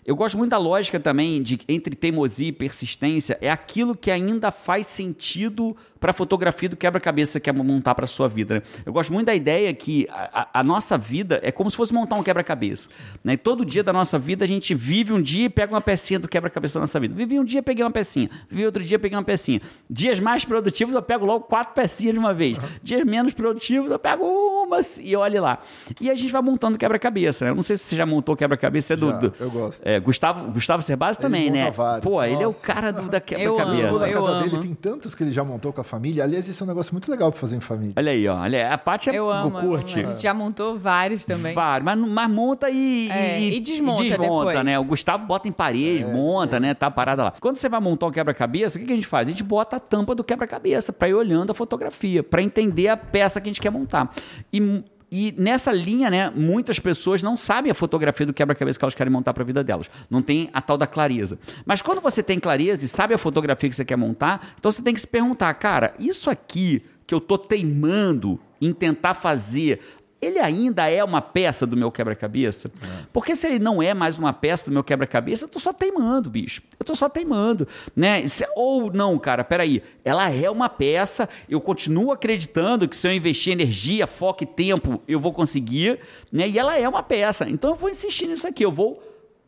Eu 0.04 0.16
gosto 0.16 0.38
muito 0.38 0.50
da 0.50 0.58
lógica 0.58 0.98
também 0.98 1.42
de 1.42 1.60
entre 1.68 1.94
teimosia 1.94 2.48
e 2.48 2.52
persistência, 2.52 3.38
é 3.40 3.50
aquilo 3.50 3.94
que 3.94 4.10
ainda 4.10 4.50
faz 4.50 4.86
sentido 4.86 5.76
para 6.00 6.10
a 6.10 6.14
fotografia 6.14 6.68
do 6.68 6.76
quebra-cabeça 6.76 7.38
que 7.38 7.50
é 7.50 7.52
montar 7.52 7.94
para 7.94 8.06
sua 8.06 8.26
vida. 8.28 8.54
né? 8.56 8.62
Eu 8.86 8.92
gosto 8.92 9.12
muito 9.12 9.26
da 9.26 9.34
ideia 9.34 9.72
que 9.74 10.08
a, 10.10 10.48
a- 10.60 10.64
nossa 10.64 10.96
vida 10.96 11.38
é 11.42 11.52
como 11.52 11.70
se 11.70 11.76
fosse 11.76 11.92
montar 11.92 12.16
um 12.16 12.22
quebra-cabeça. 12.22 12.88
Né? 13.22 13.36
Todo 13.36 13.64
dia 13.64 13.82
da 13.82 13.92
nossa 13.92 14.18
vida 14.18 14.44
a 14.44 14.48
gente 14.48 14.74
vive 14.74 15.12
um 15.12 15.20
dia 15.20 15.44
e 15.44 15.48
pega 15.50 15.74
uma 15.74 15.80
pecinha 15.80 16.18
do 16.18 16.26
quebra-cabeça 16.26 16.74
da 16.74 16.80
nossa 16.80 16.98
vida. 16.98 17.14
Vivi 17.14 17.38
um 17.38 17.44
dia, 17.44 17.62
peguei 17.62 17.84
uma 17.84 17.90
pecinha. 17.90 18.30
Vivi 18.48 18.64
outro 18.64 18.82
dia, 18.82 18.98
peguei 18.98 19.16
uma 19.16 19.24
pecinha. 19.24 19.60
Dias 19.88 20.18
mais 20.20 20.44
produtivos 20.44 20.94
eu 20.94 21.02
pego 21.02 21.26
logo 21.26 21.44
quatro 21.44 21.74
pecinhas 21.74 22.14
de 22.14 22.18
uma 22.18 22.32
vez. 22.32 22.56
Dias 22.82 23.04
menos 23.04 23.34
produtivos 23.34 23.90
eu 23.90 23.98
pego 23.98 24.24
uma 24.24 24.80
e 25.02 25.14
olhe 25.16 25.38
lá. 25.38 25.58
E 26.00 26.10
a 26.10 26.14
gente 26.14 26.32
vai 26.32 26.40
montando 26.40 26.78
quebra-cabeça. 26.78 27.44
Né? 27.44 27.50
Eu 27.50 27.54
não 27.54 27.62
sei 27.62 27.76
se 27.76 27.84
você 27.84 27.96
já 27.96 28.06
montou 28.06 28.34
quebra-cabeça. 28.36 28.94
É 28.94 28.96
do, 28.96 29.08
Já, 29.10 29.16
do- 29.18 29.34
eu 29.38 29.50
gosto. 29.50 29.82
é, 29.86 30.00
Gustavo, 30.00 30.50
Gustavo 30.50 30.82
Cerbasi 30.82 31.18
também, 31.18 31.50
né? 31.50 31.70
vários, 31.70 32.04
Pô, 32.04 32.22
ele 32.22 32.34
é 32.42 32.46
o 32.46 32.50
nossa. 32.50 32.66
cara 32.66 32.90
do, 32.92 33.08
da 33.08 33.18
O 33.18 33.20
quebra-cabeça. 33.20 34.08
Eu 34.08 34.22
casa 34.24 34.32
amo. 34.32 34.44
dele 34.50 34.62
tem 34.62 34.74
tantos 34.74 35.14
que 35.14 35.22
ele 35.22 35.32
já 35.32 35.44
montou 35.44 35.72
com 35.72 35.80
a 35.80 35.84
família. 35.90 36.24
Aliás, 36.24 36.46
isso 36.48 36.62
é 36.62 36.64
um 36.64 36.68
negócio 36.68 36.94
muito 36.94 37.10
legal 37.10 37.30
para 37.30 37.40
fazer 37.40 37.56
em 37.56 37.60
família. 37.60 37.92
Olha 37.96 38.12
aí, 38.12 38.26
ó. 38.28 38.36
Olha, 38.40 38.72
a 38.72 38.78
Paty 38.78 39.10
é 39.10 39.14
Eu 39.18 39.30
amo, 39.30 39.58
eu 39.58 39.60
curte. 39.68 39.98
amo. 39.98 40.06
A 40.08 40.10
gente 40.12 40.22
já 40.22 40.32
montou 40.32 40.78
vários 40.78 41.24
também. 41.26 41.52
Vários, 41.54 41.84
mas, 41.84 41.98
mas 41.98 42.30
monta 42.30 42.70
e, 42.70 43.10
É, 43.10 43.40
e 43.40 43.60
desmonta 43.60 44.04
depois. 44.04 44.64
né? 44.64 44.78
O 44.78 44.84
Gustavo 44.84 45.26
bota 45.26 45.48
em 45.48 45.52
parede, 45.52 46.04
monta, 46.04 46.58
né? 46.60 46.72
Tá 46.74 46.90
parada 46.90 47.24
lá. 47.24 47.32
Quando 47.40 47.56
você 47.56 47.68
vai 47.68 47.80
montar 47.80 48.06
um 48.06 48.10
quebra-cabeça, 48.10 48.78
o 48.78 48.80
que, 48.80 48.86
que 48.86 48.92
a 48.92 48.96
gente 48.96 49.06
faz? 49.06 49.26
A 49.28 49.30
gente 49.30 49.42
bota 49.42 49.76
a 49.76 49.80
tampa 49.80 50.14
do 50.14 50.22
quebra-cabeça 50.24 50.92
pra 50.92 51.08
ir 51.08 51.14
olhando 51.14 51.50
a 51.50 51.54
fotografia, 51.54 52.22
pra 52.22 52.40
entender 52.40 52.88
a 52.88 52.96
peça 52.96 53.40
que 53.40 53.48
a 53.48 53.50
gente 53.50 53.60
quer 53.60 53.70
montar. 53.70 54.10
E, 54.52 54.84
e 55.10 55.34
nessa 55.36 55.72
linha, 55.72 56.08
né, 56.08 56.30
muitas 56.30 56.78
pessoas 56.78 57.22
não 57.22 57.36
sabem 57.36 57.70
a 57.70 57.74
fotografia 57.74 58.24
do 58.24 58.32
quebra-cabeça 58.32 58.78
que 58.78 58.84
elas 58.84 58.94
querem 58.94 59.12
montar 59.12 59.34
pra 59.34 59.42
vida 59.42 59.64
delas. 59.64 59.90
Não 60.08 60.22
tem 60.22 60.48
a 60.52 60.62
tal 60.62 60.78
da 60.78 60.86
clareza. 60.86 61.38
Mas 61.66 61.82
quando 61.82 62.00
você 62.00 62.22
tem 62.22 62.38
clareza 62.38 62.84
e 62.84 62.88
sabe 62.88 63.12
a 63.12 63.18
fotografia 63.18 63.68
que 63.68 63.74
você 63.74 63.84
quer 63.84 63.96
montar, 63.96 64.54
então 64.58 64.70
você 64.70 64.82
tem 64.82 64.94
que 64.94 65.00
se 65.00 65.06
perguntar, 65.06 65.52
cara, 65.54 65.94
isso 65.98 66.30
aqui 66.30 66.82
que 67.06 67.14
eu 67.14 67.20
tô 67.20 67.36
teimando 67.36 68.38
em 68.60 68.72
tentar 68.72 69.14
fazer 69.14 69.80
ele 70.20 70.38
ainda 70.38 70.88
é 70.90 71.02
uma 71.02 71.20
peça 71.22 71.66
do 71.66 71.76
meu 71.76 71.90
quebra-cabeça? 71.90 72.70
Porque 73.12 73.34
se 73.34 73.46
ele 73.46 73.58
não 73.58 73.82
é 73.82 73.94
mais 73.94 74.18
uma 74.18 74.32
peça 74.32 74.66
do 74.66 74.72
meu 74.72 74.84
quebra-cabeça, 74.84 75.44
eu 75.44 75.48
tô 75.48 75.58
só 75.58 75.72
teimando, 75.72 76.28
bicho. 76.28 76.60
Eu 76.78 76.84
tô 76.84 76.94
só 76.94 77.08
teimando, 77.08 77.66
né? 77.96 78.26
Se- 78.26 78.46
Ou 78.54 78.92
não, 78.92 79.18
cara, 79.18 79.42
peraí. 79.44 79.82
Ela 80.04 80.30
é 80.30 80.50
uma 80.50 80.68
peça, 80.68 81.28
eu 81.48 81.60
continuo 81.60 82.12
acreditando 82.12 82.86
que 82.88 82.96
se 82.96 83.08
eu 83.08 83.12
investir 83.12 83.52
energia, 83.52 84.06
foco 84.06 84.44
e 84.44 84.46
tempo, 84.46 85.00
eu 85.08 85.18
vou 85.18 85.32
conseguir, 85.32 86.00
né? 86.30 86.48
E 86.48 86.58
ela 86.58 86.78
é 86.78 86.88
uma 86.88 87.02
peça. 87.02 87.48
Então 87.48 87.70
eu 87.70 87.76
vou 87.76 87.88
insistir 87.90 88.26
nisso 88.26 88.46
aqui, 88.46 88.64
eu 88.64 88.72
vou 88.72 89.02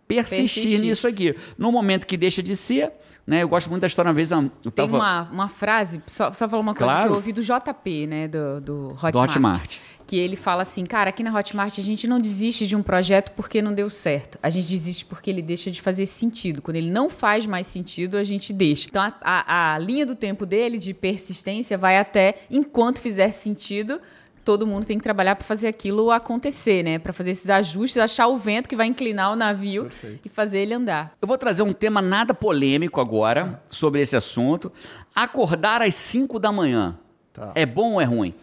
persistir, 0.08 0.62
Persistir. 0.62 0.80
nisso 0.80 1.06
aqui. 1.08 1.36
No 1.56 1.70
momento 1.72 2.06
que 2.06 2.16
deixa 2.16 2.42
de 2.42 2.54
ser, 2.56 2.92
né? 3.26 3.42
Eu 3.42 3.48
gosto 3.48 3.70
muito 3.70 3.80
da 3.82 3.86
história, 3.86 4.08
uma 4.08 4.14
vez 4.14 4.30
eu 4.30 4.42
Tem 4.62 4.70
tava... 4.72 4.96
uma, 4.96 5.22
uma 5.30 5.48
frase, 5.48 6.02
só, 6.06 6.32
só 6.32 6.48
falar 6.48 6.60
uma 6.62 6.74
coisa 6.74 6.92
Claro. 6.92 7.06
que 7.06 7.12
eu 7.12 7.16
ouvi 7.16 7.32
do 7.32 7.40
JP, 7.42 8.06
né? 8.08 8.28
Do, 8.28 8.60
do 8.60 8.88
Hotmart. 8.90 9.12
Do 9.12 9.18
Hotmart. 9.20 9.76
Que 10.12 10.18
ele 10.18 10.36
fala 10.36 10.60
assim, 10.60 10.84
cara, 10.84 11.08
aqui 11.08 11.22
na 11.22 11.34
Hotmart 11.34 11.78
a 11.78 11.82
gente 11.82 12.06
não 12.06 12.20
desiste 12.20 12.66
de 12.66 12.76
um 12.76 12.82
projeto 12.82 13.30
porque 13.32 13.62
não 13.62 13.72
deu 13.72 13.88
certo. 13.88 14.38
A 14.42 14.50
gente 14.50 14.68
desiste 14.68 15.06
porque 15.06 15.30
ele 15.30 15.40
deixa 15.40 15.70
de 15.70 15.80
fazer 15.80 16.04
sentido. 16.04 16.60
Quando 16.60 16.76
ele 16.76 16.90
não 16.90 17.08
faz 17.08 17.46
mais 17.46 17.66
sentido, 17.66 18.18
a 18.18 18.22
gente 18.22 18.52
deixa. 18.52 18.88
Então 18.90 19.00
a, 19.02 19.14
a- 19.22 19.74
a 19.74 19.78
linha 19.78 20.04
do 20.04 20.14
tempo 20.14 20.44
dele 20.44 20.78
de 20.78 20.92
persistência 20.92 21.78
vai 21.78 21.96
até 21.96 22.34
enquanto 22.50 23.00
fizer 23.00 23.32
sentido. 23.32 24.02
Todo 24.44 24.66
mundo 24.66 24.84
tem 24.84 24.98
que 24.98 25.02
trabalhar 25.02 25.34
para 25.34 25.46
fazer 25.46 25.68
aquilo 25.68 26.10
acontecer, 26.10 26.82
né? 26.82 26.98
Para 26.98 27.14
fazer 27.14 27.30
esses 27.30 27.48
ajustes, 27.48 27.96
achar 27.96 28.26
o 28.26 28.36
vento 28.36 28.68
que 28.68 28.76
vai 28.76 28.88
inclinar 28.88 29.32
o 29.32 29.36
navio 29.36 29.88
e 30.22 30.28
fazer 30.28 30.58
ele 30.60 30.74
andar. 30.74 31.14
Eu 31.22 31.26
vou 31.26 31.38
trazer 31.38 31.62
um 31.62 31.72
tema 31.72 32.02
nada 32.02 32.34
polêmico 32.34 33.00
agora 33.00 33.62
sobre 33.70 34.02
esse 34.02 34.14
assunto. 34.14 34.70
Acordar 35.14 35.80
às 35.80 35.94
5 35.94 36.38
da 36.38 36.52
manhã. 36.52 36.98
Tá. 37.32 37.52
É 37.54 37.64
bom 37.64 37.94
ou 37.94 38.00
é 38.02 38.04
ruim? 38.04 38.34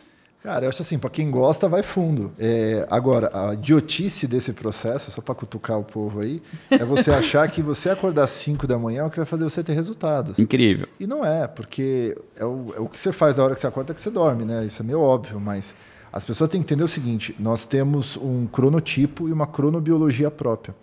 Cara, 0.41 0.65
eu 0.65 0.69
acho 0.69 0.81
assim, 0.81 0.97
pra 0.97 1.09
quem 1.09 1.29
gosta, 1.29 1.67
vai 1.67 1.83
fundo. 1.83 2.31
É, 2.39 2.85
agora, 2.89 3.29
a 3.33 3.53
idiotice 3.53 4.25
desse 4.25 4.53
processo, 4.53 5.11
só 5.11 5.21
pra 5.21 5.35
cutucar 5.35 5.77
o 5.77 5.83
povo 5.83 6.21
aí, 6.21 6.41
é 6.71 6.85
você 6.85 7.11
achar 7.11 7.45
que 7.51 7.61
você 7.61 7.89
acordar 7.89 8.23
às 8.23 8.29
5 8.29 8.65
da 8.65 8.79
manhã 8.79 9.01
é 9.01 9.05
o 9.05 9.09
que 9.09 9.17
vai 9.17 9.25
fazer 9.25 9.43
você 9.43 9.61
ter 9.61 9.73
resultados. 9.73 10.39
Incrível. 10.39 10.87
E 10.97 11.05
não 11.05 11.25
é, 11.25 11.45
porque 11.45 12.17
é 12.37 12.45
o, 12.45 12.73
é 12.73 12.79
o 12.79 12.87
que 12.87 12.97
você 12.97 13.11
faz 13.11 13.35
da 13.35 13.43
hora 13.43 13.53
que 13.53 13.59
você 13.59 13.67
acorda 13.67 13.93
que 13.93 13.99
você 13.99 14.09
dorme, 14.09 14.45
né? 14.45 14.65
Isso 14.65 14.81
é 14.81 14.85
meio 14.85 15.01
óbvio, 15.01 15.41
mas 15.41 15.75
as 16.11 16.23
pessoas 16.23 16.49
têm 16.49 16.61
que 16.61 16.67
entender 16.67 16.83
o 16.83 16.87
seguinte: 16.87 17.35
nós 17.37 17.67
temos 17.67 18.15
um 18.15 18.47
cronotipo 18.47 19.27
e 19.27 19.33
uma 19.33 19.45
cronobiologia 19.45 20.31
própria. 20.31 20.73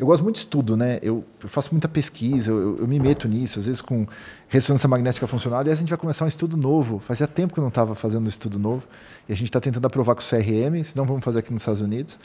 Eu 0.00 0.06
gosto 0.06 0.22
muito 0.22 0.36
de 0.36 0.40
estudo, 0.40 0.78
né? 0.78 0.98
Eu, 1.02 1.22
eu 1.42 1.48
faço 1.50 1.68
muita 1.72 1.86
pesquisa, 1.86 2.50
eu, 2.50 2.78
eu 2.78 2.88
me 2.88 2.98
meto 2.98 3.28
nisso, 3.28 3.58
às 3.58 3.66
vezes 3.66 3.82
com 3.82 4.06
ressonância 4.48 4.88
magnética 4.88 5.26
funcional, 5.26 5.60
aí 5.60 5.70
a 5.70 5.74
gente 5.74 5.90
vai 5.90 5.98
começar 5.98 6.24
um 6.24 6.28
estudo 6.28 6.56
novo. 6.56 6.98
Fazia 7.00 7.26
tempo 7.28 7.52
que 7.52 7.60
eu 7.60 7.62
não 7.62 7.68
estava 7.68 7.94
fazendo 7.94 8.24
um 8.24 8.28
estudo 8.30 8.58
novo, 8.58 8.82
e 9.28 9.32
a 9.34 9.36
gente 9.36 9.48
está 9.48 9.60
tentando 9.60 9.84
aprovar 9.86 10.14
com 10.14 10.22
o 10.22 10.24
CRM, 10.24 10.82
senão 10.84 11.04
vamos 11.04 11.22
fazer 11.22 11.40
aqui 11.40 11.52
nos 11.52 11.60
Estados 11.60 11.82
Unidos 11.82 12.18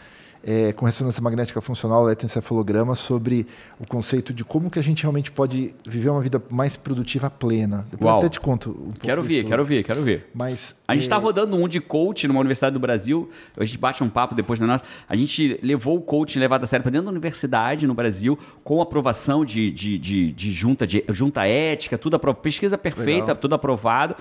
é, 0.45 0.71
com 0.73 0.85
ressonância 0.85 1.21
magnética 1.23 1.59
funcional, 1.59 2.05
eletroencefalograma, 2.05 2.93
sobre 2.93 3.47
o 3.79 3.87
conceito 3.87 4.31
de 4.31 4.43
como 4.45 4.69
que 4.69 4.77
a 4.77 4.81
gente 4.83 5.01
realmente 5.01 5.31
pode 5.31 5.73
viver 5.85 6.09
uma 6.09 6.21
vida 6.21 6.41
mais 6.49 6.77
produtiva 6.77 7.29
plena. 7.31 7.85
Depois 7.89 8.05
Uau. 8.07 8.15
eu 8.15 8.19
até 8.19 8.29
te 8.29 8.39
conto 8.39 8.69
um 8.69 8.73
pouco 8.91 8.99
Quero 8.99 9.21
ver, 9.23 9.43
quero 9.43 9.65
ver, 9.65 9.83
quero 9.83 10.03
ver. 10.03 10.29
Mas 10.35 10.75
A 10.87 10.93
gente 10.93 11.01
é, 11.01 11.05
está 11.05 11.17
rodando 11.17 11.57
um 11.57 11.67
de 11.67 11.79
coach 11.81 12.27
numa 12.27 12.39
universidade 12.39 12.73
do 12.73 12.79
Brasil. 12.79 13.27
A 13.57 13.65
gente 13.65 13.77
bate 13.79 14.03
um 14.03 14.09
papo 14.09 14.35
depois 14.35 14.59
da 14.59 14.67
nossa. 14.67 14.83
A 15.09 15.15
gente 15.15 15.59
levou 15.63 15.97
o 15.97 16.01
coaching 16.01 16.37
levado 16.39 16.63
a 16.63 16.67
sério 16.67 16.83
para 16.83 16.91
dentro 16.91 17.05
da 17.05 17.11
universidade 17.11 17.87
no 17.87 17.93
Brasil, 17.95 18.37
com 18.63 18.81
aprovação 18.81 19.43
de, 19.43 19.71
de, 19.71 19.97
de, 19.97 20.31
de 20.31 20.51
junta, 20.51 20.85
de 20.85 21.03
junta 21.09 21.47
ética, 21.47 21.97
tudo 21.97 22.15
apro- 22.17 22.35
pesquisa 22.35 22.77
perfeita, 22.77 23.21
Legal. 23.21 23.35
tudo 23.37 23.55
aprovado. 23.55 24.15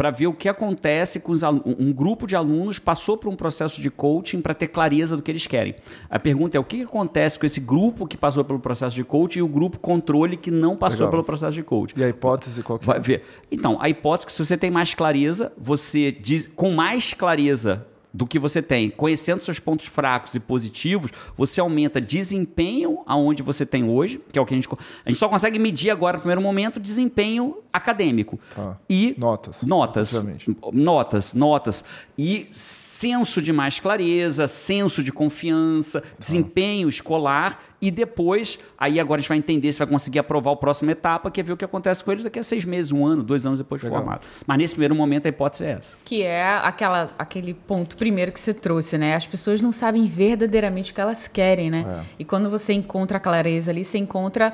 Para 0.00 0.10
ver 0.10 0.28
o 0.28 0.32
que 0.32 0.48
acontece 0.48 1.20
com 1.20 1.30
os 1.30 1.42
um 1.42 1.92
grupo 1.92 2.26
de 2.26 2.34
alunos 2.34 2.78
passou 2.78 3.18
por 3.18 3.28
um 3.28 3.36
processo 3.36 3.82
de 3.82 3.90
coaching 3.90 4.40
para 4.40 4.54
ter 4.54 4.68
clareza 4.68 5.14
do 5.14 5.22
que 5.22 5.30
eles 5.30 5.46
querem. 5.46 5.74
A 6.08 6.18
pergunta 6.18 6.56
é 6.56 6.60
o 6.60 6.64
que 6.64 6.80
acontece 6.80 7.38
com 7.38 7.44
esse 7.44 7.60
grupo 7.60 8.06
que 8.06 8.16
passou 8.16 8.42
pelo 8.42 8.58
processo 8.58 8.96
de 8.96 9.04
coaching 9.04 9.40
e 9.40 9.42
o 9.42 9.46
grupo 9.46 9.78
controle 9.78 10.38
que 10.38 10.50
não 10.50 10.74
passou 10.74 11.00
Legal. 11.00 11.10
pelo 11.10 11.24
processo 11.24 11.52
de 11.52 11.62
coaching. 11.62 12.00
E 12.00 12.02
a 12.02 12.08
hipótese 12.08 12.62
qual 12.62 12.78
que 12.78 12.86
Vai 12.86 12.96
é? 12.96 13.00
ver. 13.00 13.24
Então, 13.52 13.76
a 13.78 13.90
hipótese 13.90 14.24
é 14.24 14.26
que 14.28 14.32
se 14.32 14.42
você 14.42 14.56
tem 14.56 14.70
mais 14.70 14.94
clareza, 14.94 15.52
você 15.58 16.10
diz 16.10 16.50
com 16.56 16.70
mais 16.70 17.12
clareza 17.12 17.86
do 18.12 18.26
que 18.26 18.38
você 18.38 18.60
tem, 18.60 18.90
conhecendo 18.90 19.40
seus 19.40 19.58
pontos 19.58 19.86
fracos 19.86 20.34
e 20.34 20.40
positivos, 20.40 21.10
você 21.36 21.60
aumenta 21.60 22.00
desempenho 22.00 23.00
aonde 23.06 23.42
você 23.42 23.64
tem 23.64 23.84
hoje, 23.84 24.20
que 24.32 24.38
é 24.38 24.42
o 24.42 24.46
que 24.46 24.54
a 24.54 24.56
gente 24.56 24.68
a 25.04 25.08
gente 25.08 25.18
só 25.18 25.28
consegue 25.28 25.58
medir 25.58 25.90
agora 25.90 26.16
no 26.16 26.20
primeiro 26.20 26.40
momento 26.40 26.80
desempenho 26.80 27.58
acadêmico. 27.72 28.38
Tá. 28.54 28.76
E 28.88 29.14
Notas, 29.18 29.62
Notas. 29.62 30.14
obviamente. 30.14 30.56
Notas, 30.72 31.34
notas 31.34 31.84
e 32.16 32.48
senso 32.52 33.40
de 33.40 33.52
mais 33.52 33.80
clareza, 33.80 34.46
senso 34.46 35.02
de 35.02 35.10
confiança, 35.10 36.02
desempenho 36.18 36.88
escolar 36.88 37.58
e 37.80 37.90
depois, 37.90 38.58
aí 38.76 39.00
agora 39.00 39.20
a 39.20 39.22
gente 39.22 39.28
vai 39.30 39.38
entender 39.38 39.72
se 39.72 39.78
vai 39.78 39.88
conseguir 39.88 40.18
aprovar 40.18 40.52
a 40.52 40.56
próxima 40.56 40.92
etapa, 40.92 41.30
que 41.30 41.40
é 41.40 41.42
ver 41.42 41.54
o 41.54 41.56
que 41.56 41.64
acontece 41.64 42.04
com 42.04 42.12
eles 42.12 42.22
daqui 42.22 42.38
a 42.38 42.42
seis 42.42 42.62
meses, 42.62 42.92
um 42.92 43.06
ano, 43.06 43.22
dois 43.22 43.46
anos 43.46 43.58
depois 43.58 43.80
de 43.80 43.86
Legal. 43.86 44.02
formado. 44.02 44.26
Mas 44.46 44.58
nesse 44.58 44.74
primeiro 44.74 44.94
momento 44.94 45.24
a 45.24 45.28
hipótese 45.30 45.64
é 45.64 45.70
essa. 45.70 45.96
Que 46.04 46.22
é 46.22 46.56
aquela, 46.62 47.06
aquele 47.18 47.54
ponto 47.54 47.96
primeiro 47.96 48.32
que 48.32 48.40
você 48.40 48.52
trouxe, 48.52 48.98
né? 48.98 49.14
As 49.14 49.26
pessoas 49.26 49.62
não 49.62 49.72
sabem 49.72 50.04
verdadeiramente 50.04 50.92
o 50.92 50.94
que 50.94 51.00
elas 51.00 51.26
querem, 51.26 51.70
né? 51.70 52.02
É. 52.02 52.04
E 52.18 52.24
quando 52.24 52.50
você 52.50 52.74
encontra 52.74 53.16
a 53.16 53.20
clareza 53.20 53.70
ali, 53.70 53.82
você 53.82 53.96
encontra. 53.96 54.52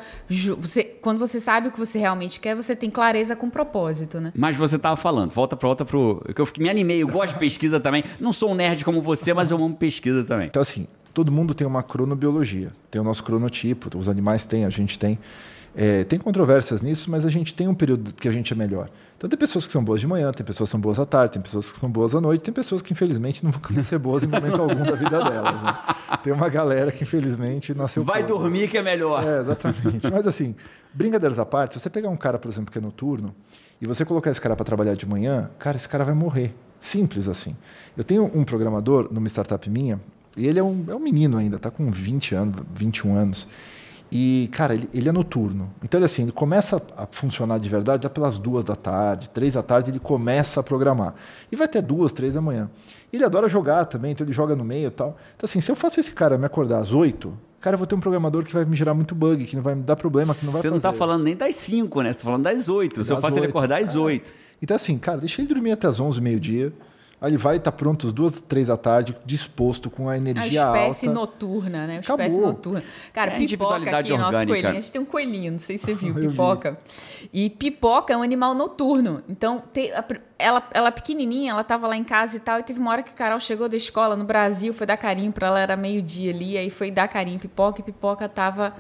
Você, 0.59 0.85
quando 0.85 1.18
você 1.18 1.40
sabe 1.40 1.66
o 1.66 1.72
que 1.72 1.79
você 1.81 1.98
realmente 1.98 2.38
quer, 2.38 2.55
você 2.55 2.76
tem 2.76 2.90
clareza 2.90 3.05
com 3.36 3.48
propósito, 3.50 4.20
né? 4.20 4.32
Mas 4.34 4.56
você 4.56 4.76
estava 4.76 4.96
falando, 4.96 5.30
volta 5.32 5.56
para 5.56 5.66
volta 5.66 5.84
pro. 5.84 6.22
que 6.34 6.40
Eu 6.40 6.46
fiquei- 6.46 6.62
me 6.64 6.70
animei, 6.70 7.02
eu 7.02 7.08
gosto 7.08 7.34
de 7.34 7.38
pesquisa 7.38 7.78
também. 7.78 8.02
Não 8.20 8.32
sou 8.32 8.50
um 8.50 8.54
nerd 8.54 8.84
como 8.84 9.00
você, 9.02 9.32
mas 9.34 9.50
eu 9.50 9.56
amo 9.56 9.74
pesquisa 9.76 10.24
também. 10.24 10.46
Então, 10.48 10.62
assim, 10.62 10.86
todo 11.14 11.30
mundo 11.30 11.54
tem 11.54 11.66
uma 11.66 11.82
cronobiologia. 11.82 12.70
Tem 12.90 13.00
o 13.00 13.04
nosso 13.04 13.22
cronotipo, 13.22 13.96
os 13.98 14.08
animais 14.08 14.44
têm, 14.44 14.64
a 14.64 14.70
gente 14.70 14.98
tem. 14.98 15.18
É, 15.78 16.04
tem 16.04 16.18
controvérsias 16.18 16.80
nisso, 16.80 17.10
mas 17.10 17.26
a 17.26 17.28
gente 17.28 17.54
tem 17.54 17.68
um 17.68 17.74
período 17.74 18.14
que 18.14 18.26
a 18.26 18.32
gente 18.32 18.50
é 18.50 18.56
melhor. 18.56 18.88
Então, 19.16 19.28
tem 19.28 19.38
pessoas 19.38 19.66
que 19.66 19.72
são 19.72 19.84
boas 19.84 20.00
de 20.00 20.06
manhã, 20.06 20.32
tem 20.32 20.44
pessoas 20.44 20.68
que 20.68 20.72
são 20.72 20.80
boas 20.80 20.98
à 20.98 21.04
tarde, 21.04 21.34
tem 21.34 21.42
pessoas 21.42 21.70
que 21.70 21.78
são 21.78 21.90
boas 21.90 22.14
à 22.14 22.20
noite, 22.20 22.42
tem 22.42 22.52
pessoas 22.52 22.80
que, 22.80 22.94
infelizmente, 22.94 23.44
não 23.44 23.50
vão 23.50 23.84
ser 23.84 23.98
boas 23.98 24.22
em 24.22 24.26
momento 24.26 24.60
algum 24.60 24.82
da 24.82 24.92
vida 24.96 25.22
delas. 25.22 25.62
né? 25.62 25.74
Tem 26.22 26.32
uma 26.32 26.48
galera 26.48 26.90
que, 26.90 27.04
infelizmente, 27.04 27.74
nasceu 27.74 28.02
Vai 28.02 28.22
pobre. 28.24 28.38
dormir 28.38 28.68
que 28.70 28.78
é 28.78 28.82
melhor. 28.82 29.22
É, 29.22 29.40
exatamente. 29.40 30.10
Mas 30.10 30.26
assim, 30.26 30.54
brincadeiras 30.94 31.38
à 31.38 31.44
parte, 31.44 31.74
se 31.74 31.80
você 31.80 31.90
pegar 31.90 32.08
um 32.08 32.16
cara, 32.16 32.38
por 32.38 32.50
exemplo, 32.50 32.72
que 32.72 32.78
é 32.78 32.80
noturno, 32.80 33.34
e 33.80 33.86
você 33.86 34.02
colocar 34.04 34.30
esse 34.30 34.40
cara 34.40 34.56
para 34.56 34.64
trabalhar 34.64 34.94
de 34.94 35.04
manhã, 35.06 35.50
cara, 35.58 35.76
esse 35.76 35.88
cara 35.88 36.04
vai 36.04 36.14
morrer. 36.14 36.54
Simples 36.80 37.28
assim. 37.28 37.54
Eu 37.96 38.04
tenho 38.04 38.30
um 38.34 38.44
programador 38.44 39.08
numa 39.10 39.26
startup 39.28 39.68
minha, 39.68 40.00
e 40.36 40.46
ele 40.46 40.58
é 40.58 40.62
um, 40.62 40.84
é 40.88 40.94
um 40.94 40.98
menino 41.00 41.36
ainda, 41.36 41.58
tá 41.58 41.70
com 41.70 41.90
20 41.90 42.34
anos, 42.34 42.56
21 42.74 43.14
anos. 43.14 43.46
E, 44.10 44.48
cara, 44.52 44.74
ele, 44.74 44.88
ele 44.94 45.08
é 45.08 45.12
noturno. 45.12 45.70
Então, 45.82 45.98
ele, 45.98 46.04
assim, 46.04 46.22
ele 46.22 46.32
começa 46.32 46.80
a 46.96 47.06
funcionar 47.10 47.58
de 47.58 47.68
verdade 47.68 48.04
já 48.04 48.10
pelas 48.10 48.38
duas 48.38 48.64
da 48.64 48.76
tarde, 48.76 49.28
três 49.30 49.54
da 49.54 49.62
tarde, 49.62 49.90
ele 49.90 49.98
começa 49.98 50.60
a 50.60 50.62
programar. 50.62 51.14
E 51.50 51.56
vai 51.56 51.64
até 51.66 51.82
duas, 51.82 52.12
três 52.12 52.34
da 52.34 52.40
manhã. 52.40 52.70
Ele 53.12 53.24
adora 53.24 53.48
jogar 53.48 53.84
também, 53.86 54.12
então 54.12 54.24
ele 54.24 54.32
joga 54.32 54.54
no 54.54 54.64
meio 54.64 54.88
e 54.88 54.90
tal. 54.90 55.16
Então, 55.36 55.44
assim, 55.44 55.60
se 55.60 55.70
eu 55.70 55.76
faço 55.76 55.98
esse 55.98 56.12
cara 56.12 56.38
me 56.38 56.46
acordar 56.46 56.78
às 56.78 56.92
oito, 56.92 57.36
cara, 57.60 57.74
eu 57.74 57.78
vou 57.78 57.86
ter 57.86 57.94
um 57.94 58.00
programador 58.00 58.44
que 58.44 58.52
vai 58.52 58.64
me 58.64 58.76
gerar 58.76 58.94
muito 58.94 59.14
bug, 59.14 59.44
que 59.44 59.56
não 59.56 59.62
vai 59.62 59.74
me 59.74 59.82
dar 59.82 59.96
problema, 59.96 60.34
que 60.34 60.44
não 60.44 60.52
vai 60.52 60.62
Você 60.62 60.70
não 60.70 60.76
está 60.76 60.92
falando 60.92 61.24
nem 61.24 61.36
das 61.36 61.54
5, 61.56 62.02
né? 62.02 62.12
Você 62.12 62.18
está 62.18 62.24
falando 62.24 62.44
das 62.44 62.68
8. 62.68 63.04
Se 63.04 63.12
eu 63.12 63.20
faço 63.20 63.36
ele 63.38 63.46
oito. 63.46 63.50
acordar 63.50 63.80
às 63.82 63.94
É. 63.94 63.98
8. 63.98 64.32
Então, 64.62 64.74
assim, 64.74 64.98
cara, 64.98 65.18
deixa 65.18 65.40
ele 65.42 65.48
dormir 65.48 65.72
até 65.72 65.86
as 65.86 65.98
11, 65.98 66.20
meio-dia. 66.20 66.72
Aí 67.18 67.31
ele 67.31 67.38
vai 67.38 67.57
estar 67.57 67.72
pronto 67.72 68.07
às 68.09 68.12
duas, 68.12 68.40
três 68.42 68.66
da 68.68 68.76
tarde, 68.76 69.16
disposto, 69.24 69.88
com 69.88 70.07
a 70.07 70.12
A 70.12 70.16
energia 70.18 70.62
espécie 70.66 71.07
alta. 71.09 71.18
noturna, 71.18 71.87
né? 71.87 71.96
A 71.96 72.00
Acabou. 72.00 72.26
espécie 72.26 72.46
noturna. 72.46 72.85
Cara, 73.12 73.33
É 73.33 73.46
pipoca 73.46 73.76
aqui, 73.76 74.11
nosso 74.11 74.24
orgânica. 74.26 74.46
coelhinho. 74.46 74.68
A 74.70 74.72
gente 74.81 74.92
tem 74.92 75.00
um 75.00 75.05
coelhinho, 75.07 75.52
não 75.52 75.59
sei 75.59 75.79
se 75.79 75.87
você 75.87 75.94
viu, 75.94 76.09
Eu 76.14 76.14
vi. 76.14 76.29
pipoca. 76.29 76.79
E 77.33 77.48
pipoca 77.48 78.12
é 78.12 78.16
um 78.18 78.22
animal 78.22 78.55
noturno. 78.55 79.22
Então, 79.26 79.62
te- 79.72 79.90
a 79.92 80.05
ela, 80.38 80.62
ela 80.74 80.92
pequenininha, 80.92 81.52
ela 81.52 81.64
tava 81.64 81.88
lá 81.88 81.96
em 81.96 82.05
casa 82.05 82.37
e 82.37 82.40
tal, 82.40 82.61
e 82.61 82.62
teve 82.62 82.79
uma 82.79 82.90
hora 82.90 83.02
que 83.02 83.11
a 83.11 83.14
Carol 83.14 83.40
chegou 83.40 83.66
da 83.66 83.76
escola 83.79 84.14
no 84.14 84.24
Brasil, 84.24 84.74
foi 84.74 84.87
dar 84.87 84.98
carinho 84.98 85.33
pra 85.33 85.46
ela, 85.46 85.59
era 85.59 85.74
meio-dia 85.74 86.31
ali, 86.35 86.59
aí 86.59 86.68
foi 86.68 86.90
dar 86.90 87.09
carinho 87.09 87.38
pipoca, 87.40 87.81
e 87.81 87.83
pipoca 87.83 88.29
tava 88.29 88.74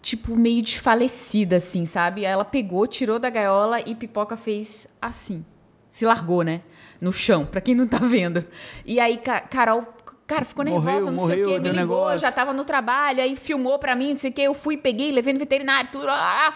tipo 0.00 0.34
meio 0.36 0.62
desfalecida 0.62 1.56
assim, 1.56 1.84
sabe? 1.84 2.24
Aí 2.24 2.32
ela 2.32 2.44
pegou, 2.44 2.86
tirou 2.86 3.18
da 3.18 3.28
gaiola 3.28 3.80
e 3.80 3.94
pipoca 3.94 4.36
fez 4.36 4.86
assim. 5.02 5.44
Se 5.90 6.06
largou, 6.06 6.42
né? 6.42 6.60
No 7.00 7.12
chão, 7.12 7.46
pra 7.46 7.60
quem 7.60 7.74
não 7.74 7.86
tá 7.88 7.98
vendo. 7.98 8.44
E 8.84 9.00
aí, 9.00 9.16
Ca- 9.16 9.40
Carol, 9.40 9.86
cara, 10.26 10.44
ficou 10.44 10.64
Morreu, 10.64 10.82
nervosa, 10.82 11.10
não 11.10 11.26
sei 11.26 11.36
morreu, 11.42 11.48
o 11.48 11.52
quê, 11.54 11.58
me 11.60 11.68
ligou, 11.70 11.80
negócio. 11.98 12.18
já 12.18 12.30
tava 12.30 12.52
no 12.52 12.64
trabalho, 12.64 13.22
aí 13.22 13.36
filmou 13.36 13.78
pra 13.78 13.94
mim, 13.94 14.10
não 14.10 14.16
sei 14.16 14.30
o 14.30 14.34
quê, 14.34 14.42
eu 14.42 14.54
fui, 14.54 14.76
peguei, 14.76 15.10
levei 15.10 15.32
no 15.32 15.38
veterinário, 15.38 15.88
tudo. 15.90 16.08
Ah, 16.08 16.54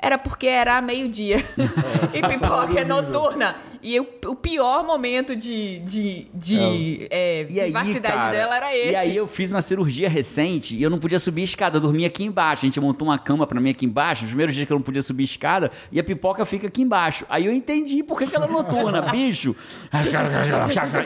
era 0.00 0.16
porque 0.16 0.46
era 0.46 0.80
meio-dia. 0.80 1.36
e 2.14 2.22
pipoca 2.22 2.80
é 2.80 2.84
noturna. 2.84 3.56
E 3.82 3.98
o, 3.98 4.06
o 4.26 4.34
pior 4.34 4.84
momento 4.84 5.34
de, 5.34 5.78
de, 5.80 6.26
de 6.34 7.06
é. 7.10 7.46
E 7.50 7.60
aí, 7.60 7.72
privacidade 7.72 8.14
cara, 8.14 8.30
dela 8.30 8.56
era 8.56 8.76
esse. 8.76 8.90
E 8.90 8.96
aí 8.96 9.16
eu 9.16 9.26
fiz 9.26 9.50
uma 9.50 9.62
cirurgia 9.62 10.08
recente 10.08 10.76
e 10.76 10.82
eu 10.82 10.90
não 10.90 10.98
podia 10.98 11.18
subir 11.18 11.42
escada, 11.42 11.78
eu 11.78 11.80
dormia 11.80 12.06
aqui 12.06 12.22
embaixo. 12.24 12.64
A 12.64 12.66
gente 12.66 12.78
montou 12.78 13.08
uma 13.08 13.18
cama 13.18 13.46
pra 13.46 13.58
mim 13.58 13.70
aqui 13.70 13.86
embaixo, 13.86 14.24
os 14.24 14.28
primeiros 14.28 14.54
dias 14.54 14.66
que 14.66 14.72
eu 14.72 14.76
não 14.76 14.82
podia 14.82 15.00
subir 15.00 15.24
escada, 15.24 15.70
e 15.90 15.98
a 15.98 16.04
pipoca 16.04 16.44
fica 16.44 16.66
aqui 16.66 16.82
embaixo. 16.82 17.24
Aí 17.28 17.46
eu 17.46 17.52
entendi 17.52 18.02
por 18.02 18.18
que, 18.18 18.26
que 18.26 18.36
ela 18.36 18.44
é 18.44 18.50
noturna, 18.50 19.00
bicho. 19.10 19.56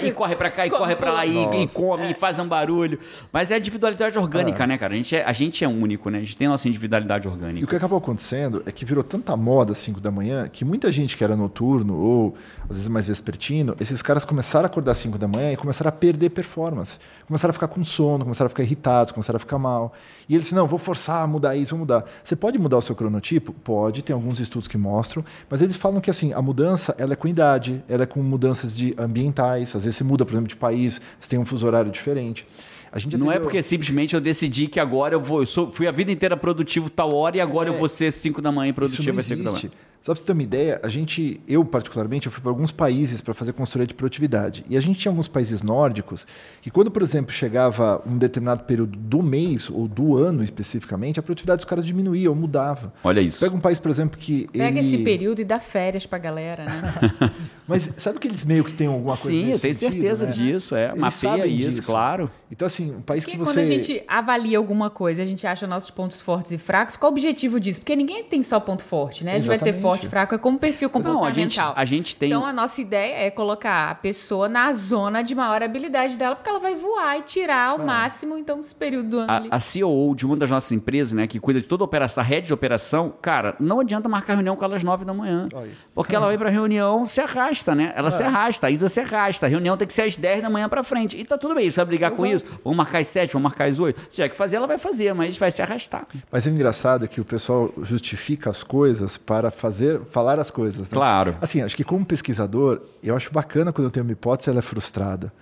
e 0.03 0.11
corre 0.11 0.35
pra 0.35 0.51
cá, 0.51 0.67
e 0.67 0.71
corre 0.71 0.97
pra 0.97 1.13
lá, 1.13 1.27
e, 1.27 1.63
e 1.63 1.69
come, 1.69 2.11
e 2.11 2.15
faz 2.15 2.41
um 2.41 2.49
barulho. 2.49 2.99
Mas 3.33 3.53
é 3.53 3.55
a 3.55 3.59
individualidade 3.59 4.19
orgânica, 4.19 4.67
né, 4.67 4.77
cara? 4.77 4.95
A 4.95 4.97
gente, 4.97 5.15
é, 5.15 5.25
a 5.25 5.33
gente 5.33 5.65
é 5.65 5.69
único, 5.69 6.11
né? 6.11 6.19
A 6.19 6.21
gente 6.21 6.37
tem 6.37 6.49
a 6.49 6.51
nossa 6.51 6.69
individualidade 6.69 7.29
E 7.29 7.31
orgânica. 7.31 7.65
o 7.65 7.69
que 7.69 7.77
acabou 7.77 7.99
acontecendo 7.99 8.65
é 8.67 8.73
que 8.73 8.84
virou 8.85 9.03
tanta 9.03 9.37
moda 9.37 9.73
às 9.73 9.79
5 9.79 10.01
da 10.01 10.11
manhã 10.11 10.49
que 10.49 10.65
muita 10.65 10.93
gente 10.93 11.17
que 11.17 11.25
era 11.25 11.37
noturno 11.37 11.97
ou 11.97 12.35
às 12.63 12.77
vezes 12.77 12.89
mais 12.89 13.07
vespertino, 13.07 13.75
esses 13.81 14.03
caras 14.03 14.25
começaram 14.25 14.65
a 14.65 14.67
acordar 14.67 14.93
às 14.93 14.99
5 14.99 15.19
da 15.19 15.27
manhã 15.27 15.53
e 15.53 15.57
começaram 15.57 15.89
a 15.89 15.93
perder 15.93 16.31
performance. 16.31 16.99
Começaram 17.27 17.51
a 17.51 17.53
ficar 17.53 17.69
com 17.69 17.83
sono, 17.83 18.25
começaram 18.25 18.47
a 18.47 18.51
ficar 18.51 18.63
irritados, 18.63 19.13
começaram 19.13 19.37
a 19.37 19.41
ficar 19.41 19.59
mal. 19.59 19.93
E 20.29 20.35
eles 20.35 20.53
não, 20.53 20.67
vou 20.67 20.79
forçar 20.79 21.27
mudar 21.27 21.57
isso, 21.57 21.71
vou 21.71 21.81
mudar. 21.81 22.05
Você 22.23 22.37
pode 22.37 22.59
mudar 22.59 22.79
o 22.79 22.83
seu 22.83 22.95
cronotipo? 22.95 23.53
Pode, 23.53 24.03
tem 24.03 24.15
alguns 24.15 24.41
estudos 24.41 24.69
que 24.69 24.79
mostram, 24.79 25.25
mas 25.49 25.63
eles 25.63 25.77
falam 25.77 26.01
que 26.01 26.11
assim, 26.11 26.33
a 26.33 26.43
mudança 26.43 26.95
ela 26.99 27.13
é 27.13 27.17
com 27.17 27.29
idade, 27.29 27.83
ela 27.89 28.05
é 28.05 28.07
com 28.07 28.23
mudanças 28.23 28.77
de 28.77 28.95
ambientais, 28.99 29.75
às 29.75 29.85
vezes 29.85 29.97
você 29.97 30.05
muda, 30.05 30.25
por 30.25 30.33
exemplo, 30.33 30.49
de 30.49 30.57
país, 30.57 31.01
você 31.19 31.29
tem 31.29 31.39
um 31.39 31.45
fuso 31.45 31.67
horário 31.67 31.91
diferente. 31.91 32.47
A 32.95 32.99
gente 33.01 33.17
Não 33.17 33.33
é 33.33 33.41
porque 33.41 33.61
simplesmente 33.61 34.15
eu 34.15 34.21
decidi 34.21 34.69
que 34.69 34.79
agora 34.79 35.17
eu 35.17 35.21
vou. 35.21 35.41
Eu 35.43 35.47
sou- 35.47 35.67
fui 35.67 35.89
a 35.89 35.91
vida 35.91 36.13
inteira 36.13 36.37
produtivo 36.37 36.89
tal 36.89 37.13
hora 37.13 37.37
e 37.37 37.41
agora 37.41 37.69
eu 37.69 37.75
vou 37.75 37.89
ser 37.89 38.13
5 38.13 38.41
da 38.41 38.53
manhã 38.53 38.69
e 38.69 38.71
É. 38.71 38.73
Produtivo 38.73 39.19
às 39.19 39.27
5 39.27 39.43
da 39.43 39.51
manhã. 39.51 39.71
Só 40.05 40.13
para 40.13 40.21
você 40.21 40.27
ter 40.27 40.33
uma 40.35 40.43
ideia, 40.43 40.81
a 40.83 40.89
gente, 40.91 41.41
eu 41.49 41.65
particularmente, 41.65 42.27
eu 42.27 42.33
fui 42.33 42.43
para 42.43 42.51
alguns 42.51 42.71
países 42.71 43.23
para 43.23 43.33
fazer 43.33 43.55
consultoria 43.55 43.87
de 43.87 43.95
produtividade. 43.95 44.63
E 44.69 44.77
a 44.77 44.81
gente 44.81 44.99
tinha 44.99 45.11
alguns 45.11 45.29
países 45.29 45.63
nórdicos 45.63 46.27
que 46.61 46.71
quando, 46.71 46.91
por 46.91 47.01
exemplo, 47.01 47.33
chegava 47.33 48.03
um 48.07 48.19
determinado 48.19 48.65
período 48.65 48.99
do 48.99 49.23
mês 49.23 49.71
ou 49.71 49.89
do 49.89 50.19
ano 50.19 50.45
especificamente, 50.45 51.19
a 51.19 51.23
produtividade 51.23 51.61
dos 51.61 51.65
caras 51.65 51.87
diminuía 51.87 52.29
ou 52.29 52.37
mudava. 52.37 52.93
Olha 53.03 53.23
isso. 53.23 53.41
Pega 53.41 53.57
um 53.57 53.61
país, 53.61 53.79
por 53.79 53.91
exemplo, 53.91 54.21
que 54.21 54.47
Pega 54.49 54.79
ele... 54.79 54.87
esse 54.87 54.99
período 54.99 55.41
e 55.41 55.45
dá 55.45 55.59
férias 55.59 56.05
pra 56.05 56.19
galera, 56.19 56.67
né? 56.67 57.33
Mas 57.67 57.91
sabe 57.97 58.19
que 58.19 58.29
eles 58.29 58.45
meio 58.45 58.63
que 58.63 58.75
têm 58.75 58.89
alguma 58.89 59.17
coisa 59.17 59.31
Sim, 59.31 59.53
eu 59.53 59.59
tenho 59.59 59.75
sentido, 59.75 59.93
certeza 59.93 60.27
né? 60.27 60.33
disso. 60.33 60.77
É, 60.77 60.89
Eles 60.89 61.01
mapeia 61.01 61.33
sabem 61.33 61.59
isso, 61.59 61.69
disso. 61.71 61.83
claro. 61.83 62.31
Então, 62.51 62.67
assim, 62.67 62.95
um 62.95 63.01
país 63.01 63.25
Porque 63.25 63.39
que 63.39 63.43
quando 63.43 63.55
você... 63.55 63.61
a 63.61 63.65
gente 63.65 64.05
avalia 64.07 64.59
alguma 64.59 64.91
coisa, 64.91 65.23
a 65.23 65.25
gente 65.25 65.47
acha 65.47 65.67
nossos 65.67 65.91
pontos 65.91 66.21
fortes 66.21 66.53
e 66.53 66.59
fracos, 66.59 66.97
qual 66.97 67.11
o 67.11 67.15
objetivo 67.15 67.59
disso? 67.59 67.81
Porque 67.81 67.97
ninguém 67.97 68.23
tem 68.25 68.43
só 68.43 68.61
ponto 68.61 68.85
forte, 68.85 69.25
né? 69.25 69.33
A 69.33 69.37
gente 69.39 69.47
vai 69.47 69.59
ter 69.59 69.71
Exatamente. 69.71 69.83
Forte 69.95 70.09
fraco, 70.09 70.35
é 70.35 70.39
como 70.39 70.59
perfil 70.59 70.89
Não, 70.93 71.01
a 71.01 71.03
comportamental. 71.05 71.69
gente, 71.69 71.79
a 71.79 71.85
gente 71.85 72.17
tem. 72.17 72.29
Então 72.31 72.45
a 72.45 72.53
nossa 72.53 72.81
ideia 72.81 73.27
é 73.27 73.31
colocar 73.31 73.91
a 73.91 73.95
pessoa 73.95 74.49
na 74.49 74.73
zona 74.73 75.23
de 75.23 75.35
maior 75.35 75.63
habilidade 75.63 76.17
dela, 76.17 76.35
porque 76.37 76.49
ela 76.51 76.59
vai 76.61 76.75
voar 76.75 77.19
e 77.19 77.23
tirar 77.23 77.73
ao 77.73 77.79
máximo, 77.79 78.37
então, 78.39 78.61
esse 78.61 78.75
período 78.75 79.09
do 79.09 79.19
ano 79.21 79.33
ali. 79.33 79.49
A, 79.51 79.57
a 79.57 79.61
CEO 79.61 80.15
de 80.15 80.27
uma 80.27 80.37
das 80.37 80.51
nossas 80.51 80.71
empresas, 80.73 81.13
né, 81.13 81.27
que 81.27 81.39
cuida 81.41 81.61
de 81.61 81.67
toda 81.67 81.83
a 81.83 81.87
operação, 81.87 82.23
a 82.23 82.27
rede 82.27 82.47
de 82.49 82.55
operação, 82.55 83.13
cara, 83.23 83.55
não 83.61 83.81
adianta 83.81 84.09
marcar 84.09 84.35
reunião 84.35 84.57
com 84.57 84.65
ela 84.65 84.77
às 84.77 84.83
nove 84.85 85.05
da 85.05 85.13
manhã. 85.15 85.49
Porque 85.95 86.15
ela 86.15 86.27
vai 86.27 86.39
pra 86.39 86.51
reunião, 86.51 87.05
se 87.07 87.21
arrasta, 87.21 87.75
né? 87.75 87.93
Ela 87.97 88.11
se 88.11 88.23
É. 88.23 88.27
arrasta, 88.27 88.67
a 88.67 88.71
Isa 88.71 88.89
se 88.89 89.01
arrasta. 89.01 89.47
A 89.47 89.49
reunião 89.49 89.77
tem 89.77 89.87
que 89.87 89.93
ser 89.93 90.03
às 90.03 90.17
10 90.17 90.43
da 90.43 90.51
manhã 90.51 90.69
pra 90.69 90.83
frente. 90.83 91.17
E 91.17 91.25
tá 91.25 91.37
tudo 91.39 91.55
bem, 91.55 91.71
você 91.71 91.77
vai 91.77 91.85
brigar 91.87 92.11
com 92.13 92.25
Exato. 92.27 92.51
isso? 92.53 92.61
Vamos 92.65 92.77
marcar 92.77 92.99
às 92.99 93.07
7, 93.09 93.33
vamos 93.33 93.45
marcar 93.45 93.67
às 93.69 93.79
8. 93.79 94.01
Se 94.03 94.09
tiver 94.17 94.29
que 94.29 94.37
fazer, 94.37 94.57
ela 94.57 94.67
vai 94.67 94.79
fazer, 94.79 95.13
mas 95.15 95.37
vai 95.37 95.51
se 95.51 95.63
arrastar. 95.63 96.05
Mas 96.31 96.47
é 96.47 96.51
engraçado 96.51 97.07
que 97.09 97.21
o 97.21 97.25
pessoal 97.25 97.73
justifica 97.83 98.51
as 98.51 98.63
coisas 98.63 99.17
para 99.17 99.51
fazer, 99.51 99.84
falar 100.11 100.39
as 100.39 100.51
coisas. 100.51 100.91
né? 100.91 100.95
Claro. 100.95 101.37
Assim, 101.41 101.63
acho 101.63 101.77
que 101.77 101.85
como 101.85 102.05
pesquisador, 102.05 102.81
eu 103.03 103.15
acho 103.17 103.33
bacana 103.33 103.73
quando 103.73 103.87
eu 103.87 103.91
tenho 103.91 104.05
uma 104.05 104.13
hipótese, 104.13 104.51
ela 104.51 104.59
é 104.59 104.63
frustrada. 104.63 105.33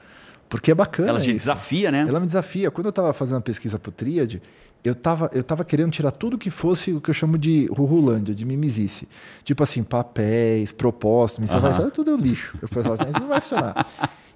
Porque 0.48 0.70
é 0.70 0.74
bacana. 0.74 1.08
Ela 1.10 1.20
te 1.20 1.30
isso. 1.30 1.38
desafia, 1.38 1.90
né? 1.90 2.04
Ela 2.06 2.20
me 2.20 2.26
desafia. 2.26 2.70
Quando 2.70 2.86
eu 2.86 2.90
estava 2.90 3.12
fazendo 3.12 3.38
a 3.38 3.40
pesquisa 3.40 3.78
para 3.78 3.88
o 3.88 3.92
Tríade, 3.92 4.42
eu 4.84 4.92
estava 4.92 5.30
eu 5.32 5.42
tava 5.42 5.64
querendo 5.64 5.90
tirar 5.92 6.10
tudo 6.10 6.36
que 6.36 6.50
fosse 6.50 6.92
o 6.92 7.00
que 7.00 7.08
eu 7.08 7.14
chamo 7.14 7.38
de 7.38 7.66
rurulândia, 7.72 8.34
de 8.34 8.44
mimisice. 8.44 9.08
Tipo 9.44 9.62
assim, 9.62 9.82
papéis, 9.82 10.70
propósitos, 10.70 11.38
missão, 11.40 11.90
tudo 11.90 12.10
é 12.10 12.14
um 12.14 12.18
lixo. 12.18 12.58
Eu 12.60 12.68
pensava 12.68 12.94
assim, 12.94 13.08
isso 13.10 13.20
não 13.20 13.28
vai 13.28 13.40
funcionar. 13.40 13.86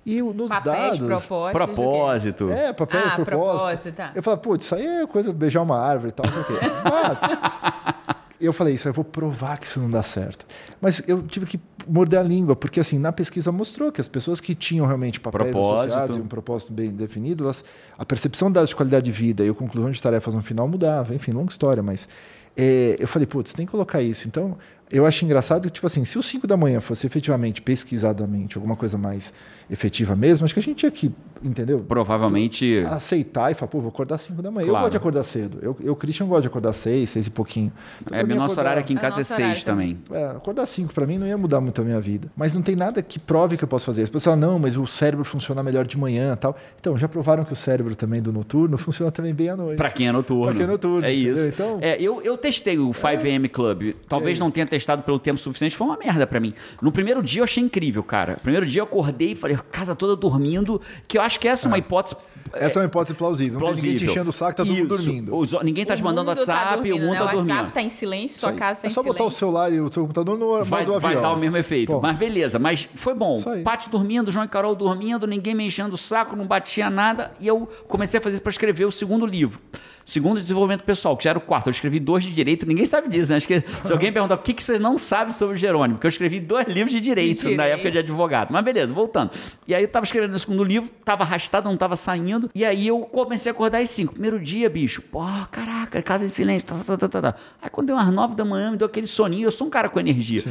E 0.07 0.23
o- 0.23 0.33
nos 0.33 0.49
Papéis, 0.49 0.99
dados... 1.01 1.25
propósitos. 1.27 1.53
Propósito. 1.75 2.51
É, 2.53 2.73
papéis, 2.73 3.05
Ah, 3.13 3.17
propósito. 3.17 3.25
propósito, 3.59 3.93
tá. 3.93 4.13
Eu 4.15 4.23
falei, 4.23 4.39
putz, 4.39 4.65
isso 4.67 4.75
aí 4.77 4.87
é 4.87 5.07
coisa 5.07 5.31
de 5.33 5.35
beijar 5.37 5.63
uma 5.63 5.77
árvore 5.81 6.11
e 6.11 6.13
tal, 6.13 6.27
não 6.27 6.33
sei 6.33 6.43
o 6.43 6.45
quê. 6.47 6.55
Mas 6.89 8.16
eu 8.41 8.53
falei 8.53 8.75
isso, 8.75 8.89
eu 8.89 8.93
vou 8.93 9.05
provar 9.05 9.59
que 9.59 9.67
isso 9.67 9.81
não 9.81 9.89
dá 9.89 10.03
certo. 10.03 10.47
Mas 10.81 11.03
eu 11.09 11.23
tive 11.23 11.47
que 11.47 11.61
morder 11.87 12.21
a 12.21 12.23
língua, 12.23 12.57
porque 12.57 12.81
assim, 12.81 12.99
na 12.99 13.13
pesquisa 13.13 13.51
mostrou 13.53 13.93
que 13.93 14.01
as 14.01 14.09
pessoas 14.09 14.41
que 14.41 14.55
tinham 14.55 14.87
realmente 14.87 15.21
papéis 15.21 15.51
Propósito. 15.51 15.87
associados 15.87 16.17
e 16.17 16.21
um 16.21 16.27
propósito 16.27 16.73
bem 16.73 16.91
definido, 16.91 17.45
elas, 17.45 17.65
a 17.97 18.05
percepção 18.05 18.51
das 18.51 18.69
de 18.69 18.77
qualidade 18.77 19.05
de 19.05 19.13
vida 19.13 19.45
e 19.45 19.49
a 19.49 19.55
conclusão 19.55 19.91
de 19.91 20.01
tarefas 20.01 20.35
no 20.35 20.43
final 20.43 20.69
mudava. 20.69 21.15
Enfim, 21.15 21.33
longa 21.33 21.51
história, 21.51 21.83
mas 21.83 22.09
é, 22.57 22.97
eu 22.99 23.07
falei, 23.07 23.27
putz, 23.27 23.53
tem 23.53 23.67
que 23.67 23.73
colocar 23.73 24.03
isso. 24.03 24.27
Então, 24.27 24.57
eu 24.91 25.05
acho 25.05 25.25
engraçado 25.25 25.65
que, 25.65 25.71
tipo 25.71 25.87
assim, 25.87 26.05
se 26.05 26.19
o 26.19 26.23
5 26.23 26.47
da 26.47 26.57
manhã 26.57 26.81
fosse 26.81 27.07
efetivamente, 27.07 27.61
pesquisadamente, 27.61 28.57
alguma 28.57 28.77
coisa 28.77 28.97
mais 28.97 29.33
efetiva 29.71 30.15
mesmo, 30.17 30.45
acho 30.45 30.55
que 30.55 30.61
a 30.61 30.63
gente 30.63 30.77
tinha 30.79 30.91
que, 30.91 31.13
entendeu? 31.43 31.81
Provavelmente. 31.87 32.83
aceitar 32.89 33.51
e 33.51 33.55
falar, 33.55 33.69
pô, 33.69 33.81
vou 33.81 33.89
acordar 33.89 34.15
às 34.17 34.23
5 34.23 34.41
da 34.43 34.51
manhã. 34.51 34.65
Eu 34.67 34.71
Claro. 34.71 34.85
gosto 34.85 34.93
de 34.93 34.97
acordar 34.97 35.23
cedo. 35.23 35.59
Eu, 35.61 35.77
eu 35.83 35.97
Christian, 35.97 36.27
gosto 36.27 36.43
de 36.43 36.49
acordar 36.49 36.71
às 36.71 36.77
6, 36.77 37.11
6 37.11 37.27
e 37.27 37.31
pouquinho. 37.31 37.73
Então, 38.01 38.17
É, 38.19 38.23
meu 38.23 38.37
nosso 38.37 38.53
acordar- 38.53 38.63
horário 38.71 38.81
aqui 38.83 38.93
em 38.93 38.97
É 38.97 39.01
casa 39.01 39.17
é 39.17 39.19
nosso 39.19 39.33
horário 39.35 39.55
6 39.55 39.65
também. 39.65 39.99
É, 40.13 40.25
acordar 40.27 40.63
às 40.63 40.71
5 40.71 40.93
pra 40.95 41.07
mim 41.07 41.19
não 41.19 41.27
ia 41.27 41.37
mudar 41.37 41.61
muito 41.61 41.81
a 41.81 41.85
minha 41.85 42.01
vida. 42.01 42.29
Mas 42.37 42.55
não 42.55 42.63
tem 42.63 42.77
nada 42.77 43.03
que 43.03 43.19
prove 43.19 43.57
que 43.57 43.65
eu 43.65 43.69
posso 43.69 43.87
fazer. 43.87 44.03
As 44.03 44.11
pessoas 44.11 44.35
falam, 44.37 44.53
não, 44.53 44.59
mas 44.59 44.77
o 44.77 44.87
cérebro 44.87 45.25
funciona 45.25 45.63
melhor 45.63 45.85
de 45.87 45.99
manhã 45.99 46.33
e 46.35 46.37
tal. 46.37 46.57
Então, 46.81 46.97
já 46.97 47.09
provaram 47.09 47.45
que 47.45 47.53
o 47.53 47.57
cérebro 47.57 47.95
também 47.95 48.23
do 48.23 48.33
noturno 48.33 48.79
funciona 48.79 49.11
também 49.11 49.35
bem 49.35 49.49
à 49.51 49.57
noite. 49.57 49.77
Pra 49.77 49.91
quem 49.91 50.09
é 50.09 50.13
noturno. 50.13 50.45
Pra 50.47 50.55
quem 50.55 50.63
é 50.65 50.67
noturno, 50.67 51.05
É 51.07 51.13
isso. 51.13 51.49
Então- 51.49 51.79
É, 51.81 52.01
eu, 52.01 52.23
eu 52.23 52.37
testei 52.39 52.79
o 52.79 52.93
5am 52.93 53.49
Club. 53.49 53.95
Talvez 54.09 54.39
aí? 54.39 54.41
não 54.41 54.51
tenha 54.51 54.67
testado 54.67 55.03
pelo 55.03 55.19
tempo 55.19 55.39
suficiente. 55.39 55.77
Foi 55.77 55.87
uma 55.87 55.97
merda 55.97 56.27
pra 56.27 56.39
mim. 56.41 56.55
No 56.81 56.91
primeiro 56.93 57.23
dia 57.23 57.41
eu 57.41 57.45
achei 57.45 57.63
incrível, 57.63 58.03
cara. 58.03 58.37
Primeiro 58.43 58.67
dia 58.67 58.81
eu 58.81 58.85
acordei 58.85 59.33
e 59.33 59.35
falei, 59.35 59.56
casa 59.59 59.95
toda 59.95 60.15
dormindo. 60.17 60.81
Que 61.09 61.19
eu 61.19 61.23
acho 61.23 61.39
que 61.41 61.49
essa 61.49 61.67
é 61.67 61.69
uma 61.69 61.79
hipótese. 61.79 62.17
Essa 62.53 62.79
é 62.79 62.83
uma 62.83 62.87
hipótese 62.87 63.15
plausível. 63.17 63.59
Não 63.59 63.67
tem 63.67 63.75
ninguém 63.77 63.91
te 63.91 63.99
plausível. 63.99 64.11
enchendo 64.13 64.31
o 64.31 64.33
saco, 64.33 64.57
tá 64.57 64.65
todo 64.65 64.75
mundo 64.75 64.89
dormindo. 64.89 65.37
Os- 65.37 65.53
ninguém 65.65 65.85
tá 65.85 65.95
te 65.97 66.03
mandando 66.03 66.31
mundo 66.31 66.39
WhatsApp, 66.39 66.75
dormindo, 66.77 66.97
o 66.97 67.01
mundo 67.01 67.13
né? 67.13 67.19
tá 67.19 67.25
O 67.25 67.31
dormindo. 67.33 67.51
WhatsApp 67.55 67.73
tá 67.75 67.83
em 67.83 67.89
silêncio, 67.89 68.39
sua 68.41 68.53
casa 68.53 68.81
tá 68.83 68.87
é 68.87 68.91
em 68.91 68.95
só 68.95 69.03
botar 69.03 69.13
o 69.15 69.17
silêncio. 69.31 69.39
celular 69.39 69.73
e 69.73 69.81
o 69.81 69.93
seu 69.93 70.03
computador 70.03 70.39
no 70.39 70.65
Vai, 70.65 70.87
modo 70.87 71.01
vai 71.01 71.11
avião. 71.13 71.23
dar 71.23 71.33
o 71.33 71.37
mesmo 71.39 71.57
efeito. 71.57 71.93
Ponto. 71.93 72.03
Mas 72.03 72.17
beleza, 72.17 72.59
mas 72.59 72.89
foi 72.95 73.15
bom. 73.15 73.37
Pati 73.65 73.91
dormindo, 73.91 74.31
João 74.31 74.45
e 74.45 74.49
Carol 74.49 74.75
dormindo, 74.75 75.27
ninguém 75.27 75.55
me 75.55 75.67
enchendo 75.67 75.95
o 75.97 75.99
saco, 75.99 76.37
não 76.37 76.47
batia 76.47 76.89
nada. 76.89 77.33
E 77.41 77.47
eu 77.47 77.69
comecei 77.89 78.19
a 78.19 78.23
fazer 78.23 78.35
isso 78.37 78.43
para 78.43 78.51
escrever 78.51 78.85
o 78.87 78.93
segundo 78.93 79.27
livro. 79.27 79.61
Segundo 80.07 80.41
desenvolvimento 80.41 80.85
pessoal, 80.85 81.17
que 81.17 81.25
já 81.25 81.31
era 81.31 81.39
o 81.41 81.43
quarto. 81.43 81.67
Eu 81.67 81.73
escrevi 81.73 81.99
dois 81.99 82.23
de 82.23 82.33
direito, 82.33 82.65
ninguém 82.65 82.87
sabe 82.87 83.09
disso, 83.09 83.33
né? 83.33 83.41
Se 83.41 83.93
alguém 83.93 84.13
perguntar 84.13 84.37
o 84.37 84.39
que, 84.39 84.55
que 84.55 84.63
você 84.63 84.79
não 84.79 84.97
sabe 84.97 85.35
sobre 85.35 85.57
o 85.57 85.59
Jerônimo, 85.59 85.95
porque 85.97 86.07
eu 86.07 86.11
escrevi 86.11 86.39
dois 86.39 86.65
livros 86.69 86.93
de 86.93 87.01
direito, 87.01 87.39
De 87.41 87.57
na 87.57 87.65
direito. 87.65 87.75
época 87.75 87.91
de 87.91 87.99
advogado. 87.99 88.53
Mas 88.53 88.65
beleza, 88.65 88.95
voltando. 88.95 89.33
E 89.67 89.75
aí 89.75 89.83
eu 89.83 89.89
tava 89.89 90.05
escrevendo 90.05 90.33
o 90.33 90.39
segundo 90.39 90.63
livro, 90.63 90.89
tava 91.05 91.25
arrastado, 91.25 91.69
não 91.69 91.77
tava 91.77 91.97
saindo. 91.97 92.49
E 92.55 92.65
aí 92.65 92.87
eu 92.87 93.01
comecei 93.01 93.51
a 93.51 93.53
acordar 93.53 93.81
às 93.81 93.91
cinco. 93.91 94.13
Primeiro 94.13 94.39
dia, 94.39 94.71
bicho, 94.71 95.03
pô, 95.03 95.25
caraca, 95.51 96.01
casa 96.01 96.25
em 96.25 96.29
silêncio. 96.29 96.69
Tá, 96.69 96.77
tá, 96.87 96.97
tá, 96.97 97.09
tá, 97.09 97.23
tá. 97.23 97.35
Aí 97.61 97.69
quando 97.69 97.89
deu 97.89 97.97
umas 97.97 98.15
nove 98.15 98.37
da 98.37 98.45
manhã, 98.45 98.71
me 98.71 98.77
deu 98.77 98.87
aquele 98.87 99.09
soninho. 99.09 99.49
Eu 99.49 99.51
sou 99.51 99.67
um 99.67 99.71
cara 99.71 99.89
com 99.89 99.99
energia. 99.99 100.45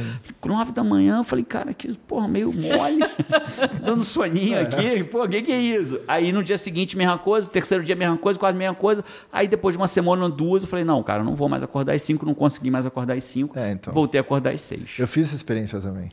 Nove 0.44 0.72
da 0.72 0.84
manhã, 0.84 1.16
eu 1.18 1.24
falei, 1.24 1.44
cara, 1.46 1.72
que 1.72 1.96
porra, 1.96 2.28
meio 2.28 2.52
mole. 2.52 3.00
dando 3.82 4.04
soninho 4.04 4.60
aqui. 4.60 5.02
Pô, 5.04 5.24
o 5.24 5.28
que, 5.28 5.40
que 5.40 5.52
é 5.52 5.58
isso? 5.58 5.98
Aí 6.06 6.30
no 6.30 6.44
dia 6.44 6.58
seguinte, 6.58 6.94
mesma 6.94 7.16
coisa. 7.16 7.48
Terceiro 7.48 7.82
dia, 7.82 7.96
mesma 7.96 8.18
coisa, 8.18 8.38
quase 8.38 8.56
mesma 8.56 8.74
coisa. 8.74 9.02
Aí 9.32 9.45
depois 9.48 9.74
de 9.74 9.78
uma 9.80 9.88
semana, 9.88 10.28
duas, 10.28 10.62
eu 10.62 10.68
falei, 10.68 10.84
não, 10.84 11.02
cara, 11.02 11.20
eu 11.20 11.24
não 11.24 11.34
vou 11.34 11.48
mais 11.48 11.62
acordar 11.62 11.94
às 11.94 12.02
cinco, 12.02 12.24
não 12.26 12.34
consegui 12.34 12.70
mais 12.70 12.86
acordar 12.86 13.14
às 13.16 13.24
cinco. 13.24 13.58
É, 13.58 13.72
então. 13.72 13.92
Voltei 13.92 14.18
a 14.18 14.22
acordar 14.22 14.50
às 14.52 14.60
seis. 14.60 14.96
Eu 14.98 15.06
fiz 15.06 15.26
essa 15.28 15.36
experiência 15.36 15.80
também. 15.80 16.08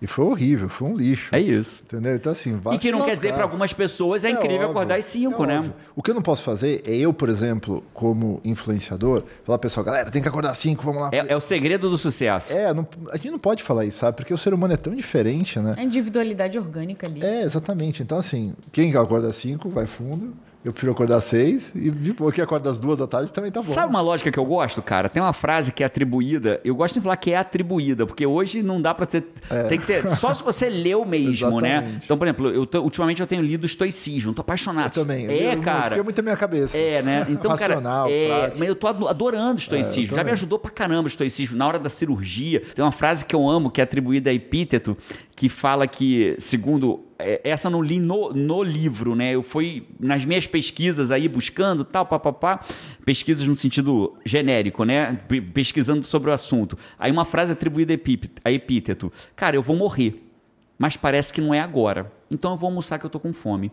E 0.00 0.06
foi 0.06 0.24
horrível, 0.26 0.68
foi 0.68 0.86
um 0.86 0.96
lixo. 0.96 1.34
É 1.34 1.40
isso. 1.40 1.82
Entendeu? 1.84 2.14
Então, 2.14 2.30
assim, 2.30 2.52
vai 2.56 2.76
E 2.76 2.78
que 2.78 2.92
não 2.92 3.02
quer 3.04 3.16
dizer 3.16 3.34
para 3.34 3.42
algumas 3.42 3.72
pessoas 3.72 4.24
é, 4.24 4.28
É 4.28 4.30
incrível 4.30 4.54
óbvio, 4.58 4.70
acordar 4.70 4.96
às 4.96 5.04
cinco, 5.06 5.42
é 5.42 5.46
né? 5.48 5.58
óbvio. 5.58 5.74
O 5.96 6.02
que 6.04 6.10
eu 6.12 6.14
não 6.14 6.22
posso 6.22 6.44
fazer 6.44 6.82
é 6.86 6.96
eu, 6.96 7.12
por 7.12 7.28
exemplo, 7.28 7.82
como 7.92 8.40
influenciador, 8.44 9.24
falar 9.42 9.58
pessoal, 9.58 9.82
galera, 9.84 10.08
tem 10.08 10.22
que 10.22 10.28
acordar 10.28 10.50
às 10.52 10.58
5, 10.58 10.84
vamos 10.84 11.02
lá. 11.02 11.10
É, 11.12 11.32
é 11.32 11.36
o 11.36 11.40
segredo 11.40 11.90
do 11.90 11.98
sucesso. 11.98 12.52
É, 12.52 12.72
não- 12.72 12.86
a 13.10 13.16
gente 13.16 13.30
não 13.32 13.40
pode 13.40 13.64
falar 13.64 13.86
isso, 13.86 13.98
sabe? 13.98 14.16
Porque 14.18 14.32
o 14.32 14.38
ser 14.38 14.54
humano 14.54 14.72
é 14.74 14.76
tão 14.76 14.94
diferente, 14.94 15.58
né? 15.58 15.74
A 15.76 15.82
individualidade 15.82 16.56
orgânica 16.56 17.08
ali. 17.08 17.20
É, 17.20 17.42
exatamente. 17.42 18.00
Então, 18.00 18.18
assim, 18.18 18.54
quem 18.70 18.94
acorda 18.94 19.26
às 19.26 19.34
5 19.34 19.68
vai 19.68 19.86
fundo. 19.88 20.32
Eu 20.68 20.72
prefiro 20.72 20.92
acordar 20.92 21.16
às 21.16 21.24
seis 21.24 21.72
e 21.74 21.90
de 21.90 22.12
boa 22.12 22.30
que 22.30 22.42
acorda 22.42 22.68
às 22.70 22.78
duas 22.78 22.98
da 22.98 23.06
tarde 23.06 23.32
também 23.32 23.50
tá 23.50 23.62
bom. 23.62 23.66
Sabe 23.68 23.88
uma 23.88 24.02
lógica 24.02 24.30
que 24.30 24.38
eu 24.38 24.44
gosto, 24.44 24.82
cara? 24.82 25.08
Tem 25.08 25.22
uma 25.22 25.32
frase 25.32 25.72
que 25.72 25.82
é 25.82 25.86
atribuída. 25.86 26.60
Eu 26.62 26.74
gosto 26.76 26.92
de 26.96 27.00
falar 27.00 27.16
que 27.16 27.30
é 27.32 27.38
atribuída, 27.38 28.04
porque 28.06 28.26
hoje 28.26 28.62
não 28.62 28.78
dá 28.82 28.92
pra 28.92 29.06
ter. 29.06 29.24
Tem 29.70 29.78
que 29.80 29.86
ter. 29.86 30.06
Só 30.06 30.34
se 30.34 30.42
você 30.42 30.68
leu 30.68 31.06
mesmo, 31.06 31.58
né? 31.62 31.98
Então, 32.04 32.18
por 32.18 32.26
exemplo, 32.26 32.48
eu 32.50 32.66
tô- 32.66 32.82
ultimamente 32.82 33.22
eu 33.22 33.26
tenho 33.26 33.40
lido 33.40 33.64
estoicismo, 33.64 34.34
tô 34.34 34.42
apaixonado. 34.42 34.94
Eu 34.94 35.02
também. 35.04 35.26
É, 35.26 35.54
eu, 35.54 35.60
cara. 35.62 35.82
Porque 35.84 36.00
é 36.00 36.02
muito 36.02 36.16
na 36.18 36.22
minha 36.24 36.36
cabeça. 36.36 36.76
É, 36.76 37.00
né? 37.00 37.26
Então, 37.30 37.50
Racional, 37.50 38.04
cara, 38.04 38.14
é, 38.14 38.28
prático. 38.28 38.58
mas 38.58 38.68
eu 38.68 38.74
tô 38.74 38.86
ado- 38.88 39.08
adorando 39.08 39.54
o 39.54 39.58
estoicismo. 39.58 40.14
É, 40.14 40.16
Já 40.18 40.24
me 40.24 40.32
ajudou 40.32 40.58
pra 40.58 40.70
caramba 40.70 41.04
o 41.04 41.08
estoicismo. 41.08 41.56
Na 41.56 41.66
hora 41.66 41.78
da 41.78 41.88
cirurgia, 41.88 42.60
tem 42.74 42.84
uma 42.84 42.92
frase 42.92 43.24
que 43.24 43.34
eu 43.34 43.48
amo, 43.48 43.70
que 43.70 43.80
é 43.80 43.84
atribuída 43.84 44.28
a 44.28 44.34
Epíteto, 44.34 44.98
que 45.34 45.48
fala 45.48 45.86
que, 45.86 46.36
segundo. 46.38 47.04
É, 47.18 47.40
Essa 47.44 47.68
não 47.68 47.82
li 47.82 47.98
no, 48.00 48.32
no 48.32 48.62
livro, 48.62 49.14
né? 49.14 49.32
Eu 49.34 49.42
fui 49.42 49.86
nas 49.98 50.24
minhas 50.24 50.46
pesquisas 50.46 51.10
aí 51.10 51.28
buscando 51.28 51.84
tal, 51.84 52.06
papapá. 52.06 52.60
Pesquisas 53.04 53.46
no 53.46 53.54
sentido 53.54 54.16
genérico, 54.24 54.84
né? 54.84 55.18
Pe- 55.28 55.40
Pesquisando 55.40 56.06
sobre 56.06 56.30
o 56.30 56.32
assunto. 56.32 56.78
Aí 56.98 57.10
uma 57.10 57.24
frase 57.24 57.52
atribuída 57.52 57.94
a 58.44 58.50
Epíteto. 58.52 59.12
Cara, 59.34 59.56
eu 59.56 59.62
vou 59.62 59.76
morrer 59.76 60.24
mas 60.80 60.96
parece 60.96 61.32
que 61.32 61.40
não 61.40 61.52
é 61.52 61.58
agora. 61.58 62.12
Então 62.30 62.50
eu 62.50 62.56
vou 62.58 62.68
almoçar 62.68 62.98
que 62.98 63.06
eu 63.06 63.10
tô 63.10 63.18
com 63.18 63.32
fome. 63.32 63.72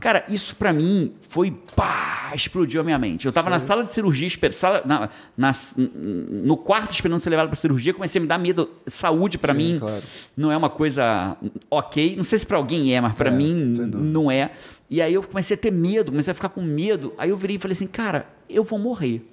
Cara, 0.00 0.24
isso 0.28 0.56
pra 0.56 0.72
mim 0.72 1.12
foi 1.28 1.52
pá, 1.76 2.32
explodiu 2.34 2.80
a 2.80 2.84
minha 2.84 2.98
mente. 2.98 3.26
Eu 3.26 3.32
tava 3.32 3.48
na 3.48 3.58
sala 3.60 3.84
de 3.84 3.92
cirurgia, 3.92 4.28
sala, 4.50 4.82
na, 4.84 5.08
na- 5.36 5.52
no 5.76 6.56
quarto 6.56 6.90
esperando 6.90 7.20
ser 7.20 7.30
levado 7.30 7.46
pra 7.46 7.54
cirurgia, 7.56 7.94
comecei 7.94 8.18
a 8.18 8.22
me 8.22 8.26
dar 8.26 8.38
medo. 8.38 8.68
Saúde 8.86 9.38
pra 9.38 9.52
Sim, 9.52 9.58
mim 9.58 9.78
claro. 9.78 10.02
não 10.36 10.50
é 10.50 10.56
uma 10.56 10.68
coisa 10.70 11.36
ok. 11.70 12.16
Não 12.16 12.24
sei 12.24 12.38
se 12.40 12.46
pra 12.46 12.56
alguém 12.56 12.92
é, 12.94 13.00
mas 13.00 13.14
pra 13.14 13.28
É, 13.30 13.32
mim 13.32 13.54
não 13.94 14.30
é. 14.30 14.50
E 14.90 15.00
aí 15.00 15.14
eu 15.14 15.22
comecei 15.22 15.54
a 15.56 15.58
ter 15.60 15.70
medo, 15.70 16.10
comecei 16.10 16.32
a 16.32 16.34
ficar 16.34 16.48
com 16.48 16.60
medo. 16.62 17.14
Aí 17.16 17.30
eu 17.30 17.36
virei 17.36 17.56
e 17.56 17.58
falei 17.58 17.72
assim, 17.72 17.86
cara, 17.86 18.26
eu 18.50 18.64
vou 18.64 18.78
morrer. 18.78 19.24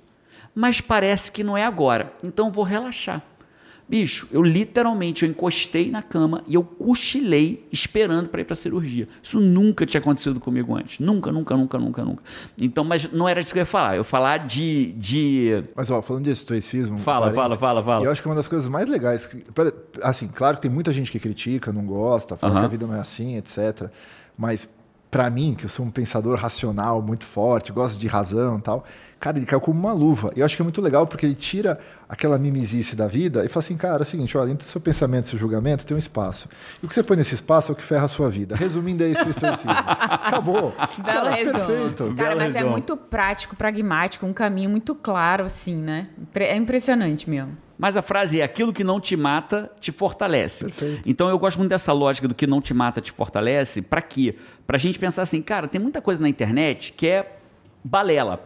Mas 0.54 0.80
parece 0.80 1.32
que 1.32 1.44
não 1.44 1.58
é 1.58 1.64
agora. 1.66 2.14
Então 2.24 2.48
eu 2.48 2.52
vou 2.52 2.64
relaxar. 2.64 3.22
Bicho, 3.90 4.28
eu 4.32 4.44
literalmente 4.44 5.26
eu 5.26 5.32
encostei 5.32 5.90
na 5.90 6.04
cama 6.04 6.44
e 6.48 6.54
eu 6.54 6.64
cochilei 6.64 7.68
esperando 7.72 8.30
para 8.30 8.42
ir 8.42 8.44
para 8.44 8.56
cirurgia. 8.56 9.08
Isso 9.22 9.40
nunca 9.40 9.84
tinha 9.84 10.00
acontecido 10.00 10.40
comigo 10.40 10.76
antes. 10.76 11.00
Nunca, 11.00 11.32
nunca, 11.32 11.58
nunca, 11.58 11.80
nunca, 11.80 12.06
nunca. 12.06 12.24
Então, 12.62 12.84
mas 12.84 13.12
não 13.12 13.28
era 13.28 13.40
isso 13.40 13.52
que 13.52 13.58
eu 13.58 13.62
ia 13.62 13.66
falar. 13.66 13.96
Eu 13.96 14.02
ia 14.02 14.04
falar 14.04 14.46
de. 14.46 14.92
de... 14.92 15.64
Mas, 15.76 15.90
ó, 15.90 16.04
falando 16.04 16.26
de 16.26 16.30
estoicismo. 16.30 17.00
Fala, 17.00 17.34
fala, 17.34 17.58
fala, 17.58 17.84
fala. 17.84 18.06
Eu 18.06 18.12
acho 18.12 18.22
que 18.22 18.28
é 18.28 18.30
uma 18.30 18.36
das 18.36 18.48
coisas 18.48 18.70
mais 18.70 18.88
legais. 18.88 19.36
Assim, 20.04 20.28
claro 20.28 20.58
que 20.58 20.62
tem 20.62 20.70
muita 20.70 20.94
gente 20.94 21.12
que 21.12 21.20
critica, 21.20 21.74
não 21.74 21.84
gosta, 21.84 22.38
fala 22.38 22.54
Aham. 22.54 22.62
que 22.62 22.66
a 22.66 22.70
vida 22.70 22.86
não 22.86 22.96
é 22.96 23.00
assim, 23.00 23.38
etc. 23.38 23.90
Mas, 24.38 24.70
pra 25.10 25.32
mim, 25.32 25.56
que 25.56 25.66
eu 25.66 25.70
sou 25.70 25.84
um 25.84 25.90
pensador 25.90 26.38
racional 26.38 27.02
muito 27.02 27.26
forte, 27.26 27.72
gosto 27.72 28.00
de 28.00 28.06
razão 28.06 28.60
e 28.60 28.62
tal, 28.62 28.86
cara, 29.20 29.38
ele 29.38 29.46
caiu 29.46 29.60
como 29.60 29.80
uma 29.80 29.92
luva. 29.92 30.32
E 30.36 30.40
eu 30.40 30.46
acho 30.46 30.56
que 30.56 30.62
é 30.62 30.64
muito 30.64 30.82
legal 30.82 31.06
porque 31.06 31.26
ele 31.26 31.36
tira 31.36 31.80
aquela 32.08 32.38
mimisice 32.40 32.96
da 32.96 33.08
vida 33.08 33.44
e 33.46 33.50
fala 33.50 33.64
assim, 33.64 33.76
cara, 33.78 33.98
é 33.98 34.02
o 34.02 34.06
seguinte, 34.06 34.38
olha, 34.38 34.52
entre 34.52 34.66
o 34.66 34.70
seu 34.70 34.80
pensamento 34.80 35.26
e 35.26 35.28
o 35.28 35.30
seu 35.32 35.40
julgamento 35.40 35.86
tem 35.86 35.96
um 35.96 36.00
espaço. 36.00 36.48
E 36.82 36.86
o 36.86 36.90
que 36.90 36.96
você 36.96 37.04
põe 37.04 37.18
nesse 37.18 37.36
espaço 37.36 37.72
é 37.72 37.74
o 37.74 37.76
que 37.76 37.84
ferra 37.84 38.06
a 38.06 38.08
sua 38.08 38.30
vida. 38.30 38.56
Resumindo, 38.56 39.04
é 39.04 39.10
isso 39.10 39.26
o 39.26 39.30
estoicismo. 39.30 39.72
Acabou. 39.72 40.74
Belo 41.04 41.06
Cara, 41.06 41.32
resumo. 41.32 41.66
perfeito. 41.66 42.04
Cara, 42.16 42.30
Belo 42.30 42.40
mas 42.40 42.56
é 42.56 42.64
muito 42.64 42.96
prático, 42.96 43.56
pragmático, 43.56 44.26
um 44.26 44.34
caminho 44.34 44.70
muito 44.70 44.96
claro, 44.96 45.44
assim, 45.44 45.76
né? 45.76 46.08
É 46.36 46.56
impressionante 46.56 47.30
mesmo. 47.30 47.58
Mas 47.78 47.96
a 47.96 48.02
frase 48.02 48.42
é: 48.42 48.44
aquilo 48.44 48.74
que 48.74 48.84
não 48.84 49.00
te 49.00 49.16
mata 49.16 49.72
te 49.80 49.92
fortalece. 49.92 50.66
Perfeito. 50.66 51.10
Então 51.10 51.30
eu 51.30 51.40
gosto 51.40 51.58
muito 51.58 51.70
dessa 51.70 51.94
lógica 51.94 52.28
do 52.28 52.36
que 52.36 52.46
não 52.46 52.62
te 52.62 52.74
mata 52.74 53.00
te 53.00 53.12
fortalece. 53.12 53.82
Pra 53.82 54.02
quê? 54.02 54.36
Pra 54.68 54.78
gente 54.78 55.00
pensar 55.00 55.22
assim, 55.22 55.42
cara, 55.42 55.68
tem 55.68 55.80
muita 55.80 56.02
coisa 56.02 56.22
na 56.22 56.28
internet 56.28 56.94
que 56.94 57.08
é 57.08 57.38
balela. 57.84 58.44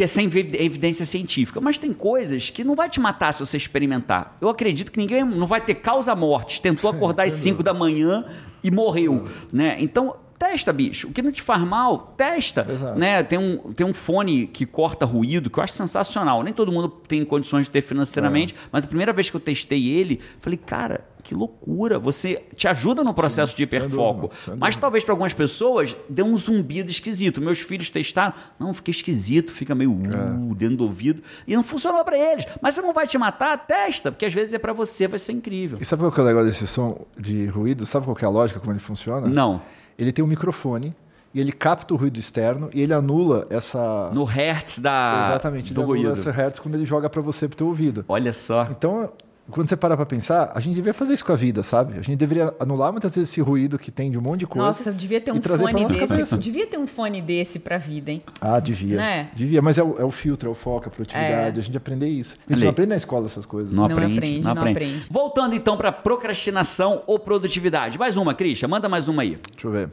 Que 0.00 0.04
é 0.04 0.06
sem 0.06 0.24
evi- 0.24 0.52
evidência 0.54 1.04
científica. 1.04 1.60
Mas 1.60 1.76
tem 1.76 1.92
coisas 1.92 2.48
que 2.48 2.64
não 2.64 2.74
vai 2.74 2.88
te 2.88 2.98
matar 2.98 3.34
se 3.34 3.40
você 3.40 3.58
experimentar. 3.58 4.34
Eu 4.40 4.48
acredito 4.48 4.90
que 4.90 4.98
ninguém 4.98 5.22
não 5.22 5.46
vai 5.46 5.60
ter 5.60 5.74
causa-morte. 5.74 6.62
Tentou 6.62 6.88
acordar 6.88 7.26
às 7.26 7.34
5 7.44 7.62
da 7.62 7.74
manhã 7.74 8.24
e 8.64 8.70
morreu. 8.70 9.28
Né? 9.52 9.76
Então, 9.78 10.16
testa, 10.40 10.72
bicho. 10.72 11.08
O 11.08 11.12
que 11.12 11.20
não 11.20 11.30
te 11.30 11.42
faz 11.42 11.62
mal, 11.62 12.14
testa. 12.16 12.66
Exato. 12.66 12.98
Né? 12.98 13.22
Tem, 13.22 13.38
um, 13.38 13.58
tem 13.74 13.86
um 13.86 13.92
fone 13.92 14.46
que 14.46 14.64
corta 14.64 15.04
ruído 15.04 15.50
que 15.50 15.58
eu 15.58 15.62
acho 15.62 15.74
sensacional. 15.74 16.42
Nem 16.42 16.54
todo 16.54 16.72
mundo 16.72 16.88
tem 16.88 17.22
condições 17.26 17.66
de 17.66 17.70
ter 17.70 17.82
financeiramente, 17.82 18.54
mas 18.72 18.82
a 18.82 18.86
primeira 18.86 19.12
vez 19.12 19.28
que 19.28 19.36
eu 19.36 19.40
testei 19.40 19.86
ele, 19.86 20.18
falei, 20.40 20.56
cara, 20.56 21.04
que 21.22 21.34
loucura. 21.34 21.98
Você 21.98 22.42
te 22.56 22.66
ajuda 22.66 23.04
no 23.04 23.12
processo 23.12 23.52
de 23.52 23.58
sem 23.58 23.64
hiperfoco. 23.64 24.28
dúvida, 24.28 24.56
mas 24.56 24.74
dúvida. 24.74 24.80
talvez 24.80 25.04
para 25.04 25.12
algumas 25.12 25.34
pessoas 25.34 25.94
dê 26.08 26.22
um 26.22 26.34
zumbido 26.38 26.90
esquisito. 26.90 27.42
Meus 27.42 27.60
filhos 27.60 27.90
testaram, 27.90 28.32
não, 28.58 28.72
fica 28.72 28.90
esquisito, 28.90 29.52
fica 29.52 29.74
meio 29.74 29.92
uh, 29.92 30.54
dentro 30.54 30.78
do 30.78 30.84
ouvido. 30.84 31.22
E 31.46 31.54
não 31.54 31.62
funcionou 31.62 32.02
para 32.02 32.18
eles. 32.18 32.46
Mas 32.62 32.74
se 32.74 32.80
não 32.80 32.94
vai 32.94 33.06
te 33.06 33.18
matar, 33.18 33.58
testa, 33.58 34.10
porque 34.10 34.24
às 34.24 34.32
vezes 34.32 34.54
é 34.54 34.58
para 34.58 34.72
você, 34.72 35.06
vai 35.06 35.18
ser 35.18 35.32
incrível. 35.32 35.76
E 35.78 35.84
sabe 35.84 36.02
qual 36.02 36.10
que 36.10 36.18
é 36.18 36.22
o 36.22 36.26
legal 36.26 36.44
desse 36.44 36.66
som 36.66 37.04
de 37.18 37.44
ruído? 37.46 37.84
Sabe 37.84 38.06
qual 38.06 38.16
que 38.16 38.24
é 38.24 38.28
a 38.28 38.30
lógica, 38.30 38.58
como 38.58 38.72
ele 38.72 38.80
funciona? 38.80 39.28
Não. 39.28 39.60
Ele 40.00 40.12
tem 40.12 40.24
um 40.24 40.28
microfone 40.28 40.94
e 41.34 41.38
ele 41.40 41.52
capta 41.52 41.94
o 41.94 41.96
ruído 41.96 42.18
externo 42.18 42.70
e 42.72 42.80
ele 42.80 42.92
anula 42.94 43.46
essa. 43.50 44.10
No 44.12 44.24
hertz 44.24 44.78
da, 44.78 45.24
Exatamente, 45.26 45.72
do 45.74 45.80
ele 45.82 45.84
anula 45.92 45.98
ruído. 46.08 46.12
essa 46.20 46.30
hertz 46.32 46.58
quando 46.58 46.74
ele 46.74 46.86
joga 46.86 47.08
pra 47.10 47.20
você 47.22 47.46
pro 47.46 47.56
teu 47.56 47.66
ouvido. 47.68 48.04
Olha 48.08 48.32
só. 48.32 48.66
Então, 48.70 49.12
quando 49.50 49.68
você 49.68 49.76
parar 49.76 49.96
pra 49.96 50.06
pensar, 50.06 50.52
a 50.54 50.60
gente 50.60 50.74
deveria 50.74 50.94
fazer 50.94 51.14
isso 51.14 51.24
com 51.24 51.32
a 51.32 51.36
vida, 51.36 51.62
sabe? 51.62 51.98
A 51.98 52.02
gente 52.02 52.16
deveria 52.16 52.54
anular 52.60 52.92
muitas 52.92 53.14
vezes 53.14 53.30
esse 53.30 53.40
ruído 53.40 53.78
que 53.78 53.90
tem 53.90 54.10
de 54.10 54.16
um 54.18 54.20
monte 54.20 54.40
de 54.40 54.46
coisa. 54.46 54.66
Nossa, 54.66 54.90
eu 54.90 54.94
devia 54.94 55.20
ter 55.20 55.32
um 55.32 55.40
pra 55.40 55.58
fone 55.58 55.84
desse. 55.86 55.98
cabeça. 55.98 56.38
Devia 56.38 56.66
ter 56.66 56.78
um 56.78 56.86
fone 56.86 57.20
desse 57.20 57.58
pra 57.58 57.78
vida, 57.78 58.10
hein? 58.10 58.22
Ah, 58.40 58.60
devia. 58.60 58.96
Né? 58.96 59.30
Devia, 59.34 59.60
mas 59.60 59.78
é 59.78 59.82
o, 59.82 59.98
é 59.98 60.04
o 60.04 60.10
filtro, 60.10 60.48
é 60.48 60.52
o 60.52 60.54
foco, 60.54 60.88
a 60.88 60.90
produtividade, 60.90 61.58
É. 61.58 61.60
a 61.60 61.64
gente 61.64 61.76
aprender 61.76 62.08
isso. 62.08 62.34
A 62.34 62.42
gente 62.42 62.52
Ali. 62.54 62.62
não 62.64 62.70
aprende 62.70 62.88
na 62.90 62.96
escola 62.96 63.26
essas 63.26 63.44
coisas. 63.46 63.72
Não, 63.74 63.84
Não 63.88 63.92
aprende, 63.92 64.18
aprende, 64.18 64.44
não 64.46 64.54
não 64.54 64.62
aprende. 64.62 64.78
aprende. 64.78 65.06
Voltando 65.10 65.54
então 65.54 65.76
para 65.76 65.90
procrastinação 65.92 67.02
ou 67.06 67.18
produtividade. 67.18 67.98
Mais 67.98 68.16
uma, 68.16 68.34
Christian, 68.34 68.68
manda 68.68 68.88
mais 68.88 69.08
uma 69.08 69.22
aí. 69.22 69.38
Deixa 69.52 69.66
eu 69.66 69.70
ver. 69.72 69.90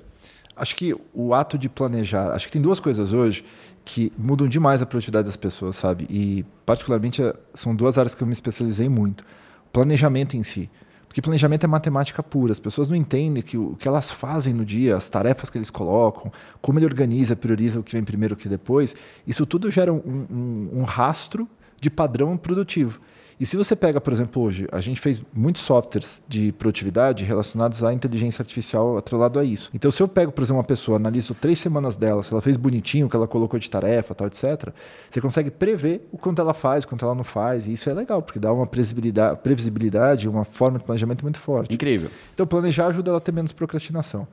Acho 0.56 0.76
que 0.76 0.96
o 1.14 1.34
ato 1.34 1.58
de 1.58 1.70
planejar, 1.70 2.32
acho 2.32 2.46
que 2.48 2.52
tem 2.52 2.62
duas 2.62 2.80
coisas 2.80 3.14
hoje 3.14 3.44
que 3.86 4.12
mudam 4.18 4.48
demais 4.48 4.82
a 4.82 4.86
produtividade 4.86 5.28
das 5.28 5.38
pessoas, 5.38 5.76
sabe? 5.78 6.06
E 6.10 6.44
particularmente 6.66 7.22
são 7.54 7.74
duas 7.76 7.98
áreas 7.98 8.14
que 8.14 8.22
eu 8.22 8.28
me 8.28 8.34
especializei 8.34 8.90
muito. 8.90 9.24
Planejamento 9.72 10.36
em 10.36 10.44
si. 10.44 10.70
Porque 11.08 11.22
planejamento 11.22 11.64
é 11.64 11.68
matemática 11.68 12.22
pura. 12.22 12.52
As 12.52 12.60
pessoas 12.60 12.90
não 12.90 12.96
entendem 12.96 13.42
que 13.42 13.58
o 13.58 13.76
que 13.78 13.88
elas 13.88 14.12
fazem 14.12 14.54
no 14.54 14.66
dia, 14.66 14.96
as 14.98 15.08
tarefas 15.08 15.50
que 15.50 15.58
eles 15.58 15.70
colocam, 15.70 16.32
como 16.62 16.80
ele 16.80 16.86
organiza, 16.86 17.36
prioriza 17.36 17.80
o 17.80 17.84
que 17.84 17.94
vem 17.94 18.04
primeiro 18.04 18.34
o 18.36 18.38
que 18.38 18.50
depois, 18.50 18.96
isso 19.26 19.46
tudo 19.46 19.72
gera 19.72 19.92
um, 19.94 19.98
um- 20.30 20.70
um 20.80 20.84
rastro 20.84 21.48
de 21.80 21.90
padrão 21.90 22.36
produtivo. 22.36 23.00
E 23.40 23.46
se 23.46 23.56
você 23.56 23.76
pega, 23.76 24.02
por 24.02 24.12
exemplo, 24.12 24.42
hoje, 24.42 24.68
a 24.72 24.82
gente 24.82 25.00
fez 25.00 25.22
muitos 25.32 25.62
softwares 25.62 26.24
de 26.28 26.52
produtividade 26.54 27.24
relacionados 27.24 27.84
à 27.84 27.94
inteligência 27.94 28.42
artificial 28.42 28.98
atrelado 28.98 29.38
a 29.38 29.44
isso. 29.44 29.70
Então, 29.76 29.92
se 29.92 30.02
eu 30.02 30.08
pego, 30.08 30.32
por 30.32 30.42
exemplo, 30.42 30.58
uma 30.58 30.64
pessoa, 30.64 30.96
analiso 30.96 31.36
três 31.36 31.60
semanas 31.60 31.96
dela, 31.96 32.24
se 32.24 32.34
ela 32.34 32.42
fez 32.42 32.58
bonitinho, 32.58 33.06
o 33.06 33.10
que 33.10 33.16
ela 33.16 33.28
colocou 33.28 33.60
de 33.60 33.70
tarefa, 33.70 34.16
tal, 34.16 34.26
etc., 34.26 34.74
você 35.10 35.22
consegue 35.22 35.52
prever 35.52 36.08
o 36.12 36.18
quanto 36.18 36.42
ela 36.42 36.54
faz, 36.54 36.84
o 36.84 36.88
quanto 36.88 37.06
ela 37.06 37.14
não 37.14 37.24
faz. 37.24 37.68
E 37.68 37.74
isso 37.74 37.88
é 37.90 37.94
legal, 37.94 38.24
porque 38.24 38.40
dá 38.40 38.52
uma 38.52 38.66
previsibilidade, 38.66 39.40
previsibilidade 39.44 40.28
uma 40.28 40.44
forma 40.44 40.80
de 40.80 40.86
planejamento 40.86 41.22
muito 41.22 41.40
forte. 41.40 41.76
Incrível. 41.76 42.10
Então, 42.34 42.48
planejar 42.48 42.88
ajuda 42.88 43.12
ela 43.12 43.20
a 43.20 43.22
ter 43.22 43.32
menos 43.32 43.54
procrastinação. 43.54 44.28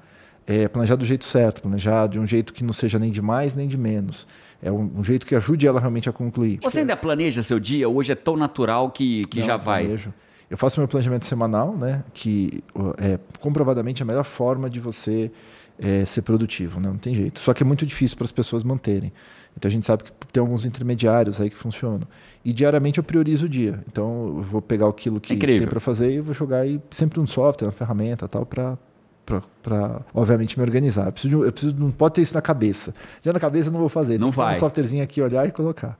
É, 0.46 0.68
planejar 0.68 0.96
do 0.96 1.04
jeito 1.04 1.24
certo, 1.24 1.62
planejar 1.62 2.06
de 2.06 2.18
um 2.18 2.26
jeito 2.26 2.52
que 2.52 2.62
não 2.62 2.72
seja 2.72 2.98
nem 2.98 3.10
de 3.10 3.22
mais 3.22 3.54
nem 3.54 3.66
de 3.66 3.78
menos. 3.78 4.26
É 4.62 4.70
um, 4.70 4.90
um 4.96 5.04
jeito 5.04 5.26
que 5.26 5.34
ajude 5.34 5.66
ela 5.66 5.80
realmente 5.80 6.08
a 6.08 6.12
concluir. 6.12 6.58
Você 6.62 6.80
ainda 6.80 6.96
planeja 6.96 7.42
seu 7.42 7.58
dia? 7.58 7.88
Hoje 7.88 8.12
é 8.12 8.14
tão 8.14 8.36
natural 8.36 8.90
que, 8.90 9.22
que 9.24 9.40
Não, 9.40 9.46
já 9.46 9.56
vai. 9.56 9.84
planejo. 9.84 10.12
Eu 10.50 10.58
faço 10.58 10.78
meu 10.78 10.86
planejamento 10.86 11.24
semanal, 11.24 11.76
né? 11.76 12.04
Que 12.12 12.62
é 12.98 13.18
comprovadamente 13.40 14.02
a 14.02 14.06
melhor 14.06 14.24
forma 14.24 14.68
de 14.68 14.80
você 14.80 15.30
é, 15.78 16.04
ser 16.04 16.22
produtivo, 16.22 16.78
né? 16.78 16.88
Não 16.88 16.98
tem 16.98 17.14
jeito. 17.14 17.40
Só 17.40 17.52
que 17.52 17.62
é 17.62 17.66
muito 17.66 17.84
difícil 17.84 18.16
para 18.16 18.24
as 18.24 18.32
pessoas 18.32 18.62
manterem. 18.62 19.12
Então 19.56 19.68
a 19.68 19.72
gente 19.72 19.86
sabe 19.86 20.04
que 20.04 20.12
tem 20.32 20.40
alguns 20.40 20.64
intermediários 20.64 21.40
aí 21.40 21.48
que 21.50 21.56
funcionam. 21.56 22.06
E 22.44 22.52
diariamente 22.52 22.98
eu 22.98 23.04
priorizo 23.04 23.46
o 23.46 23.48
dia. 23.48 23.82
Então 23.90 24.36
eu 24.38 24.42
vou 24.42 24.62
pegar 24.62 24.88
aquilo 24.88 25.20
que 25.20 25.34
Incrível. 25.34 25.60
tem 25.60 25.68
para 25.68 25.80
fazer 25.80 26.12
e 26.12 26.20
vou 26.20 26.34
jogar 26.34 26.58
aí 26.58 26.80
sempre 26.90 27.20
um 27.20 27.26
software, 27.26 27.66
uma 27.68 27.72
ferramenta 27.72 28.28
tal 28.28 28.44
para 28.44 28.76
para 29.24 30.00
obviamente 30.12 30.58
me 30.58 30.64
organizar. 30.64 31.06
Eu 31.06 31.12
preciso, 31.12 31.38
de 31.38 31.46
eu 31.46 31.52
preciso 31.52 31.76
não 31.76 31.90
pode 31.90 32.14
ter 32.14 32.22
isso 32.22 32.34
na 32.34 32.42
cabeça. 32.42 32.94
Já 33.22 33.32
na 33.32 33.40
cabeça 33.40 33.68
eu 33.68 33.72
não 33.72 33.80
vou 33.80 33.88
fazer. 33.88 34.18
Não 34.18 34.30
vai. 34.30 34.54
Um 34.54 34.58
softwarezinho 34.58 35.02
aqui 35.02 35.22
olhar 35.22 35.46
e 35.46 35.50
colocar. 35.50 35.98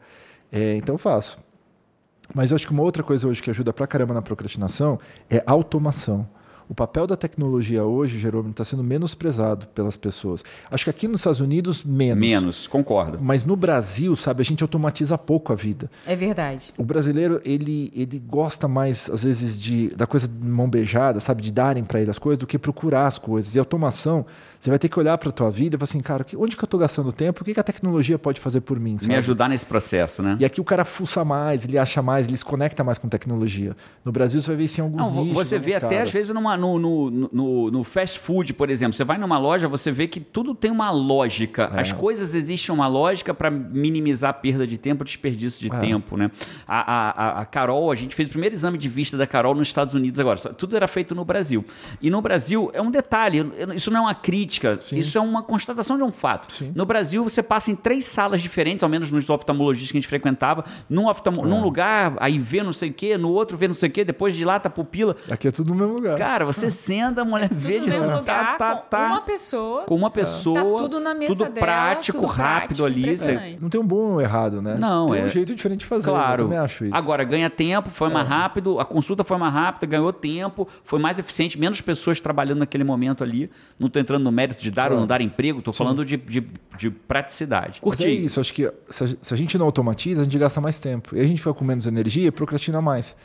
É, 0.53 0.77
então 0.77 0.95
eu 0.95 0.99
faço. 0.99 1.39
Mas 2.35 2.51
eu 2.51 2.55
acho 2.55 2.67
que 2.67 2.73
uma 2.73 2.83
outra 2.83 3.03
coisa 3.03 3.27
hoje 3.27 3.43
que 3.43 3.51
ajuda 3.51 3.73
pra 3.73 3.87
caramba 3.87 4.15
na 4.15 4.23
procrastinação 4.23 4.99
é 5.29 5.43
automação. 5.47 6.27
O 6.69 6.75
papel 6.75 7.07
da 7.07 7.17
tecnologia 7.17 7.85
hoje, 7.85 8.19
Jerônimo, 8.19 8.51
está 8.51 8.65
sendo 8.65 8.83
menosprezado 8.83 9.67
pelas 9.69 9.97
pessoas. 9.97 10.43
Acho 10.71 10.85
que 10.85 10.91
aqui 10.91 11.07
nos 11.07 11.21
Estados 11.21 11.41
Unidos, 11.41 11.85
menos. 11.85 12.21
Menos, 12.21 12.67
concordo. 12.67 13.19
Mas 13.21 13.45
no 13.45 13.57
Brasil, 13.57 14.17
sabe, 14.17 14.41
a 14.41 14.45
gente 14.45 14.63
automatiza 14.63 15.19
pouco 15.19 15.53
a 15.53 15.57
vida. 15.57 15.91
É 16.07 16.17
verdade. 16.17 16.73
O 16.79 16.85
brasileiro, 16.85 17.41
ele, 17.45 17.93
ele 17.95 18.19
gosta 18.19 18.67
mais, 18.67 19.11
às 19.11 19.25
vezes, 19.25 19.61
de, 19.61 19.89
da 19.91 20.07
coisa 20.07 20.27
de 20.27 20.47
mão 20.47 20.69
beijada, 20.69 21.21
sabe? 21.21 21.43
De 21.43 21.53
darem 21.53 21.85
para 21.85 22.01
ele 22.01 22.11
as 22.11 22.19
coisas 22.19 22.39
do 22.39 22.47
que 22.47 22.59
procurar 22.59 23.07
as 23.07 23.19
coisas. 23.19 23.55
E 23.55 23.59
automação, 23.59 24.25
Você 24.65 24.71
vai 24.71 24.79
ter 24.79 24.89
que 24.89 24.99
olhar 24.99 25.19
para 25.19 25.29
a 25.29 25.33
tua 25.33 25.51
vida 25.51 25.77
e 25.77 25.79
falar 25.79 25.85
assim, 25.85 26.01
cara, 26.01 26.25
onde 26.39 26.57
que 26.57 26.65
eu 26.65 26.67
estou 26.67 26.81
gastando 26.81 27.13
tempo? 27.13 27.43
O 27.43 27.45
que, 27.45 27.53
que 27.53 27.61
a 27.61 27.63
tecnologia 27.63 28.19
pode 28.19 28.41
fazer 28.41 28.63
por 28.63 28.81
mim? 28.81 28.97
Sabe? 28.97 29.09
Me 29.09 29.17
ajudar 29.17 29.47
nesse 29.47 29.67
processo, 29.67 30.23
né? 30.23 30.39
E 30.41 30.45
aqui 30.45 30.59
o 30.59 30.65
cara 30.65 30.87
fuça 30.87 31.23
mais, 31.23 31.67
ele 31.67 31.77
acha 31.77 32.01
mais, 32.01 32.27
ele 32.27 32.35
se 32.35 32.45
conecta 32.47 32.83
mais 32.83 32.97
com 32.97 33.07
tecnologia. 33.07 33.77
No 34.03 34.11
Brasil 34.11 34.41
você 34.41 34.47
vai 34.47 34.57
ver 34.57 34.65
isso 34.65 34.81
em 34.81 34.85
alguns 34.85 35.03
Não, 35.03 35.23
nichos, 35.23 35.35
Você 35.35 35.59
vê 35.59 35.75
até 35.75 36.01
às 36.01 36.11
vezes 36.11 36.35
numa, 36.35 36.57
no, 36.57 36.79
no, 36.79 37.11
no, 37.11 37.71
no, 37.71 37.85
fast 37.85 38.19
food, 38.19 38.55
por 38.55 38.71
exemplo. 38.71 38.95
Você 38.95 39.05
vai 39.05 39.19
numa 39.19 39.37
loja, 39.37 39.69
você 39.69 39.91
vê 39.91 40.09
que 40.09 40.19
tudo 40.19 40.55
tem 40.55 40.71
uma 40.71 40.91
lógica. 40.91 41.71
É. 41.75 41.81
As 41.83 41.93
coisas 41.93 42.35
existem 42.35 42.75
uma 42.75 42.87
lógica 42.87 43.35
para 43.35 43.51
minimizar 43.51 44.31
a 44.31 44.33
perda 44.33 44.67
de 44.67 44.79
tempo, 44.79 45.05
desperdício 45.05 45.61
de 45.61 45.77
é. 45.77 45.79
tempo, 45.79 46.17
né? 46.17 46.31
A, 46.67 46.79
a, 46.79 47.41
a 47.43 47.45
Carol, 47.45 47.93
a 47.93 47.97
gente 47.97 48.15
fez 48.15 48.29
o 48.29 48.31
primeiro 48.31 48.55
exame 48.55 48.79
de 48.79 48.89
vista 48.89 49.15
da 49.19 49.27
Carol 49.27 49.55
nos 49.55 49.69
Estados 49.69 49.93
Unidos 49.93 50.19
agora. 50.19 50.39
Tudo 50.39 50.75
era 50.75 50.89
feito 50.89 51.15
no 51.15 51.23
Brasil. 51.23 51.63
E 52.01 52.09
no 52.09 52.23
Brasil, 52.23 52.71
é 52.73 52.81
um 52.81 52.91
detalhe, 52.91 53.45
isso 53.77 53.91
não 53.91 53.99
é 53.99 54.03
uma 54.05 54.15
crítica, 54.15 54.54
Sim. 54.81 54.97
isso 54.97 55.19
é 55.19 55.21
um 55.21 55.35
uma 55.35 55.43
constatação 55.43 55.97
de 55.97 56.05
um 56.05 56.13
fato. 56.13 56.53
Sim. 56.53 56.73
No 56.75 56.87
Brasil, 56.87 57.25
você 57.25 57.43
passa 57.43 57.71
em 57.71 57.77
três 57.77 58.05
salas 58.07 58.41
diferentes, 58.41 58.85
ao 58.85 58.89
menos 58.89 59.11
nos 59.11 59.29
oftalmologistas 59.29 59.91
que 59.91 59.99
a 59.99 60.01
gente 60.01 60.09
frequentava, 60.09 60.65
num, 60.89 61.09
oftalmo, 61.09 61.45
é. 61.45 61.49
num 61.49 61.61
lugar, 61.61 62.15
aí 62.19 62.39
vê 62.39 62.63
não 62.63 62.73
sei 62.73 62.91
o 62.91 62.93
quê, 62.93 63.19
no 63.19 63.31
outro 63.31 63.57
vê 63.57 63.67
não 63.67 63.75
sei 63.75 63.89
o 63.89 63.93
quê, 63.93 64.05
depois 64.05 64.35
de 64.35 64.45
lá 64.45 64.61
tá 64.61 64.71
pupila. 64.71 65.17
Aqui 65.29 65.49
é 65.49 65.51
tudo 65.51 65.71
no 65.71 65.75
mesmo 65.75 65.95
lugar. 65.95 66.17
Cara, 66.17 66.45
você 66.45 66.71
senta, 66.71 67.23
a 67.23 67.25
mulher 67.25 67.51
é 67.51 67.55
vê 67.55 67.81
de 67.81 67.91
novo. 67.91 68.19
Lugar, 68.19 68.57
tá, 68.57 68.77
tá, 68.77 68.77
tá, 68.77 68.99
com 68.99 69.13
uma 69.13 69.21
pessoa. 69.23 69.83
Com 69.83 69.97
uma 69.97 70.11
pessoa. 70.11 70.55
Tá 70.55 70.83
tudo 70.85 71.01
na 71.01 71.15
mesa 71.15 71.35
tudo 71.35 71.51
dela, 71.51 71.67
prático, 71.67 72.19
tudo 72.19 72.31
rápido 72.31 72.77
prático, 72.77 72.85
ali. 72.85 73.17
Você... 73.17 73.57
Não 73.61 73.69
tem 73.69 73.81
um 73.81 73.87
bom 73.87 74.13
ou 74.13 74.21
errado, 74.21 74.63
né? 74.63 74.77
Não, 74.79 75.09
tem 75.09 75.23
é. 75.23 75.25
um 75.25 75.29
jeito 75.29 75.55
diferente 75.55 75.81
de 75.81 75.87
fazer. 75.87 76.11
Claro. 76.11 76.53
Eu 76.53 76.63
acho 76.63 76.85
isso. 76.85 76.95
Agora, 76.95 77.25
ganha 77.25 77.51
tempo, 77.51 77.91
foi 77.91 78.09
é. 78.09 78.13
mais 78.13 78.29
rápido, 78.29 78.79
a 78.79 78.85
consulta 78.85 79.25
foi 79.25 79.37
mais 79.37 79.53
rápida, 79.53 79.87
ganhou 79.87 80.13
tempo, 80.13 80.69
foi 80.85 80.99
mais 80.99 81.19
eficiente, 81.19 81.59
menos 81.59 81.81
pessoas 81.81 82.21
trabalhando 82.21 82.61
naquele 82.61 82.85
momento 82.85 83.25
ali. 83.25 83.51
Não 83.79 83.89
tô 83.89 83.99
entrando 83.99 84.23
no 84.23 84.31
mérito 84.31 84.44
de 84.49 84.71
dar 84.71 84.83
claro. 84.83 84.95
ou 84.95 85.01
não 85.01 85.07
dar 85.07 85.21
emprego, 85.21 85.63
tô 85.63 85.73
falando 85.73 86.05
de, 86.05 86.17
de, 86.17 86.47
de 86.77 86.91
praticidade. 86.91 87.81
Curti. 87.81 88.03
Mas 88.03 88.13
é 88.13 88.15
isso, 88.15 88.41
acho 88.41 88.53
que 88.53 88.71
se 88.89 89.05
a, 89.05 89.09
se 89.21 89.35
a, 89.35 89.37
gente 89.37 89.57
não 89.57 89.67
automatiza, 89.67 90.23
a 90.23 90.25
gente 90.25 90.39
gasta 90.39 90.61
mais 90.61 90.81
tempo. 90.81 91.17
E 91.17 91.21
a 91.21 91.27
gente 91.27 91.39
fica 91.39 91.55
com 91.55 91.65
menos 91.65 91.87
energia 91.87 92.29
e 92.29 92.31
procrastina 92.31 92.81
mais. 92.83 93.17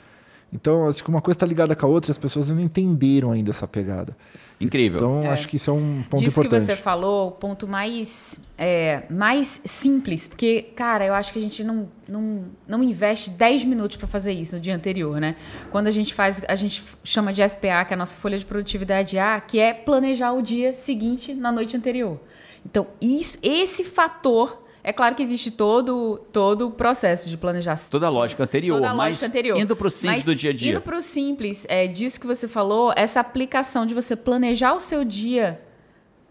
Então, 0.51 0.87
acho 0.87 1.03
que 1.03 1.09
uma 1.09 1.21
coisa 1.21 1.35
está 1.35 1.45
ligada 1.45 1.75
com 1.75 1.85
a 1.85 1.89
outra 1.89 2.09
e 2.09 2.13
as 2.13 2.17
pessoas 2.17 2.49
não 2.49 2.59
entenderam 2.59 3.31
ainda 3.31 3.51
essa 3.51 3.67
pegada. 3.67 4.15
Incrível. 4.59 4.99
Então, 4.99 5.23
é. 5.23 5.29
acho 5.29 5.47
que 5.47 5.55
isso 5.55 5.69
é 5.69 5.73
um 5.73 6.03
ponto 6.09 6.21
Disso 6.21 6.39
importante. 6.41 6.61
Disso 6.61 6.71
que 6.71 6.75
você 6.75 6.75
falou, 6.75 7.29
o 7.29 7.31
ponto 7.31 7.67
mais, 7.67 8.37
é, 8.57 9.03
mais 9.09 9.61
simples, 9.63 10.27
porque, 10.27 10.63
cara, 10.75 11.05
eu 11.05 11.13
acho 11.13 11.31
que 11.31 11.39
a 11.39 11.41
gente 11.41 11.63
não, 11.63 11.87
não, 12.07 12.45
não 12.67 12.83
investe 12.83 13.29
10 13.29 13.63
minutos 13.63 13.95
para 13.95 14.07
fazer 14.07 14.33
isso 14.33 14.55
no 14.55 14.61
dia 14.61 14.75
anterior, 14.75 15.21
né? 15.21 15.35
Quando 15.71 15.87
a 15.87 15.91
gente 15.91 16.13
faz, 16.13 16.41
a 16.47 16.55
gente 16.55 16.83
chama 17.03 17.31
de 17.31 17.47
FPA, 17.47 17.85
que 17.85 17.93
é 17.93 17.95
a 17.95 17.97
nossa 17.97 18.17
folha 18.17 18.37
de 18.37 18.45
produtividade 18.45 19.17
A, 19.17 19.39
que 19.39 19.59
é 19.59 19.73
planejar 19.73 20.33
o 20.33 20.41
dia 20.41 20.73
seguinte 20.73 21.33
na 21.33 21.51
noite 21.51 21.77
anterior. 21.77 22.19
Então, 22.65 22.87
isso, 22.99 23.37
esse 23.41 23.83
fator. 23.83 24.63
É 24.83 24.93
claro 24.93 25.15
que 25.15 25.23
existe 25.23 25.51
todo, 25.51 26.19
todo 26.31 26.67
o 26.67 26.71
processo 26.71 27.29
de 27.29 27.37
planejar. 27.37 27.77
Toda 27.89 28.07
a 28.07 28.09
lógica 28.09 28.43
anterior. 28.43 28.75
Toda 28.75 28.89
a 28.89 28.93
lógica 28.93 29.25
anterior. 29.25 29.57
Indo 29.59 29.75
para 29.75 29.87
o 29.87 29.91
simples 29.91 30.23
do 30.23 30.35
dia 30.35 30.51
a 30.51 30.53
dia. 30.53 30.71
Indo 30.71 30.81
para 30.81 30.97
o 30.97 31.01
simples, 31.01 31.65
é, 31.69 31.87
disso 31.87 32.19
que 32.19 32.25
você 32.25 32.47
falou, 32.47 32.93
essa 32.95 33.19
aplicação 33.19 33.85
de 33.85 33.93
você 33.93 34.15
planejar 34.15 34.73
o 34.73 34.79
seu 34.79 35.03
dia 35.03 35.61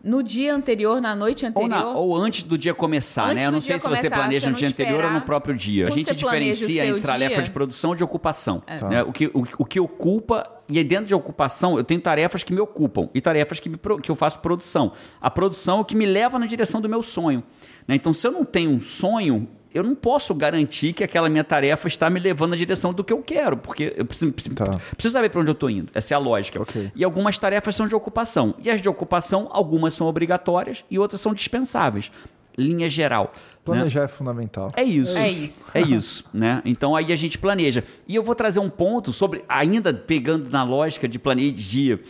no 0.03 0.23
dia 0.23 0.55
anterior, 0.55 1.01
na 1.01 1.15
noite 1.15 1.45
anterior. 1.45 1.87
Ou, 1.87 1.93
na, 1.93 1.99
ou 1.99 2.17
antes 2.17 2.43
do 2.45 2.57
dia 2.57 2.73
começar, 2.73 3.27
né? 3.27 3.33
antes 3.33 3.43
né? 3.43 3.47
Eu 3.49 3.53
não 3.53 3.61
sei 3.61 3.79
se 3.79 3.85
começar, 3.85 4.03
você 4.03 4.11
planeja 4.11 4.49
no 4.49 4.57
dia 4.57 4.69
anterior 4.69 5.05
ou 5.05 5.11
no 5.11 5.21
próprio 5.23 5.55
dia. 5.55 5.89
A 5.89 5.91
gente 5.91 6.15
diferencia 6.15 6.87
entre 6.87 7.03
tarefa 7.03 7.43
de 7.43 7.51
produção 7.51 7.93
e 7.93 7.97
de 7.97 8.05
ocupação. 8.05 8.63
É. 8.67 8.83
Né? 8.85 9.03
O, 9.03 9.13
que, 9.13 9.27
o, 9.27 9.45
o 9.59 9.65
que 9.65 9.81
ocupa 9.81 10.59
e 10.69 10.77
aí 10.77 10.85
dentro 10.85 11.07
de 11.07 11.15
ocupação, 11.15 11.79
eu 11.79 11.85
tenho 11.85 12.01
tarefas 12.01 12.45
que 12.45 12.53
me 12.53 12.61
ocupam 12.61 13.09
e 13.15 13.21
tarefas 13.21 13.59
que, 13.59 13.71
me, 13.71 13.79
que 14.03 14.11
eu 14.11 14.15
faço 14.15 14.39
produção. 14.41 14.93
A 15.21 15.31
produção 15.31 15.79
é 15.79 15.81
o 15.81 15.85
que 15.85 15.97
me 15.97 16.05
leva 16.05 16.39
na 16.39 16.47
direção 16.47 16.81
do 16.81 16.89
meu 16.89 17.03
sonho. 17.03 17.43
Né? 17.89 17.95
Então, 17.95 18.13
se 18.13 18.27
eu 18.27 18.31
não 18.31 18.45
tenho 18.45 18.71
um 18.71 18.81
sonho, 18.81 19.49
eu 19.73 19.83
não 19.83 19.95
posso 19.95 20.35
garantir 20.35 20.93
que 20.93 21.03
aquela 21.03 21.29
minha 21.29 21.43
tarefa 21.45 21.89
está 21.89 22.11
me 22.11 22.21
levando 22.21 22.51
na 22.51 22.57
direção 22.57 22.93
do 22.93 23.03
que 23.03 23.13
eu 23.13 23.23
quero, 23.23 23.57
porque 23.57 23.95
eu 23.97 24.05
preciso, 24.05 24.31
tá. 24.55 24.79
preciso 24.95 25.13
saber 25.13 25.31
para 25.31 25.41
onde 25.41 25.51
eu 25.51 25.55
estou 25.55 25.71
indo. 25.71 25.91
Essa 25.95 26.15
é 26.15 26.17
a 26.17 26.19
lógica. 26.19 26.61
Okay. 26.63 26.93
E 26.95 27.03
algumas 27.03 27.39
tarefas 27.39 27.75
são 27.75 27.89
de 27.89 27.95
ocupação. 27.95 28.55
E 28.63 28.71
as 28.71 28.83
de 28.83 28.89
ocupação, 28.89 29.49
algumas 29.51 29.95
são 29.95 30.07
obrigatórias 30.07 30.85
e 30.91 30.99
outras 30.99 31.21
são 31.21 31.33
dispensáveis. 31.33 32.11
Linha 32.57 32.89
geral. 32.89 33.33
Planejar 33.65 34.01
né? 34.01 34.05
é 34.07 34.09
fundamental. 34.09 34.69
É 34.75 34.83
isso. 34.83 35.17
É 35.17 35.31
isso. 35.31 35.65
É 35.73 35.81
isso, 35.81 36.25
né? 36.35 36.61
Então 36.65 36.97
aí 36.97 37.13
a 37.13 37.17
gente 37.17 37.39
planeja. 37.39 37.85
E 38.09 38.17
eu 38.17 38.23
vou 38.23 38.35
trazer 38.35 38.59
um 38.59 38.69
ponto 38.69 39.13
sobre, 39.13 39.45
ainda 39.49 39.95
pegando 39.95 40.51
na 40.51 40.65
lógica 40.65 41.07
de 41.07 41.21
planejar 41.21 42.01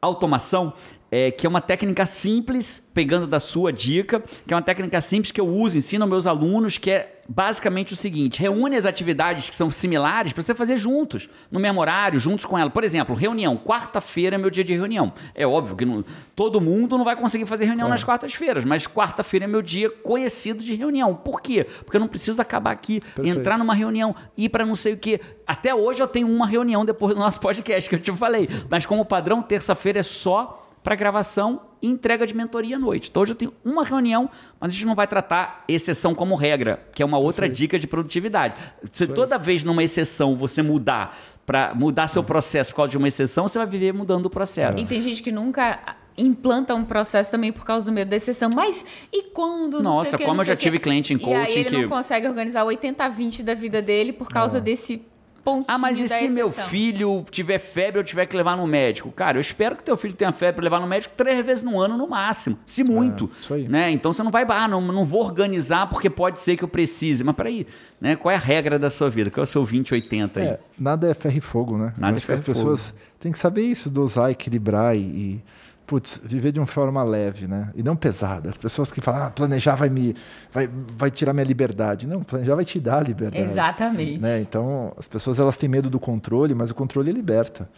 automação, 0.00 0.72
é, 1.10 1.30
que 1.30 1.46
é 1.46 1.48
uma 1.48 1.60
técnica 1.60 2.06
simples, 2.06 2.86
pegando 2.92 3.26
da 3.26 3.40
sua 3.40 3.72
dica, 3.72 4.22
que 4.46 4.52
é 4.52 4.56
uma 4.56 4.62
técnica 4.62 5.00
simples 5.00 5.32
que 5.32 5.40
eu 5.40 5.46
uso, 5.46 5.78
ensino 5.78 6.04
aos 6.04 6.10
meus 6.10 6.26
alunos, 6.26 6.78
que 6.78 6.90
é 6.90 7.18
basicamente 7.28 7.92
o 7.92 7.96
seguinte: 7.96 8.40
reúne 8.40 8.76
as 8.76 8.86
atividades 8.86 9.48
que 9.48 9.56
são 9.56 9.70
similares 9.70 10.32
para 10.32 10.42
você 10.42 10.54
fazer 10.54 10.76
juntos, 10.76 11.28
no 11.50 11.60
mesmo 11.60 11.80
horário, 11.80 12.18
juntos 12.18 12.44
com 12.44 12.58
ela. 12.58 12.70
Por 12.70 12.84
exemplo, 12.84 13.14
reunião. 13.14 13.56
Quarta-feira 13.56 14.36
é 14.36 14.38
meu 14.38 14.50
dia 14.50 14.64
de 14.64 14.72
reunião. 14.72 15.12
É 15.34 15.46
óbvio 15.46 15.76
que 15.76 15.84
não, 15.84 16.04
todo 16.34 16.60
mundo 16.60 16.96
não 16.96 17.04
vai 17.04 17.16
conseguir 17.16 17.46
fazer 17.46 17.66
reunião 17.66 17.88
é. 17.88 17.90
nas 17.90 18.04
quartas-feiras, 18.04 18.64
mas 18.64 18.86
quarta-feira 18.86 19.44
é 19.44 19.48
meu 19.48 19.62
dia 19.62 19.90
conhecido 19.90 20.62
de 20.62 20.74
reunião. 20.74 21.14
Por 21.14 21.40
quê? 21.40 21.64
Porque 21.84 21.96
eu 21.96 22.00
não 22.00 22.08
preciso 22.08 22.40
acabar 22.40 22.70
aqui, 22.70 23.00
Perfeito. 23.00 23.38
entrar 23.38 23.58
numa 23.58 23.74
reunião, 23.74 24.14
ir 24.36 24.48
para 24.48 24.64
não 24.64 24.74
sei 24.74 24.94
o 24.94 24.96
quê. 24.96 25.20
Até 25.46 25.74
hoje 25.74 26.02
eu 26.02 26.08
tenho 26.08 26.28
uma 26.28 26.46
reunião 26.46 26.84
depois 26.84 27.14
do 27.14 27.20
nosso 27.20 27.40
podcast 27.40 27.88
que 27.88 27.96
eu 27.96 28.00
te 28.00 28.12
falei, 28.12 28.48
mas 28.68 28.84
como 28.84 29.04
padrão, 29.04 29.42
terça-feira 29.42 30.00
é 30.00 30.02
só 30.02 30.67
para 30.82 30.94
gravação 30.94 31.62
e 31.80 31.88
entrega 31.88 32.26
de 32.26 32.34
mentoria 32.34 32.76
à 32.76 32.78
noite. 32.78 33.08
Então 33.10 33.22
hoje 33.22 33.32
eu 33.32 33.36
tenho 33.36 33.52
uma 33.64 33.84
reunião, 33.84 34.28
mas 34.60 34.70
a 34.70 34.74
gente 34.74 34.86
não 34.86 34.94
vai 34.94 35.06
tratar 35.06 35.64
exceção 35.68 36.14
como 36.14 36.34
regra, 36.34 36.82
que 36.92 37.02
é 37.02 37.06
uma 37.06 37.18
outra 37.18 37.48
dica 37.48 37.78
de 37.78 37.86
produtividade. 37.86 38.56
Se 38.92 39.06
toda 39.06 39.38
vez 39.38 39.64
numa 39.64 39.82
exceção 39.82 40.36
você 40.36 40.62
mudar 40.62 41.16
para 41.46 41.74
mudar 41.74 42.08
seu 42.08 42.22
processo 42.22 42.70
por 42.70 42.76
causa 42.76 42.90
de 42.90 42.98
uma 42.98 43.08
exceção, 43.08 43.48
você 43.48 43.58
vai 43.58 43.66
viver 43.66 43.92
mudando 43.92 44.26
o 44.26 44.30
processo. 44.30 44.80
E 44.80 44.86
tem 44.86 45.00
gente 45.00 45.22
que 45.22 45.32
nunca 45.32 45.78
implanta 46.18 46.74
um 46.74 46.84
processo 46.84 47.30
também 47.30 47.52
por 47.52 47.64
causa 47.64 47.86
do 47.86 47.92
medo 47.92 48.08
da 48.08 48.16
exceção. 48.16 48.50
Mas 48.52 48.84
e 49.12 49.24
quando? 49.30 49.82
Nossa, 49.82 50.18
como 50.18 50.40
eu 50.40 50.44
já 50.44 50.56
tive 50.56 50.78
cliente 50.78 51.14
em 51.14 51.18
coaching 51.18 51.32
e 51.32 51.36
aí 51.36 51.52
ele 51.54 51.70
que 51.70 51.82
não 51.82 51.88
consegue 51.88 52.26
organizar 52.26 52.64
80-20 52.64 53.42
da 53.42 53.54
vida 53.54 53.80
dele 53.80 54.12
por 54.12 54.28
causa 54.28 54.58
é. 54.58 54.60
desse 54.60 55.02
pontinho 55.48 55.64
Ah, 55.66 55.78
mas 55.78 55.98
e 55.98 56.06
se 56.06 56.14
exceção. 56.14 56.34
meu 56.34 56.50
filho 56.52 57.24
tiver 57.30 57.58
febre, 57.58 58.00
eu 58.00 58.04
tiver 58.04 58.26
que 58.26 58.36
levar 58.36 58.56
no 58.56 58.66
médico? 58.66 59.10
Cara, 59.10 59.38
eu 59.38 59.40
espero 59.40 59.76
que 59.76 59.82
teu 59.82 59.96
filho 59.96 60.14
tenha 60.14 60.32
febre 60.32 60.56
para 60.56 60.64
levar 60.64 60.80
no 60.80 60.86
médico 60.86 61.14
três 61.16 61.44
vezes 61.44 61.62
no 61.62 61.80
ano 61.80 61.96
no 61.96 62.08
máximo, 62.08 62.58
se 62.66 62.84
muito. 62.84 63.30
É, 63.34 63.40
isso 63.40 63.54
aí. 63.54 63.68
Né? 63.68 63.90
Então 63.90 64.12
você 64.12 64.22
não 64.22 64.30
vai, 64.30 64.44
ah, 64.48 64.68
não, 64.68 64.80
não 64.80 65.04
vou 65.04 65.22
organizar 65.24 65.88
porque 65.88 66.10
pode 66.10 66.40
ser 66.40 66.56
que 66.56 66.64
eu 66.64 66.68
precise. 66.68 67.24
Mas 67.24 67.34
peraí, 67.34 67.66
né? 68.00 68.16
qual 68.16 68.32
é 68.32 68.36
a 68.36 68.40
regra 68.40 68.78
da 68.78 68.90
sua 68.90 69.08
vida? 69.08 69.30
Qual 69.30 69.42
é 69.42 69.44
o 69.44 69.46
seu 69.46 69.62
2080 69.62 70.40
aí? 70.40 70.46
É, 70.46 70.60
nada 70.78 71.10
é 71.10 71.14
ferro 71.14 71.38
e 71.38 71.40
fogo, 71.40 71.78
né? 71.78 71.92
Nada 71.98 72.16
é 72.16 72.20
ferro 72.20 72.40
As 72.40 72.44
pessoas 72.44 72.94
têm 73.18 73.32
que 73.32 73.38
saber 73.38 73.62
isso, 73.62 73.90
dosar, 73.90 74.30
equilibrar 74.30 74.96
e, 74.96 75.00
e 75.00 75.44
putz, 75.88 76.20
viver 76.22 76.52
de 76.52 76.60
uma 76.60 76.66
forma 76.66 77.02
leve, 77.02 77.48
né? 77.48 77.72
E 77.74 77.82
não 77.82 77.96
pesada. 77.96 78.52
Pessoas 78.60 78.92
que 78.92 79.00
falam, 79.00 79.24
ah, 79.24 79.30
planejar 79.30 79.74
vai 79.74 79.88
me 79.88 80.14
vai, 80.52 80.68
vai 80.94 81.10
tirar 81.10 81.32
minha 81.32 81.46
liberdade. 81.46 82.06
Não, 82.06 82.22
planejar 82.22 82.54
vai 82.54 82.64
te 82.64 82.78
dar 82.78 83.02
liberdade. 83.02 83.42
Exatamente. 83.42 84.20
Né? 84.20 84.42
Então, 84.42 84.92
as 84.98 85.08
pessoas 85.08 85.38
elas 85.38 85.56
têm 85.56 85.66
medo 85.66 85.88
do 85.88 85.98
controle, 85.98 86.54
mas 86.54 86.70
o 86.70 86.74
controle 86.74 87.10
liberta. 87.10 87.68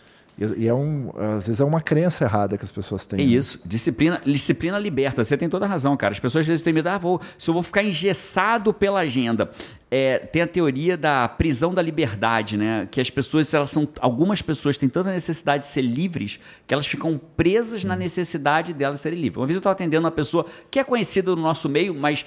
E 0.56 0.66
é 0.66 0.74
um, 0.74 1.10
às 1.36 1.46
vezes 1.46 1.60
é 1.60 1.64
uma 1.64 1.80
crença 1.80 2.24
errada 2.24 2.56
que 2.58 2.64
as 2.64 2.72
pessoas 2.72 3.06
têm. 3.06 3.20
É 3.20 3.24
né? 3.24 3.30
isso. 3.30 3.60
Disciplina, 3.64 4.20
disciplina 4.24 4.78
liberta. 4.78 5.22
Você 5.22 5.36
tem 5.36 5.48
toda 5.48 5.66
a 5.66 5.68
razão, 5.68 5.96
cara. 5.96 6.12
As 6.12 6.18
pessoas 6.18 6.42
às 6.42 6.48
vezes 6.48 6.62
têm 6.62 6.72
medo, 6.72 6.88
ah, 6.88 6.98
vou, 6.98 7.20
se 7.38 7.48
eu 7.48 7.54
vou 7.54 7.62
ficar 7.62 7.84
engessado 7.84 8.72
pela 8.72 9.00
agenda. 9.00 9.50
É, 9.90 10.18
tem 10.18 10.42
a 10.42 10.46
teoria 10.46 10.96
da 10.96 11.28
prisão 11.28 11.74
da 11.74 11.82
liberdade, 11.82 12.56
né? 12.56 12.86
Que 12.90 13.00
as 13.00 13.10
pessoas, 13.10 13.52
elas 13.52 13.70
são. 13.70 13.88
Algumas 14.00 14.40
pessoas 14.40 14.78
têm 14.78 14.88
tanta 14.88 15.10
necessidade 15.10 15.64
de 15.64 15.70
ser 15.70 15.82
livres 15.82 16.38
que 16.66 16.72
elas 16.72 16.86
ficam 16.86 17.20
presas 17.36 17.82
na 17.82 17.96
necessidade 17.96 18.72
delas 18.72 19.00
serem 19.00 19.20
livres. 19.20 19.38
Uma 19.38 19.46
vez 19.46 19.56
eu 19.56 19.60
estava 19.60 19.72
atendendo 19.72 20.04
uma 20.04 20.12
pessoa 20.12 20.46
que 20.70 20.78
é 20.78 20.84
conhecida 20.84 21.34
no 21.34 21.42
nosso 21.42 21.68
meio, 21.68 21.92
mas 21.94 22.24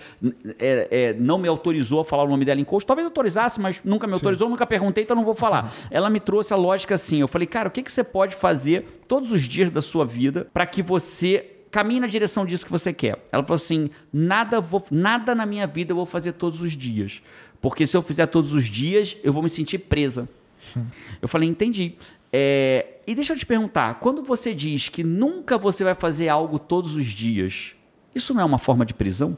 é, 0.59 0.87
é, 0.91 1.13
não 1.13 1.37
me 1.37 1.47
autorizou 1.47 2.01
a 2.01 2.05
falar 2.05 2.23
o 2.23 2.27
nome 2.27 2.43
dela 2.43 2.59
em 2.59 2.65
coach. 2.65 2.85
Talvez 2.85 3.05
autorizasse, 3.05 3.61
mas 3.61 3.79
nunca 3.83 4.07
me 4.07 4.13
autorizou, 4.13 4.47
Sim. 4.47 4.51
nunca 4.51 4.67
perguntei, 4.67 5.03
então 5.05 5.15
não 5.15 5.23
vou 5.23 5.35
falar. 5.35 5.71
Ela 5.89 6.09
me 6.09 6.19
trouxe 6.19 6.53
a 6.53 6.57
lógica 6.57 6.95
assim. 6.95 7.21
Eu 7.21 7.27
falei, 7.27 7.47
cara, 7.47 7.69
o 7.69 7.71
que, 7.71 7.81
que 7.81 7.91
você 7.91 8.03
pode 8.03 8.35
fazer 8.35 9.01
todos 9.07 9.31
os 9.31 9.41
dias 9.43 9.69
da 9.69 9.81
sua 9.81 10.05
vida 10.05 10.47
para 10.53 10.65
que 10.65 10.81
você 10.81 11.53
caminhe 11.73 11.99
na 11.99 12.05
direção 12.05 12.45
disso 12.45 12.63
que 12.63 12.71
você 12.71 12.93
quer. 12.93 13.17
Ela 13.31 13.43
falou 13.43 13.55
assim: 13.55 13.89
nada, 14.13 14.61
vou, 14.61 14.85
nada 14.91 15.33
na 15.33 15.43
minha 15.43 15.65
vida 15.65 15.91
eu 15.91 15.95
vou 15.95 16.05
fazer 16.05 16.33
todos 16.33 16.61
os 16.61 16.77
dias. 16.77 17.23
Porque 17.63 17.87
se 17.87 17.95
eu 17.95 18.01
fizer 18.01 18.27
todos 18.27 18.51
os 18.51 18.65
dias, 18.65 19.15
eu 19.23 19.31
vou 19.31 19.41
me 19.41 19.49
sentir 19.49 19.77
presa. 19.77 20.27
Eu 21.21 21.29
falei, 21.29 21.47
entendi. 21.47 21.95
É, 22.31 22.97
e 23.07 23.15
deixa 23.15 23.31
eu 23.31 23.37
te 23.37 23.45
perguntar: 23.45 24.01
quando 24.01 24.21
você 24.21 24.53
diz 24.53 24.89
que 24.89 25.01
nunca 25.01 25.57
você 25.57 25.81
vai 25.81 25.95
fazer 25.95 26.27
algo 26.27 26.59
todos 26.59 26.97
os 26.97 27.05
dias, 27.05 27.73
isso 28.13 28.33
não 28.33 28.41
é 28.41 28.43
uma 28.43 28.57
forma 28.57 28.85
de 28.85 28.93
prisão? 28.93 29.37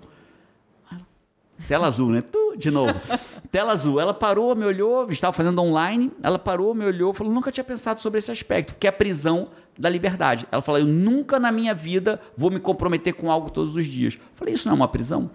Tela 1.67 1.85
azul, 1.85 2.09
né? 2.09 2.23
Tu, 2.23 2.55
de 2.57 2.71
novo. 2.71 2.93
Tela 3.51 3.73
azul. 3.73 3.99
Ela 3.99 4.13
parou, 4.13 4.55
me 4.55 4.65
olhou, 4.65 5.07
estava 5.11 5.31
fazendo 5.31 5.61
online, 5.61 6.11
ela 6.23 6.39
parou, 6.39 6.73
me 6.73 6.83
olhou, 6.83 7.13
falou: 7.13 7.31
nunca 7.31 7.51
tinha 7.51 7.63
pensado 7.63 8.01
sobre 8.01 8.17
esse 8.17 8.31
aspecto, 8.31 8.75
que 8.79 8.87
é 8.87 8.89
a 8.89 8.93
prisão 8.93 9.49
da 9.77 9.87
liberdade. 9.87 10.47
Ela 10.51 10.63
falou: 10.63 10.81
eu 10.81 10.87
nunca 10.87 11.39
na 11.39 11.51
minha 11.51 11.75
vida 11.75 12.19
vou 12.35 12.49
me 12.49 12.59
comprometer 12.59 13.13
com 13.13 13.29
algo 13.29 13.51
todos 13.51 13.75
os 13.75 13.85
dias. 13.85 14.15
Eu 14.15 14.21
falei: 14.33 14.55
isso 14.55 14.67
não 14.67 14.73
é 14.73 14.77
uma 14.77 14.87
prisão? 14.87 15.29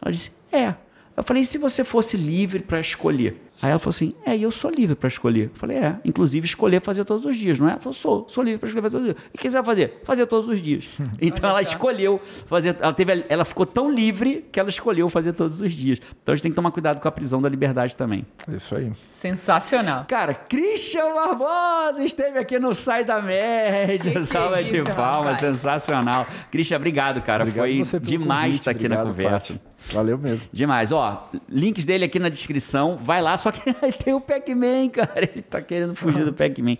Ela 0.00 0.12
disse: 0.12 0.30
é. 0.52 0.76
Eu 1.16 1.22
falei: 1.22 1.42
e 1.42 1.46
se 1.46 1.58
você 1.58 1.82
fosse 1.82 2.16
livre 2.16 2.60
para 2.60 2.78
escolher? 2.80 3.42
Aí 3.60 3.70
ela 3.70 3.78
falou 3.78 3.90
assim: 3.90 4.14
É, 4.24 4.36
e 4.36 4.42
eu 4.42 4.50
sou 4.50 4.70
livre 4.70 4.94
para 4.94 5.08
escolher. 5.08 5.44
Eu 5.44 5.58
falei: 5.58 5.78
É, 5.78 5.96
inclusive 6.04 6.44
escolher 6.46 6.80
fazer 6.80 7.04
todos 7.04 7.24
os 7.24 7.36
dias, 7.36 7.58
não 7.58 7.68
é? 7.68 7.72
Ela 7.72 7.80
falou: 7.80 7.94
Sou, 7.94 8.26
sou 8.28 8.44
livre 8.44 8.58
para 8.58 8.68
escolher 8.68 8.82
fazer 8.82 8.98
todos 8.98 9.08
os 9.08 9.14
dias. 9.14 9.30
E 9.32 9.36
o 9.36 9.40
que 9.40 9.50
você 9.50 9.56
vai 9.56 9.64
fazer? 9.64 10.00
Fazer 10.04 10.26
todos 10.26 10.48
os 10.48 10.62
dias. 10.62 10.84
Então 11.18 11.48
ela 11.48 11.62
escolheu 11.62 12.20
fazer. 12.46 12.76
Ela, 12.78 12.92
teve, 12.92 13.24
ela 13.28 13.44
ficou 13.44 13.64
tão 13.64 13.90
livre 13.90 14.44
que 14.52 14.60
ela 14.60 14.68
escolheu 14.68 15.08
fazer 15.08 15.32
todos 15.32 15.60
os 15.60 15.72
dias. 15.72 15.98
Então 16.22 16.32
a 16.32 16.36
gente 16.36 16.42
tem 16.42 16.52
que 16.52 16.56
tomar 16.56 16.70
cuidado 16.70 17.00
com 17.00 17.08
a 17.08 17.10
prisão 17.10 17.40
da 17.40 17.48
liberdade 17.48 17.96
também. 17.96 18.26
É 18.46 18.54
isso 18.54 18.74
aí. 18.74 18.92
Sensacional. 19.08 20.04
Cara, 20.06 20.34
Christian 20.34 21.14
Barbosa 21.14 22.04
esteve 22.04 22.38
aqui 22.38 22.58
no 22.58 22.74
Sai 22.74 23.04
da 23.04 23.22
Média. 23.22 24.22
Salva 24.24 24.62
de 24.62 24.76
isso, 24.76 24.94
palmas, 24.94 25.38
sensacional. 25.38 26.26
Christian, 26.50 26.76
obrigado, 26.76 27.22
cara. 27.22 27.44
Obrigado 27.44 27.84
Foi 27.86 28.00
demais 28.00 28.42
convite, 28.42 28.60
estar 28.60 28.70
aqui 28.72 28.88
na 28.88 29.02
obrigado, 29.02 29.16
conversa. 29.16 29.54
Paty. 29.54 29.75
Valeu 29.92 30.18
mesmo. 30.18 30.48
Demais, 30.52 30.92
ó. 30.92 31.30
Links 31.48 31.84
dele 31.84 32.04
aqui 32.04 32.18
na 32.18 32.28
descrição. 32.28 32.96
Vai 32.96 33.22
lá, 33.22 33.36
só 33.36 33.50
que 33.52 33.60
tem 34.04 34.14
o 34.14 34.20
Pac-Man, 34.20 34.88
cara. 34.90 35.22
Ele 35.32 35.42
tá 35.42 35.60
querendo 35.62 35.94
fugir 35.94 36.24
do 36.24 36.32
Pac-Man. 36.34 36.76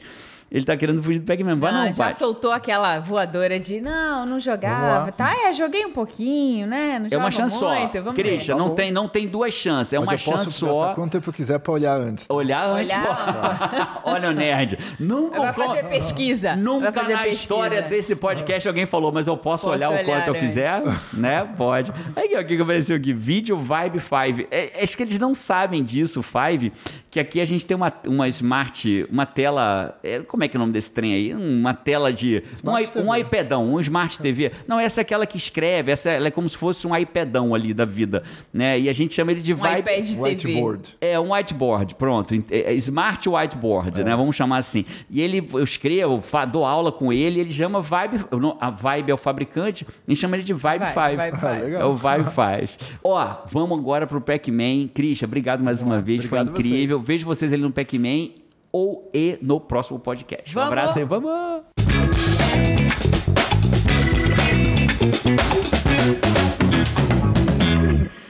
Ele 0.51 0.65
tá 0.65 0.77
querendo 0.77 1.03
fugir 1.03 1.19
do 1.19 1.27
Pac-Man. 1.27 1.57
Vai 1.57 1.71
Ah, 1.73 1.75
não, 1.87 1.93
já 1.93 2.05
pai. 2.05 2.13
soltou 2.13 2.53
aquela 2.53 3.01
voadora 3.01 3.59
de 3.59 3.81
não, 3.81 4.25
não 4.25 4.39
jogava. 4.39 5.11
Tá, 5.11 5.35
é, 5.37 5.53
joguei 5.53 5.85
um 5.85 5.91
pouquinho, 5.93 6.69
né? 6.69 7.01
Não 7.01 7.09
É 7.11 7.17
uma 7.17 7.33
chance 7.33 7.63
muito, 7.63 7.93
só. 7.97 8.03
Vamos 8.03 8.15
Christian, 8.15 8.55
Tá 8.57 8.63
não 8.63 8.75
tem, 8.75 8.93
não 8.93 9.09
tem 9.09 9.27
duas 9.27 9.53
chances. 9.53 9.93
É 9.93 9.99
Mas 9.99 10.07
uma 10.07 10.15
eu 10.15 10.19
posso 10.19 10.45
chance 10.45 10.59
só. 10.59 10.95
quanto 10.95 11.13
tempo 11.13 11.29
eu 11.29 11.33
quiser 11.35 11.59
pra 11.59 11.73
olhar 11.73 11.97
antes. 12.01 12.27
Olhar 12.31 12.65
antes. 12.69 12.93
Olhar. 12.93 14.01
pô. 14.05 14.11
Olha 14.11 14.31
o 14.31 14.33
nerd. 14.33 14.79
Nunca, 15.01 15.41
Vai 15.41 15.53
fazer 15.53 15.83
pesquisa. 15.89 16.55
Nunca 16.55 16.93
fazer 16.93 17.13
na 17.15 17.19
pesquisa. 17.23 17.41
história 17.43 17.83
desse 17.83 18.15
podcast 18.15 18.69
alguém 18.69 18.87
falou, 18.87 19.11
mas 19.11 19.27
eu 19.27 19.37
posso, 19.37 19.65
Posso 19.67 19.71
olhar 19.71 19.91
o 19.91 19.95
olhar 19.95 20.05
quanto 20.05 20.29
eu 20.29 20.35
antes. 20.35 20.47
quiser, 20.49 20.81
né? 21.13 21.45
Pode. 21.57 21.93
Aí 22.15 22.33
ó, 22.37 22.41
o 22.41 22.45
que 22.47 22.55
que 22.57 22.63
apareceu 22.63 22.97
aqui? 22.97 23.13
Vídeo 23.13 23.59
Vibe 23.59 23.99
5. 23.99 24.49
É, 24.51 24.81
acho 24.83 24.97
que 24.97 25.03
eles 25.03 25.19
não 25.19 25.35
sabem 25.35 25.83
disso, 25.83 26.23
Five, 26.23 26.73
que 27.17 27.21
aqui 27.21 27.41
a 27.41 27.45
gente 27.47 27.65
tem 27.65 27.75
uma, 27.75 27.91
uma 28.07 28.29
smart, 28.29 29.07
uma 29.11 29.25
tela. 29.25 29.99
é, 30.03 30.19
como 30.21 30.45
é 30.45 30.49
que 30.49 30.57
é 30.57 30.59
o 30.59 30.61
nome 30.61 30.73
desse 30.75 30.91
trem 30.91 31.15
aí? 31.15 31.35
Uma 31.35 31.75
tela 31.75 32.13
de. 32.13 32.43
Um, 32.47 32.53
Smart 32.53 32.99
um 32.99 33.15
iPadão, 33.15 33.73
um 33.75 33.81
Smart 33.81 34.21
TV. 34.21 34.53
Não, 34.69 34.79
essa 34.79 35.01
é 35.01 35.03
aquela 35.03 35.25
que 35.25 35.39
escreve, 35.39 35.91
essa 35.91 36.11
ela 36.11 36.29
é 36.29 36.31
como 36.31 36.47
se 36.47 36.57
fosse 36.57 36.87
um 36.87 36.95
iPadão 36.95 37.55
ali 37.55 37.73
da 37.73 37.87
vida, 37.87 38.23
né? 38.53 38.79
E 38.79 38.89
a 38.89 38.93
gente 38.93 39.15
chama 39.15 39.33
ele 39.33 39.41
de 39.41 39.55
Um 39.55 39.57
Vibe. 39.57 39.79
iPad 39.81 40.05
TV. 40.07 40.21
Whiteboard. 40.21 40.97
É 41.01 41.19
um 41.19 41.33
whiteboard, 41.33 41.95
pronto. 41.95 42.35
É, 42.51 42.73
é 42.73 42.75
Smart 42.75 43.27
whiteboard, 43.27 44.05
né? 44.05 44.15
Vamos 44.15 44.37
chamar 44.37 44.59
assim. 44.59 44.85
E 45.11 45.23
ele, 45.23 45.49
eu 45.55 45.65
escrevo, 45.65 46.21
fa- 46.21 46.45
dou 46.45 46.67
aula 46.67 46.93
com 46.93 47.11
ele, 47.13 47.41
ele 47.41 47.53
chama 47.53 47.81
Vibe. 47.81 48.27
A 48.61 48.69
Vibe 48.71 49.11
é 49.11 49.15
o 49.15 49.19
fabricante, 49.19 49.87
a 50.07 50.11
gente 50.11 50.21
chama 50.21 50.37
ele 50.37 50.43
de 50.45 50.53
Vibe 50.53 50.83
5. 50.85 50.95
Vai, 50.95 51.17
vai, 51.17 51.31
vai. 51.33 51.75
Ah. 51.77 51.79
É 51.81 51.85
o 51.85 51.95
Vibe 51.95 52.25
5. 52.25 52.99
Ó, 53.03 53.37
vamos 53.51 53.79
agora 53.79 54.07
pro 54.07 54.21
Pac-Man. 54.21 54.89
Christian, 54.95 55.27
obrigado 55.27 55.63
mais 55.65 55.81
uma 55.81 56.01
vez, 56.01 56.25
Obrigado 56.25 56.51
foi 56.51 56.59
incrível. 56.61 57.01
Vejo 57.07 57.25
vocês 57.25 57.53
ali 57.53 57.63
no 57.63 57.71
Pac-Man 57.71 58.31
ou 58.73 59.09
e 59.15 59.39
no 59.41 59.61
próximo 59.61 59.97
podcast. 59.97 60.51
Um 60.51 60.55
Vamos. 60.55 60.73
abraço 60.73 60.99
aí, 60.99 61.05
vamos! 61.05 61.63